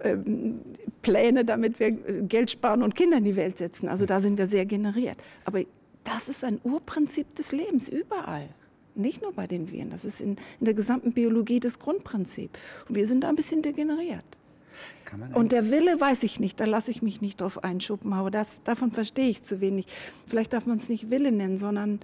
ähm, 0.00 0.60
Pläne, 1.00 1.44
damit 1.44 1.80
wir 1.80 1.92
Geld 1.92 2.50
sparen 2.50 2.82
und 2.82 2.94
Kinder 2.94 3.16
in 3.16 3.24
die 3.24 3.36
Welt 3.36 3.56
setzen. 3.58 3.88
Also 3.88 4.04
da 4.04 4.20
sind 4.20 4.36
wir 4.36 4.46
sehr 4.46 4.66
generiert. 4.66 5.16
Aber 5.44 5.62
das 6.04 6.28
ist 6.28 6.44
ein 6.44 6.60
Urprinzip 6.64 7.34
des 7.36 7.52
Lebens 7.52 7.88
überall. 7.88 8.48
Nicht 8.94 9.22
nur 9.22 9.32
bei 9.32 9.46
den 9.46 9.70
Viren, 9.70 9.88
das 9.88 10.04
ist 10.04 10.20
in, 10.20 10.36
in 10.60 10.66
der 10.66 10.74
gesamten 10.74 11.12
Biologie 11.12 11.60
das 11.60 11.78
Grundprinzip. 11.78 12.50
Und 12.88 12.94
wir 12.94 13.06
sind 13.06 13.24
da 13.24 13.30
ein 13.30 13.36
bisschen 13.36 13.62
degeneriert. 13.62 14.24
Und 15.34 15.52
der 15.52 15.70
Wille 15.70 16.00
weiß 16.00 16.22
ich 16.22 16.40
nicht, 16.40 16.58
da 16.58 16.64
lasse 16.64 16.90
ich 16.90 17.02
mich 17.02 17.20
nicht 17.20 17.40
drauf 17.40 17.62
einschuppen, 17.62 18.12
aber 18.12 18.30
das, 18.30 18.62
davon 18.62 18.92
verstehe 18.92 19.28
ich 19.28 19.42
zu 19.42 19.60
wenig. 19.60 19.86
Vielleicht 20.26 20.52
darf 20.52 20.66
man 20.66 20.78
es 20.78 20.88
nicht 20.88 21.10
Wille 21.10 21.32
nennen, 21.32 21.58
sondern... 21.58 22.00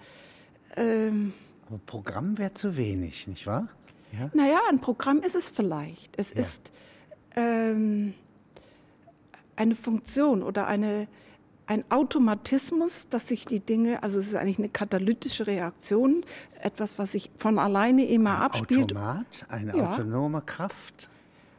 Ähm, 0.76 1.32
aber 1.66 1.78
Programm 1.86 2.38
wäre 2.38 2.54
zu 2.54 2.76
wenig, 2.76 3.26
nicht 3.26 3.46
wahr? 3.46 3.68
Ja? 4.12 4.30
Naja, 4.34 4.58
ein 4.70 4.80
Programm 4.80 5.22
ist 5.22 5.36
es 5.36 5.50
vielleicht. 5.50 6.18
Es 6.18 6.32
ja. 6.32 6.40
ist 6.40 6.72
ähm, 7.36 8.14
eine 9.56 9.74
Funktion 9.74 10.42
oder 10.42 10.66
eine, 10.66 11.08
ein 11.66 11.84
Automatismus, 11.90 13.08
dass 13.08 13.28
sich 13.28 13.44
die 13.44 13.60
Dinge, 13.60 14.02
also 14.02 14.20
es 14.20 14.28
ist 14.28 14.34
eigentlich 14.34 14.58
eine 14.58 14.68
katalytische 14.68 15.46
Reaktion, 15.46 16.24
etwas, 16.60 16.98
was 16.98 17.12
sich 17.12 17.30
von 17.36 17.58
alleine 17.58 18.06
immer 18.06 18.36
ein 18.36 18.42
abspielt. 18.42 18.92
Automat, 18.92 19.46
eine 19.48 19.76
ja. 19.76 19.92
autonome 19.92 20.42
Kraft. 20.42 21.10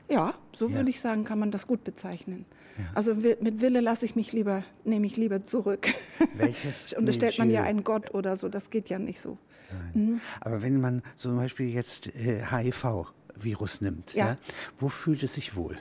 Ja, 0.10 0.34
so 0.54 0.68
ja. 0.68 0.76
würde 0.76 0.90
ich 0.90 1.00
sagen, 1.00 1.24
kann 1.24 1.40
man 1.40 1.52
das 1.52 1.68
gut 1.68 1.84
bezeichnen. 1.84 2.46
Ja. 2.78 2.86
Also 2.96 3.16
mit 3.16 3.62
Wille 3.62 3.82
lasse 3.82 4.06
ich 4.06 4.16
mich 4.16 4.32
lieber, 4.32 4.64
nehme 4.86 5.06
ich 5.06 5.18
lieber 5.18 5.44
zurück. 5.44 5.90
Welches? 6.36 6.94
Und 6.98 7.06
da 7.06 7.12
stellt 7.12 7.38
man 7.38 7.50
ja 7.50 7.64
einen 7.64 7.84
Gott 7.84 8.14
oder 8.14 8.38
so, 8.38 8.50
das 8.50 8.70
geht 8.70 8.90
ja 8.90 9.00
nicht 9.00 9.22
so. 9.22 9.38
Mhm. 9.94 10.22
Aber 10.42 10.62
wenn 10.62 10.80
man 10.80 11.04
zum 11.18 11.36
Beispiel 11.36 11.70
jetzt 11.70 12.08
äh, 12.16 12.44
HIV-Virus 12.50 13.82
nimmt, 13.82 14.14
ja. 14.14 14.30
ja. 14.30 14.38
wo 14.80 14.90
fühlt 14.90 15.22
es 15.24 15.36
sich 15.36 15.56
wohl? 15.56 15.78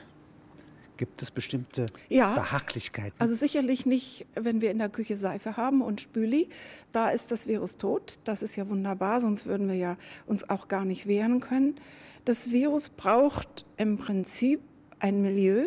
Gibt 0.97 1.21
es 1.21 1.31
bestimmte 1.31 1.85
ja, 2.09 2.35
Behaglichkeiten? 2.35 3.15
Also 3.19 3.33
sicherlich 3.33 3.85
nicht, 3.85 4.25
wenn 4.35 4.59
wir 4.59 4.69
in 4.69 4.79
der 4.79 4.89
Küche 4.89 5.15
Seife 5.15 5.55
haben 5.55 5.81
und 5.81 6.01
Spüli. 6.01 6.49
Da 6.91 7.09
ist 7.09 7.31
das 7.31 7.47
Virus 7.47 7.77
tot. 7.77 8.19
Das 8.25 8.43
ist 8.43 8.57
ja 8.57 8.67
wunderbar, 8.67 9.21
sonst 9.21 9.45
würden 9.45 9.69
wir 9.69 9.75
ja 9.75 9.95
uns 10.27 10.49
auch 10.49 10.67
gar 10.67 10.83
nicht 10.83 11.07
wehren 11.07 11.39
können. 11.39 11.79
Das 12.29 12.51
Virus 12.51 12.89
braucht 12.89 13.65
im 13.77 13.97
Prinzip 13.97 14.61
ein 14.99 15.23
Milieu 15.23 15.65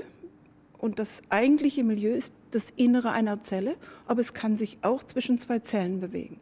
und 0.78 1.00
das 1.00 1.20
eigentliche 1.28 1.82
Milieu 1.82 2.12
ist 2.12 2.32
das 2.52 2.70
Innere 2.76 3.10
einer 3.10 3.40
Zelle, 3.40 3.74
aber 4.06 4.20
es 4.20 4.32
kann 4.32 4.56
sich 4.56 4.78
auch 4.82 5.02
zwischen 5.02 5.38
zwei 5.38 5.58
Zellen 5.58 5.98
bewegen. 5.98 6.38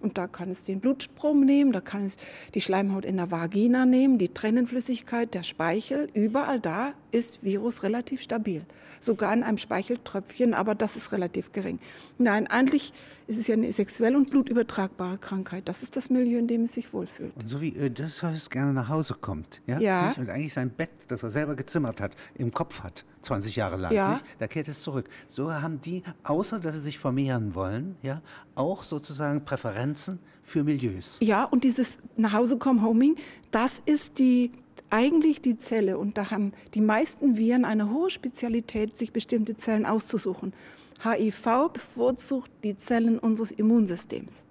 Und 0.00 0.16
da 0.16 0.28
kann 0.28 0.48
es 0.48 0.64
den 0.64 0.78
Blutstrom 0.78 1.44
nehmen, 1.44 1.72
da 1.72 1.80
kann 1.80 2.04
es 2.04 2.18
die 2.54 2.60
Schleimhaut 2.60 3.04
in 3.04 3.16
der 3.16 3.32
Vagina 3.32 3.84
nehmen, 3.84 4.16
die 4.16 4.28
Trennenflüssigkeit, 4.28 5.34
der 5.34 5.42
Speichel. 5.42 6.08
Überall 6.14 6.60
da 6.60 6.92
ist 7.14 7.42
Virus 7.42 7.84
relativ 7.84 8.20
stabil. 8.20 8.66
Sogar 8.98 9.32
in 9.32 9.42
einem 9.42 9.58
Speicheltröpfchen, 9.58 10.52
aber 10.52 10.74
das 10.74 10.96
ist 10.96 11.12
relativ 11.12 11.52
gering. 11.52 11.78
Nein, 12.18 12.48
eigentlich 12.48 12.92
ist 13.26 13.38
es 13.38 13.46
ja 13.46 13.54
eine 13.54 13.72
sexuell 13.72 14.16
und 14.16 14.30
blutübertragbare 14.30 15.18
Krankheit. 15.18 15.68
Das 15.68 15.82
ist 15.82 15.96
das 15.96 16.10
Milieu, 16.10 16.38
in 16.38 16.48
dem 16.48 16.64
es 16.64 16.72
sich 16.72 16.92
wohlfühlt. 16.92 17.34
Und 17.36 17.46
so 17.46 17.60
wie 17.60 17.74
Odysseus 17.80 18.50
gerne 18.50 18.72
nach 18.72 18.88
Hause 18.88 19.14
kommt, 19.14 19.62
ja? 19.66 19.78
ja. 19.78 20.14
Und 20.16 20.28
eigentlich 20.28 20.52
sein 20.52 20.70
Bett, 20.70 20.90
das 21.06 21.22
er 21.22 21.30
selber 21.30 21.54
gezimmert 21.54 22.00
hat, 22.00 22.16
im 22.34 22.52
Kopf 22.52 22.82
hat, 22.82 23.04
20 23.22 23.54
Jahre 23.56 23.76
lang, 23.76 23.92
ja. 23.92 24.14
nicht? 24.14 24.24
da 24.38 24.48
kehrt 24.48 24.68
es 24.68 24.82
zurück. 24.82 25.08
So 25.28 25.52
haben 25.52 25.80
die, 25.80 26.02
außer 26.24 26.58
dass 26.58 26.74
sie 26.74 26.80
sich 26.80 26.98
vermehren 26.98 27.54
wollen, 27.54 27.96
ja, 28.02 28.22
auch 28.56 28.82
sozusagen 28.82 29.44
Präferenzen 29.44 30.18
für 30.42 30.64
Milieus. 30.64 31.18
Ja, 31.20 31.44
und 31.44 31.62
dieses 31.62 31.98
Nachhause-Come-Homing, 32.16 33.16
das 33.50 33.80
ist 33.86 34.18
die 34.18 34.50
eigentlich 34.90 35.40
die 35.40 35.56
Zelle 35.56 35.98
und 35.98 36.18
da 36.18 36.30
haben 36.30 36.52
die 36.74 36.80
meisten 36.80 37.36
Viren 37.36 37.64
eine 37.64 37.90
hohe 37.90 38.10
Spezialität, 38.10 38.96
sich 38.96 39.12
bestimmte 39.12 39.56
Zellen 39.56 39.86
auszusuchen. 39.86 40.52
HIV 41.02 41.70
bevorzugt 41.72 42.50
die 42.62 42.76
Zellen 42.76 43.18
unseres 43.18 43.50
Immunsystems. 43.50 44.44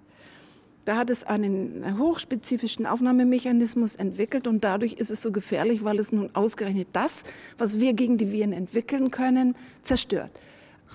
Da 0.84 0.96
hat 0.96 1.08
es 1.08 1.24
einen 1.24 1.98
hochspezifischen 1.98 2.84
Aufnahmemechanismus 2.84 3.94
entwickelt 3.94 4.46
und 4.46 4.62
dadurch 4.64 4.94
ist 4.94 5.10
es 5.10 5.22
so 5.22 5.32
gefährlich, 5.32 5.82
weil 5.82 5.98
es 5.98 6.12
nun 6.12 6.28
ausgerechnet 6.34 6.88
das, 6.92 7.22
was 7.56 7.80
wir 7.80 7.94
gegen 7.94 8.18
die 8.18 8.30
Viren 8.30 8.52
entwickeln 8.52 9.10
können, 9.10 9.56
zerstört. 9.82 10.30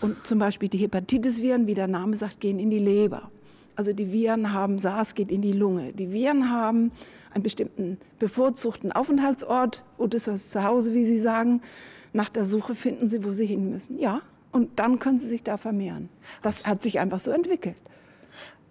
Und 0.01 0.27
zum 0.27 0.37
Beispiel 0.37 0.69
die 0.69 0.77
Hepatitis-Viren, 0.77 1.65
wie 1.65 1.73
der 1.73 1.87
Name 1.87 2.15
sagt, 2.15 2.39
gehen 2.39 2.59
in 2.59 2.69
die 2.69 2.79
Leber. 2.79 3.31
Also 3.79 3.93
die 3.93 4.11
Viren 4.11 4.51
haben 4.51 4.77
SARS, 4.77 5.15
geht 5.15 5.31
in 5.31 5.41
die 5.41 5.53
Lunge. 5.53 5.93
Die 5.93 6.11
Viren 6.11 6.51
haben 6.51 6.91
einen 7.33 7.43
bestimmten 7.43 7.97
bevorzugten 8.19 8.91
Aufenthaltsort, 8.91 9.85
Odysseus 9.97 10.49
zu 10.49 10.65
Hause, 10.65 10.93
wie 10.93 11.05
Sie 11.05 11.17
sagen. 11.17 11.61
Nach 12.11 12.27
der 12.27 12.43
Suche 12.43 12.75
finden 12.75 13.07
sie, 13.07 13.23
wo 13.23 13.31
sie 13.31 13.45
hin 13.45 13.69
müssen. 13.69 13.97
Ja, 13.97 14.21
und 14.51 14.81
dann 14.81 14.99
können 14.99 15.17
sie 15.17 15.29
sich 15.29 15.43
da 15.43 15.55
vermehren. 15.55 16.09
Das 16.41 16.67
hat 16.67 16.83
sich 16.83 16.99
einfach 16.99 17.21
so 17.21 17.31
entwickelt. 17.31 17.77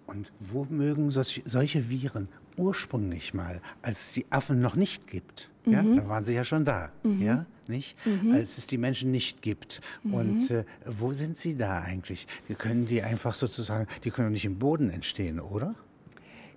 Und 0.05 0.31
wo 0.39 0.67
mögen 0.69 1.09
solche, 1.09 1.41
solche 1.43 1.89
Viren 1.89 2.27
ursprünglich 2.59 3.33
mal, 3.33 3.61
als 3.81 4.07
es 4.07 4.11
die 4.11 4.25
Affen 4.29 4.61
noch 4.61 4.75
nicht 4.75 5.07
gibt, 5.07 5.49
mhm. 5.65 5.73
ja, 5.73 5.81
da 5.81 6.09
waren 6.09 6.23
sie 6.25 6.33
ja 6.33 6.43
schon 6.43 6.65
da, 6.65 6.91
mhm. 7.03 7.21
ja, 7.21 7.45
nicht? 7.67 7.95
Mhm. 8.05 8.31
Als 8.33 8.57
es 8.57 8.67
die 8.67 8.77
Menschen 8.77 9.11
nicht 9.11 9.41
gibt. 9.41 9.81
Mhm. 10.03 10.13
Und 10.13 10.51
äh, 10.51 10.65
wo 10.85 11.13
sind 11.13 11.37
sie 11.37 11.55
da 11.55 11.81
eigentlich? 11.81 12.27
Die 12.49 12.55
können 12.55 12.85
die 12.85 13.01
einfach 13.01 13.33
sozusagen, 13.33 13.87
die 14.03 14.11
können 14.11 14.31
nicht 14.31 14.45
im 14.45 14.59
Boden 14.59 14.89
entstehen, 14.89 15.39
oder? 15.39 15.75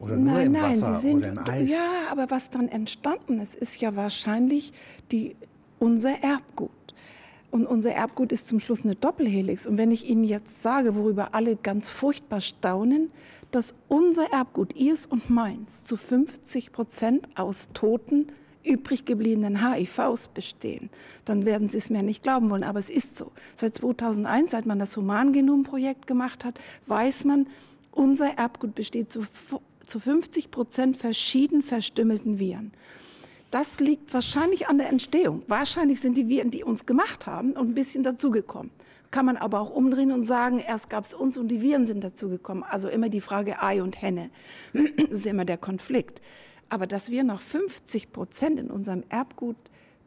Oder 0.00 0.16
nein, 0.16 0.24
nur 0.24 0.40
im 0.40 0.52
nein, 0.52 0.80
Wasser 0.80 0.94
sie 0.96 1.08
sind, 1.08 1.18
oder 1.18 1.28
im 1.28 1.38
Eis? 1.38 1.70
Ja, 1.70 2.10
aber 2.10 2.30
was 2.30 2.50
dann 2.50 2.68
entstanden 2.68 3.40
ist, 3.40 3.54
ist 3.54 3.80
ja 3.80 3.94
wahrscheinlich 3.94 4.72
die, 5.12 5.36
unser 5.78 6.22
Erbgut. 6.22 6.70
Und 7.52 7.66
unser 7.66 7.92
Erbgut 7.92 8.32
ist 8.32 8.48
zum 8.48 8.58
Schluss 8.58 8.82
eine 8.82 8.96
Doppelhelix. 8.96 9.66
Und 9.66 9.76
wenn 9.78 9.90
ich 9.90 10.08
Ihnen 10.08 10.24
jetzt 10.24 10.62
sage, 10.62 10.96
worüber 10.96 11.34
alle 11.34 11.54
ganz 11.54 11.90
furchtbar 11.90 12.40
staunen, 12.40 13.10
dass 13.52 13.74
unser 13.88 14.32
Erbgut, 14.32 14.74
ihrs 14.74 15.06
und 15.06 15.30
meins, 15.30 15.84
zu 15.84 15.96
50 15.96 16.72
Prozent 16.72 17.28
aus 17.36 17.68
toten, 17.72 18.32
übrig 18.64 19.04
gebliebenen 19.04 19.60
HIVs 19.60 20.28
bestehen, 20.28 20.90
dann 21.24 21.44
werden 21.44 21.68
Sie 21.68 21.78
es 21.78 21.90
mir 21.90 22.02
nicht 22.02 22.22
glauben 22.22 22.50
wollen. 22.50 22.64
Aber 22.64 22.78
es 22.78 22.90
ist 22.90 23.16
so. 23.16 23.32
Seit 23.54 23.76
2001, 23.76 24.50
seit 24.52 24.66
man 24.66 24.78
das 24.78 24.96
Humangenomprojekt 24.96 26.06
gemacht 26.06 26.44
hat, 26.44 26.58
weiß 26.86 27.24
man, 27.24 27.46
unser 27.90 28.38
Erbgut 28.38 28.74
besteht 28.74 29.10
zu, 29.10 29.26
zu 29.86 30.00
50 30.00 30.50
Prozent 30.50 30.96
verschieden 30.96 31.62
verstümmelten 31.62 32.38
Viren. 32.38 32.72
Das 33.50 33.80
liegt 33.80 34.14
wahrscheinlich 34.14 34.68
an 34.68 34.78
der 34.78 34.88
Entstehung. 34.88 35.42
Wahrscheinlich 35.46 36.00
sind 36.00 36.16
die 36.16 36.28
Viren, 36.28 36.50
die 36.50 36.64
uns 36.64 36.86
gemacht 36.86 37.26
haben, 37.26 37.54
ein 37.56 37.74
bisschen 37.74 38.02
dazugekommen. 38.02 38.70
Kann 39.12 39.26
man 39.26 39.36
aber 39.36 39.60
auch 39.60 39.70
umdrehen 39.70 40.10
und 40.10 40.24
sagen, 40.24 40.58
erst 40.58 40.88
gab 40.88 41.04
es 41.04 41.12
uns 41.12 41.36
und 41.36 41.48
die 41.48 41.60
Viren 41.60 41.84
sind 41.84 42.02
dazugekommen. 42.02 42.64
Also 42.64 42.88
immer 42.88 43.10
die 43.10 43.20
Frage 43.20 43.62
Ei 43.62 43.82
und 43.82 44.00
Henne. 44.02 44.30
Das 44.72 45.10
ist 45.10 45.26
immer 45.26 45.44
der 45.44 45.58
Konflikt. 45.58 46.22
Aber 46.70 46.86
dass 46.86 47.10
wir 47.10 47.22
noch 47.22 47.40
50 47.40 48.10
Prozent 48.10 48.58
in 48.58 48.70
unserem 48.70 49.04
Erbgut 49.10 49.56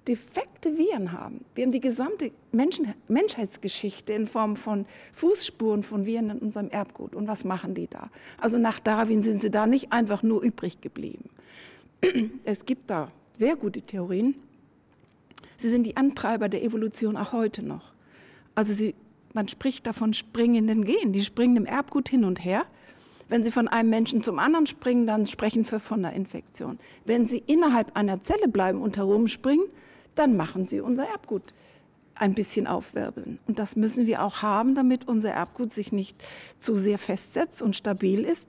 defekte 0.07 0.75
Viren 0.77 1.11
haben. 1.11 1.45
Wir 1.53 1.65
haben 1.65 1.71
die 1.71 1.81
gesamte 1.81 2.31
Menschen 2.51 2.95
Menschheitsgeschichte 3.07 4.13
in 4.13 4.25
Form 4.25 4.55
von 4.55 4.87
Fußspuren 5.13 5.83
von 5.83 6.07
Viren 6.07 6.31
in 6.31 6.39
unserem 6.39 6.69
Erbgut. 6.69 7.13
Und 7.15 7.27
was 7.27 7.43
machen 7.43 7.75
die 7.75 7.87
da? 7.87 8.09
Also 8.39 8.57
nach 8.57 8.79
Darwin 8.79 9.21
sind 9.21 9.39
sie 9.39 9.51
da 9.51 9.67
nicht 9.67 9.93
einfach 9.93 10.23
nur 10.23 10.41
übrig 10.41 10.81
geblieben. 10.81 11.29
Es 12.43 12.65
gibt 12.65 12.89
da 12.89 13.11
sehr 13.35 13.55
gute 13.55 13.83
Theorien. 13.83 14.33
Sie 15.57 15.69
sind 15.69 15.83
die 15.83 15.95
Antreiber 15.95 16.49
der 16.49 16.63
Evolution 16.63 17.17
auch 17.17 17.31
heute 17.31 17.63
noch. 17.63 17.94
Also 18.55 18.73
sie, 18.73 18.95
man 19.33 19.47
spricht 19.47 19.85
davon 19.85 20.13
springenden 20.13 20.85
Genen, 20.85 21.13
die 21.13 21.21
springen 21.21 21.57
im 21.57 21.65
Erbgut 21.65 22.09
hin 22.09 22.23
und 22.23 22.43
her. 22.43 22.65
Wenn 23.27 23.43
sie 23.43 23.51
von 23.51 23.67
einem 23.67 23.89
Menschen 23.89 24.23
zum 24.23 24.39
anderen 24.39 24.67
springen, 24.67 25.07
dann 25.07 25.25
sprechen 25.25 25.69
wir 25.69 25.79
von 25.79 26.05
einer 26.05 26.15
Infektion. 26.15 26.79
Wenn 27.05 27.27
sie 27.27 27.43
innerhalb 27.45 27.95
einer 27.97 28.21
Zelle 28.21 28.47
bleiben 28.47 28.81
und 28.81 28.97
herumspringen, 28.97 29.65
dann 30.13 30.37
machen 30.37 30.65
sie 30.65 30.79
unser 30.79 31.07
Erbgut 31.07 31.53
ein 32.13 32.33
bisschen 32.33 32.67
aufwirbeln. 32.67 33.39
Und 33.47 33.59
das 33.59 33.75
müssen 33.75 34.05
wir 34.05 34.23
auch 34.23 34.41
haben, 34.41 34.75
damit 34.75 35.07
unser 35.07 35.31
Erbgut 35.31 35.71
sich 35.71 35.91
nicht 35.91 36.23
zu 36.57 36.75
sehr 36.77 36.97
festsetzt 36.97 37.61
und 37.61 37.75
stabil 37.75 38.23
ist. 38.23 38.47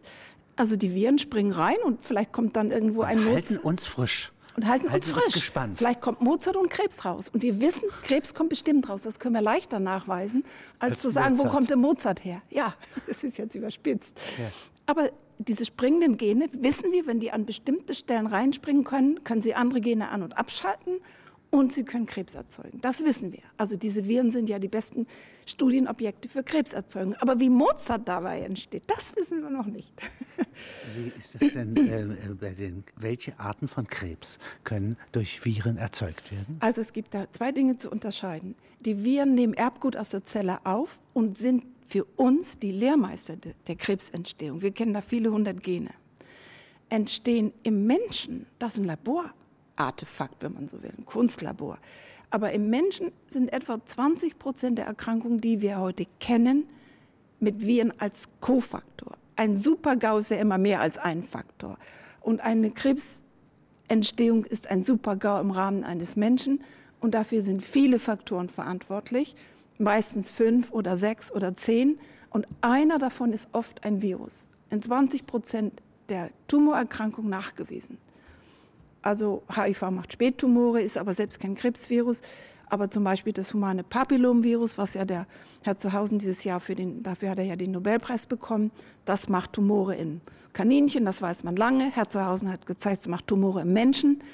Also 0.55 0.77
die 0.77 0.95
Viren 0.95 1.19
springen 1.19 1.53
rein 1.53 1.77
und 1.85 2.05
vielleicht 2.05 2.33
kommt 2.33 2.55
dann 2.55 2.71
irgendwo 2.71 3.01
und 3.01 3.09
ein 3.09 3.25
halten 3.25 3.55
Nutz. 3.55 3.65
uns 3.65 3.87
frisch 3.87 4.33
und 4.57 4.67
halten, 4.67 4.91
halten 4.91 5.11
uns 5.11 5.25
frisch. 5.25 5.35
gespannt. 5.35 5.77
Vielleicht 5.79 6.01
kommt 6.01 6.21
Mozart 6.21 6.57
und 6.57 6.71
Krebs 6.71 7.05
raus. 7.05 7.29
Und 7.29 7.43
wir 7.43 7.61
wissen, 7.61 7.89
Krebs 8.03 8.35
kommt 8.35 8.49
bestimmt 8.49 8.89
raus. 8.89 9.03
Das 9.03 9.19
können 9.19 9.35
wir 9.35 9.43
leichter 9.43 9.79
nachweisen, 9.79 10.45
als, 10.79 10.93
als 10.93 11.01
zu 11.03 11.11
sagen, 11.11 11.37
Mozart. 11.37 11.49
wo 11.49 11.57
kommt 11.57 11.71
der 11.71 11.77
Mozart 11.77 12.25
her? 12.25 12.43
Ja, 12.51 12.75
das 13.07 13.23
ist 13.23 13.39
jetzt 13.39 13.55
überspitzt. 13.55 14.19
Ja. 14.39 14.51
Aber 14.87 15.11
diese 15.39 15.67
springenden 15.67 16.17
Gene, 16.17 16.49
wissen 16.53 16.93
wir, 16.93 17.07
wenn 17.07 17.21
die 17.21 17.31
an 17.31 17.45
bestimmte 17.45 17.95
Stellen 17.95 18.27
reinspringen 18.27 18.85
können, 18.85 19.23
können 19.25 19.43
sie 19.43 19.55
andere 19.55 19.81
Gene 19.81 20.09
an- 20.09 20.23
und 20.23 20.39
abschalten 20.39 21.01
und 21.51 21.73
sie 21.73 21.85
können 21.85 22.07
Krebs 22.07 22.35
erzeugen. 22.35 22.81
Das 22.81 23.05
wissen 23.05 23.33
wir. 23.33 23.43
Also 23.59 23.77
diese 23.77 24.09
Viren 24.09 24.31
sind 24.31 24.49
ja 24.49 24.59
die 24.59 24.69
besten 24.69 25.07
Studienobjekte 25.47 26.29
für 26.29 26.43
Krebserzeugung. 26.43 27.15
Aber 27.15 27.39
wie 27.41 27.49
Mozart 27.49 28.07
dabei 28.09 28.41
entsteht, 28.41 28.83
das 28.89 29.15
wissen 29.17 29.43
wir 29.43 29.51
noch 29.51 29.67
nicht. 29.67 29.93
Wie 30.97 31.13
ist 31.19 31.37
es 31.41 31.53
denn 31.53 31.77
äh, 31.77 32.01
äh, 32.03 32.35
bei 32.35 32.51
den, 32.51 32.85
welche 32.97 33.39
Arten 33.39 33.69
von 33.69 33.87
Krebs 33.87 34.39
können 34.65 34.97
durch 35.13 35.45
Viren 35.45 35.77
erzeugt 35.77 36.33
werden? 36.33 36.57
Also 36.61 36.81
es 36.81 36.93
gibt 36.93 37.15
da 37.15 37.31
zwei 37.31 37.53
Dinge 37.53 37.77
zu 37.77 37.91
unterscheiden. 37.91 38.57
Die 38.81 39.05
Viren 39.05 39.35
nehmen 39.35 39.55
Erbgut 39.55 39.97
aus 39.97 40.11
der 40.11 40.25
Zelle 40.25 40.59
auf 40.65 40.99
und 41.13 41.39
sind 41.39 41.65
für 41.87 42.05
uns 42.17 42.59
die 42.59 42.73
Lehrmeister 42.73 43.37
der 43.37 43.77
Krebsentstehung. 43.77 44.63
Wir 44.63 44.73
kennen 44.73 44.95
da 44.95 45.01
viele 45.01 45.31
hundert 45.31 45.63
Gene. 45.63 45.91
Entstehen 46.89 47.53
im 47.63 47.87
Menschen, 47.87 48.47
das 48.59 48.75
ist 48.75 48.81
ein 48.81 48.87
Labor. 48.87 49.33
Artefakt, 49.77 50.43
wenn 50.43 50.55
man 50.55 50.69
so 50.69 50.83
will, 50.83 50.93
ein 50.97 51.05
Kunstlabor. 51.05 51.79
Aber 52.37 52.53
im 52.53 52.69
Menschen 52.69 53.13
sind 53.27 53.51
etwa 53.51 53.81
20 53.83 54.39
Prozent 54.39 54.77
der 54.77 54.85
Erkrankungen, 54.85 55.41
die 55.41 55.63
wir 55.63 55.79
heute 55.79 56.05
kennen, 56.21 56.67
mit 57.41 57.67
Viren 57.67 57.99
als 57.99 58.29
Kofaktor. 58.43 59.17
Ein 59.37 59.57
Super-GAU 59.57 60.19
ist 60.19 60.29
ja 60.29 60.37
immer 60.37 60.59
mehr 60.59 60.83
als 60.83 60.99
ein 60.99 61.23
Faktor. 61.23 61.79
Und 62.21 62.43
eine 62.43 62.71
Krebsentstehung 62.73 64.45
ist 64.45 64.71
ein 64.71 64.83
Super-GAU 64.83 65.41
im 65.41 65.51
Rahmen 65.51 65.83
eines 65.83 66.15
Menschen. 66.15 66.63
Und 67.01 67.15
dafür 67.15 67.43
sind 67.43 67.63
viele 67.63 67.99
Faktoren 67.99 68.51
verantwortlich, 68.51 69.35
meistens 69.79 70.31
fünf 70.31 70.71
oder 70.73 70.99
sechs 70.99 71.33
oder 71.33 71.55
zehn. 71.55 71.99
Und 72.29 72.47
einer 72.61 72.99
davon 72.99 73.33
ist 73.33 73.49
oft 73.53 73.83
ein 73.83 74.03
Virus. 74.03 74.47
In 74.69 74.83
20 74.83 75.25
Prozent 75.25 75.83
der 76.11 76.29
Tumorerkrankungen 76.49 77.31
nachgewiesen. 77.31 77.97
Also 79.07 79.45
HIV 79.55 79.93
macht 79.93 80.15
Spättumore, 80.15 80.83
ist 80.83 80.99
aber 80.99 81.15
selbst 81.15 81.39
kein 81.39 81.55
Krebsvirus. 81.55 82.23
Aber 82.69 82.91
zum 82.91 83.05
Beispiel 83.05 83.33
das 83.33 83.55
humane 83.55 83.85
Papillomvirus, 83.85 84.79
was 84.79 84.95
ja 84.95 85.05
der 85.05 85.29
Herr 85.63 85.77
Zuhausen 85.77 86.19
dieses 86.19 86.43
Jahr 86.43 86.59
für 86.59 86.75
den, 86.75 87.05
dafür 87.05 87.31
hat 87.31 87.39
er 87.39 87.45
ja 87.45 87.55
den 87.55 87.71
Nobelpreis 87.71 88.27
bekommen, 88.27 88.73
das 89.05 89.29
macht 89.29 89.53
Tumore 89.53 89.95
in 89.95 90.21
Kaninchen, 90.55 91.05
das 91.05 91.23
weiß 91.23 91.45
man 91.45 91.55
lange. 91.55 91.93
Herr 91.95 92.09
Zuhausen 92.09 92.51
hat 92.51 92.67
gezeigt, 92.67 93.03
es 93.03 93.07
macht 93.07 93.29
Tumore 93.29 93.61
im 93.61 93.73
Menschen. 93.73 94.25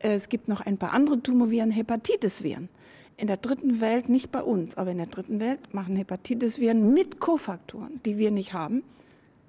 Es 0.00 0.28
gibt 0.28 0.48
noch 0.48 0.60
ein 0.60 0.76
paar 0.76 0.92
andere 0.92 1.22
Tumorviren, 1.22 1.70
Hepatitisviren. 1.70 2.68
In 3.16 3.26
der 3.26 3.38
dritten 3.38 3.80
Welt, 3.80 4.10
nicht 4.10 4.30
bei 4.30 4.42
uns, 4.42 4.76
aber 4.76 4.90
in 4.90 4.98
der 4.98 5.06
dritten 5.06 5.40
Welt 5.40 5.72
machen 5.72 5.96
Hepatitisviren 5.96 6.92
mit 6.92 7.20
Kofaktoren, 7.20 8.02
die 8.04 8.18
wir 8.18 8.30
nicht 8.30 8.52
haben, 8.52 8.82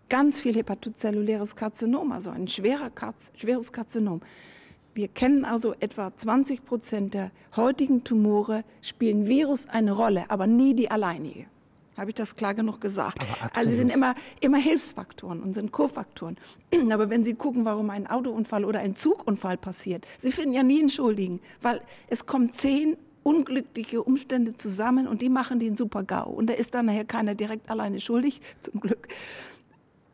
ganz 0.10 0.39
viel 0.39 0.56
hepatozelluläres 0.56 1.56
Karzinom, 1.56 2.12
also 2.12 2.30
ein 2.30 2.47
schwerer 2.47 2.89
Karz, 2.89 3.32
schweres 3.36 3.72
Karzinom. 3.72 4.22
Wir 4.93 5.08
kennen 5.10 5.43
also 5.43 5.74
etwa 5.80 6.16
20 6.16 6.64
Prozent 6.64 7.14
der 7.14 7.32
heutigen 7.56 8.03
Tumore 8.03 8.64
spielen 8.82 9.28
Virus 9.28 9.68
eine 9.68 9.91
Rolle, 9.91 10.30
aber 10.30 10.47
nie 10.47 10.74
die 10.74 10.89
alleinige. 10.89 11.47
Habe 11.97 12.12
ich 12.12 12.16
das 12.16 12.36
klar 12.36 12.53
genug 12.53 12.82
gesagt? 12.82 13.20
Also 13.53 13.70
sie 13.70 13.78
sind 13.78 13.89
immer, 13.89 14.16
immer 14.41 14.58
Hilfsfaktoren 14.58 15.41
und 15.41 15.53
sind 15.53 15.72
Kofaktoren. 15.72 16.38
Aber 16.91 17.10
wenn 17.10 17.24
Sie 17.24 17.36
gucken, 17.36 17.64
warum 17.64 17.89
ein 17.89 18.06
Autounfall 18.06 18.66
oder 18.66 18.80
ein 18.80 18.95
Zugunfall 18.95 19.56
passiert, 19.56 20.06
Sie 20.18 20.34
finden 20.34 20.53
ja 20.53 20.64
nie 20.64 20.80
einen 20.80 20.89
Schuldigen, 20.89 21.39
weil 21.62 21.82
es 22.08 22.26
kommen 22.26 22.51
zehn 22.51 22.97
unglückliche 23.24 24.03
Umstände 24.03 24.56
zusammen 24.56 25.08
und 25.08 25.22
die 25.22 25.30
machen 25.30 25.60
den 25.60 25.76
Super-GAU. 25.76 26.30
Und 26.30 26.47
da 26.47 26.53
ist 26.53 26.76
dann 26.76 26.86
nachher 26.86 27.06
keiner 27.06 27.34
direkt 27.34 27.70
alleine 27.70 27.99
schuldig, 27.99 28.41
zum 28.60 28.82
Glück. 28.82 29.08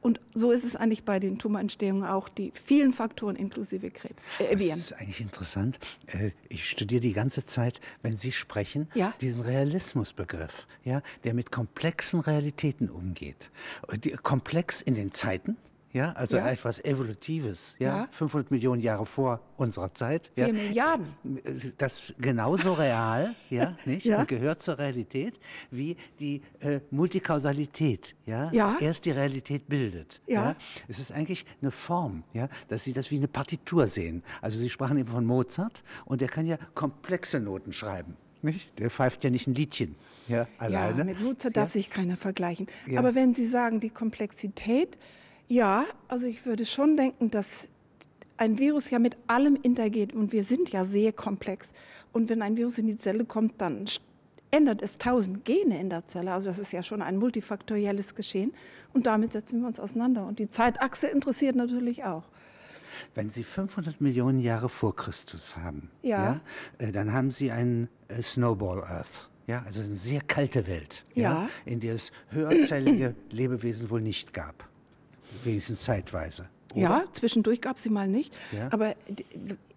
Und 0.02 0.20
so 0.34 0.52
ist 0.52 0.64
es 0.64 0.76
eigentlich 0.76 1.04
bei 1.06 1.20
den 1.20 1.38
Tumorentstehungen 1.38 2.04
auch, 2.04 2.28
die 2.28 2.52
vielen 2.66 2.92
Faktoren 2.92 3.36
inklusive 3.36 3.92
Krebs. 3.92 4.24
Äh, 4.40 4.56
das 4.56 4.78
ist 4.78 4.94
eigentlich 4.94 5.22
interessant. 5.22 5.80
Äh, 6.08 6.32
ich 6.50 6.68
studiere 6.68 7.02
die 7.02 7.14
ganze 7.14 7.46
Zeit, 7.46 7.80
wenn 8.02 8.18
Sie 8.18 8.32
sprechen, 8.32 8.90
ja? 8.96 9.14
diesen 9.22 9.42
Realismusbegriff, 9.42 10.68
ja, 10.84 11.02
der 11.24 11.36
mit 11.36 11.52
komplexen 11.52 12.20
Realitäten 12.20 12.90
umgeht. 12.90 13.52
Komplex 14.24 14.82
in 14.82 14.96
den 14.96 15.12
Zeiten, 15.12 15.58
ja, 15.94 16.12
also 16.14 16.38
ja. 16.38 16.50
etwas 16.50 16.84
Evolutives, 16.84 17.76
ja, 17.80 17.98
ja, 18.04 18.08
500 18.12 18.52
Millionen 18.52 18.82
Jahre 18.82 19.06
vor 19.06 19.42
unserer 19.58 19.94
Zeit. 19.94 20.32
Vier 20.34 20.48
ja. 20.48 20.54
Milliarden. 20.54 21.08
Das 21.78 22.14
genauso 22.20 22.74
real, 22.74 23.36
ja, 23.50 23.78
nicht? 23.86 24.06
Ja. 24.06 24.22
Und 24.22 24.28
gehört 24.28 24.62
zur 24.62 24.78
Realität, 24.78 25.40
wie 25.70 25.98
die 26.20 26.42
äh, 26.60 26.80
Multikausalität, 26.92 28.16
ja? 28.26 28.52
ja, 28.52 28.78
erst 28.80 29.06
die 29.06 29.12
Realität 29.12 29.68
bildet. 29.68 30.22
Ja. 30.28 30.52
ja. 30.52 30.56
Es 30.88 31.00
ist 31.00 31.12
eigentlich 31.12 31.46
eine 31.62 31.72
Form, 31.72 32.24
ja, 32.34 32.48
dass 32.70 32.84
Sie 32.84 32.94
das 32.94 33.12
wie 33.12 33.18
eine 33.18 33.28
Partitur 33.28 33.88
sehen. 33.88 34.24
Also 34.42 34.58
Sie 34.58 34.70
sprachen 34.70 34.98
eben 34.98 35.10
von 35.10 35.26
Mozart 35.26 35.84
und 36.06 36.22
der 36.22 36.30
kann 36.30 36.46
ja 36.46 36.58
komplexe 36.74 37.40
Noten 37.40 37.74
schreiben. 37.74 38.16
Nicht? 38.42 38.80
Der 38.80 38.90
pfeift 38.90 39.24
ja 39.24 39.30
nicht 39.30 39.48
ein 39.48 39.54
Liedchen. 39.54 39.96
Ja, 40.28 40.48
alleine. 40.58 40.98
ja 41.00 41.04
mit 41.04 41.22
Mozart 41.22 41.58
darf 41.58 41.72
sich 41.72 41.90
keiner 41.90 42.18
vergleichen. 42.18 42.68
Aber 42.96 43.16
wenn 43.16 43.36
Sie 43.36 43.46
sagen, 43.46 43.80
die 43.80 43.90
Komplexität, 43.90 44.98
ja, 45.52 45.86
also 46.08 46.28
ich 46.28 46.46
würde 46.46 46.66
schon 46.66 46.96
denken, 46.96 47.30
dass 47.30 47.68
ein 48.38 48.58
Virus 48.58 48.90
ja 48.90 49.00
mit 49.00 49.18
allem 49.28 49.58
intergeht 49.62 50.14
und 50.14 50.32
wir 50.32 50.46
sind 50.46 50.70
ja 50.70 50.86
sehr 50.86 51.12
komplex. 51.12 51.74
Und 52.14 52.30
wenn 52.30 52.42
ein 52.42 52.56
Virus 52.56 52.78
in 52.78 52.88
die 52.88 52.98
Zelle 52.98 53.26
kommt, 53.26 53.60
dann 53.60 53.86
ändert 54.50 54.82
es 54.82 54.98
tausend 54.98 55.44
Gene 55.44 55.78
in 55.78 55.90
der 55.90 56.08
Zelle. 56.08 56.32
Also 56.32 56.48
das 56.48 56.58
ist 56.58 56.72
ja 56.72 56.84
schon 56.84 57.02
ein 57.02 57.18
multifaktorielles 57.18 58.16
Geschehen. 58.16 58.54
Und 58.94 59.08
damit 59.08 59.34
setzen 59.34 59.60
wir 59.60 59.68
uns 59.68 59.78
auseinander. 59.78 60.26
Und 60.26 60.40
die 60.40 60.48
Zeitachse 60.48 61.08
interessiert 61.08 61.58
natürlich 61.58 62.06
auch. 62.06 62.24
Wenn 63.14 63.30
Sie 63.30 63.44
500 63.44 64.00
Millionen 64.00 64.40
Jahre 64.40 64.70
vor 64.70 64.96
Christus 64.96 65.58
haben, 65.58 65.92
ja. 66.02 66.40
ja 66.80 66.88
äh, 66.88 66.92
dann 66.94 67.12
haben 67.12 67.30
Sie 67.30 67.52
einen 67.52 67.90
äh, 68.08 68.22
Snowball 68.22 68.84
Earth. 68.86 69.30
Ja, 69.48 69.64
also 69.66 69.82
eine 69.82 69.96
sehr 69.96 70.22
kalte 70.22 70.66
Welt, 70.68 71.04
ja. 71.14 71.22
ja 71.44 71.50
in 71.66 71.82
der 71.82 71.96
es 71.96 72.14
höherzellige 72.30 73.16
Lebewesen 73.32 73.90
wohl 73.90 74.00
nicht 74.00 74.34
gab 74.34 74.71
wenigstens 75.44 75.82
zeitweise. 75.82 76.48
Oder? 76.74 76.82
Ja, 76.82 77.04
zwischendurch 77.12 77.62
gab 77.62 77.78
es 77.78 77.84
sie 77.84 77.90
mal 77.90 78.08
nicht. 78.08 78.36
Ja. 78.52 78.70
Aber 78.72 78.96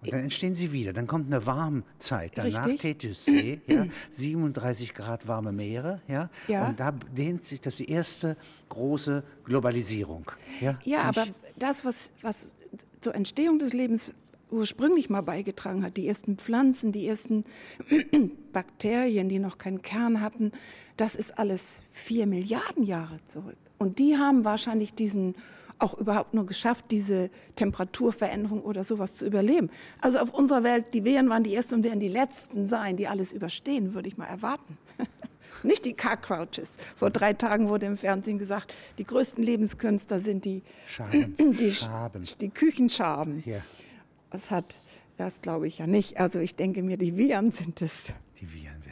und 0.05 0.13
dann 0.13 0.21
entstehen 0.21 0.55
sie 0.55 0.71
wieder. 0.71 0.93
Dann 0.93 1.07
kommt 1.07 1.33
eine 1.33 1.45
Warmzeit. 1.47 2.33
Danach 2.35 2.67
Tethys-See, 2.67 3.61
ja, 3.67 3.87
37 4.11 4.95
Grad 4.95 5.27
warme 5.27 5.53
Meere. 5.53 6.03
Ja, 6.09 6.29
ja. 6.47 6.69
Und 6.69 6.79
da 6.79 6.93
dehnt 6.93 7.45
sich 7.45 7.61
das 7.61 7.77
die 7.77 7.91
erste 7.91 8.37
große 8.69 9.25
Globalisierung. 9.45 10.31
Ja, 10.61 10.79
ja 10.85 11.03
aber 11.03 11.27
das, 11.57 11.85
was, 11.85 12.11
was 12.23 12.55
zur 13.01 13.15
Entstehung 13.15 13.59
des 13.59 13.73
Lebens 13.73 14.13
ursprünglich 14.51 15.11
mal 15.11 15.23
beigetragen 15.23 15.83
hat, 15.83 15.97
die 15.97 16.07
ersten 16.07 16.37
Pflanzen, 16.37 16.93
die 16.93 17.09
ersten 17.09 17.45
Bakterien, 18.53 19.29
die 19.29 19.39
noch 19.39 19.59
keinen 19.59 19.83
Kern 19.83 20.21
hatten, 20.21 20.53
das 20.97 21.15
ist 21.15 21.39
alles 21.39 21.79
vier 21.91 22.27
Milliarden 22.27 22.85
Jahre 22.85 23.19
zurück. 23.27 23.57
Und 23.79 23.99
die 23.99 24.17
haben 24.17 24.45
wahrscheinlich 24.45 24.95
diesen 24.95 25.35
auch 25.79 25.95
überhaupt 25.95 26.35
nur 26.35 26.47
geschafft, 26.47 26.87
diese 26.91 27.31
Temperaturveränderung 27.57 28.63
oder 28.63 28.85
sowas 28.85 29.17
zu 29.17 29.27
überleben. 29.27 29.71
Also 30.01 30.19
auf 30.19 30.33
unserer 30.33 30.63
Welt, 30.63 30.95
die 30.95 31.05
Wehren 31.05 31.29
waren 31.29 31.45
die 31.45 31.55
Ersten 31.55 31.77
und 31.77 31.83
werden 31.85 32.01
die 32.01 32.09
Letzten 32.09 32.67
sein, 32.67 32.97
die 32.97 33.09
alles 33.09 33.33
überstehen, 33.33 33.95
würde 33.95 34.09
ich 34.09 34.17
mal 34.17 34.27
erwarten. 34.27 34.79
Nicht 35.63 35.85
die 35.85 35.95
Car 35.95 36.17
Crouches. 36.17 36.77
Vor 36.97 37.11
drei 37.11 37.33
Tagen 37.33 37.69
wurde 37.69 37.87
im 37.87 37.97
Fernsehen 37.97 38.39
gesagt, 38.39 38.75
die 38.99 39.05
größten 39.05 39.43
Lebenskünstler 39.43 40.21
sind 40.21 40.45
die, 40.45 40.63
Schaben. 40.87 41.37
die, 41.59 41.73
Schaben. 41.73 42.25
die 42.41 42.51
Küchenschaben. 42.51 43.43
Ja. 43.47 43.61
Das 44.31 44.51
hat, 44.51 44.81
das 45.17 45.43
glaube 45.43 45.67
ich 45.67 45.79
ja 45.79 45.87
nicht. 45.87 46.19
Also 46.19 46.39
ich 46.39 46.57
denke 46.57 46.83
mir, 46.83 46.97
die 46.97 47.17
Viren 47.17 47.51
sind 47.51 47.83
es. 47.83 48.13
Die 48.41 48.53
Viren. 48.53 48.84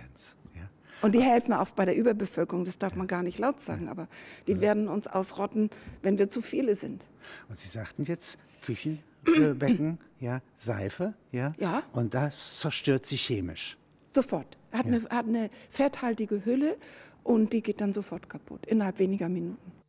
Und 1.02 1.14
die 1.14 1.20
helfen 1.20 1.52
auch 1.52 1.70
bei 1.70 1.84
der 1.84 1.96
Überbevölkerung, 1.96 2.64
das 2.64 2.78
darf 2.78 2.94
man 2.94 3.06
gar 3.06 3.22
nicht 3.22 3.38
laut 3.38 3.60
sagen, 3.60 3.88
aber 3.88 4.08
die 4.46 4.60
werden 4.60 4.88
uns 4.88 5.08
ausrotten, 5.08 5.70
wenn 6.02 6.16
wir 6.18 6.30
zu 6.30 6.42
viele 6.42 6.76
sind. 6.76 7.04
Und 7.48 7.58
Sie 7.58 7.68
sagten 7.68 8.04
jetzt 8.04 8.38
Küchenbecken, 8.64 9.98
ja, 10.20 10.40
Seife, 10.56 11.14
ja, 11.32 11.52
ja, 11.58 11.82
und 11.92 12.14
das 12.14 12.60
zerstört 12.60 13.06
sich 13.06 13.26
chemisch. 13.26 13.76
Sofort. 14.14 14.56
Hat, 14.72 14.86
ja. 14.86 14.92
eine, 14.92 15.02
hat 15.10 15.26
eine 15.26 15.50
fetthaltige 15.70 16.44
Hülle 16.44 16.76
und 17.24 17.52
die 17.52 17.62
geht 17.62 17.80
dann 17.80 17.92
sofort 17.92 18.28
kaputt, 18.28 18.64
innerhalb 18.66 18.98
weniger 18.98 19.28
Minuten. 19.28 19.81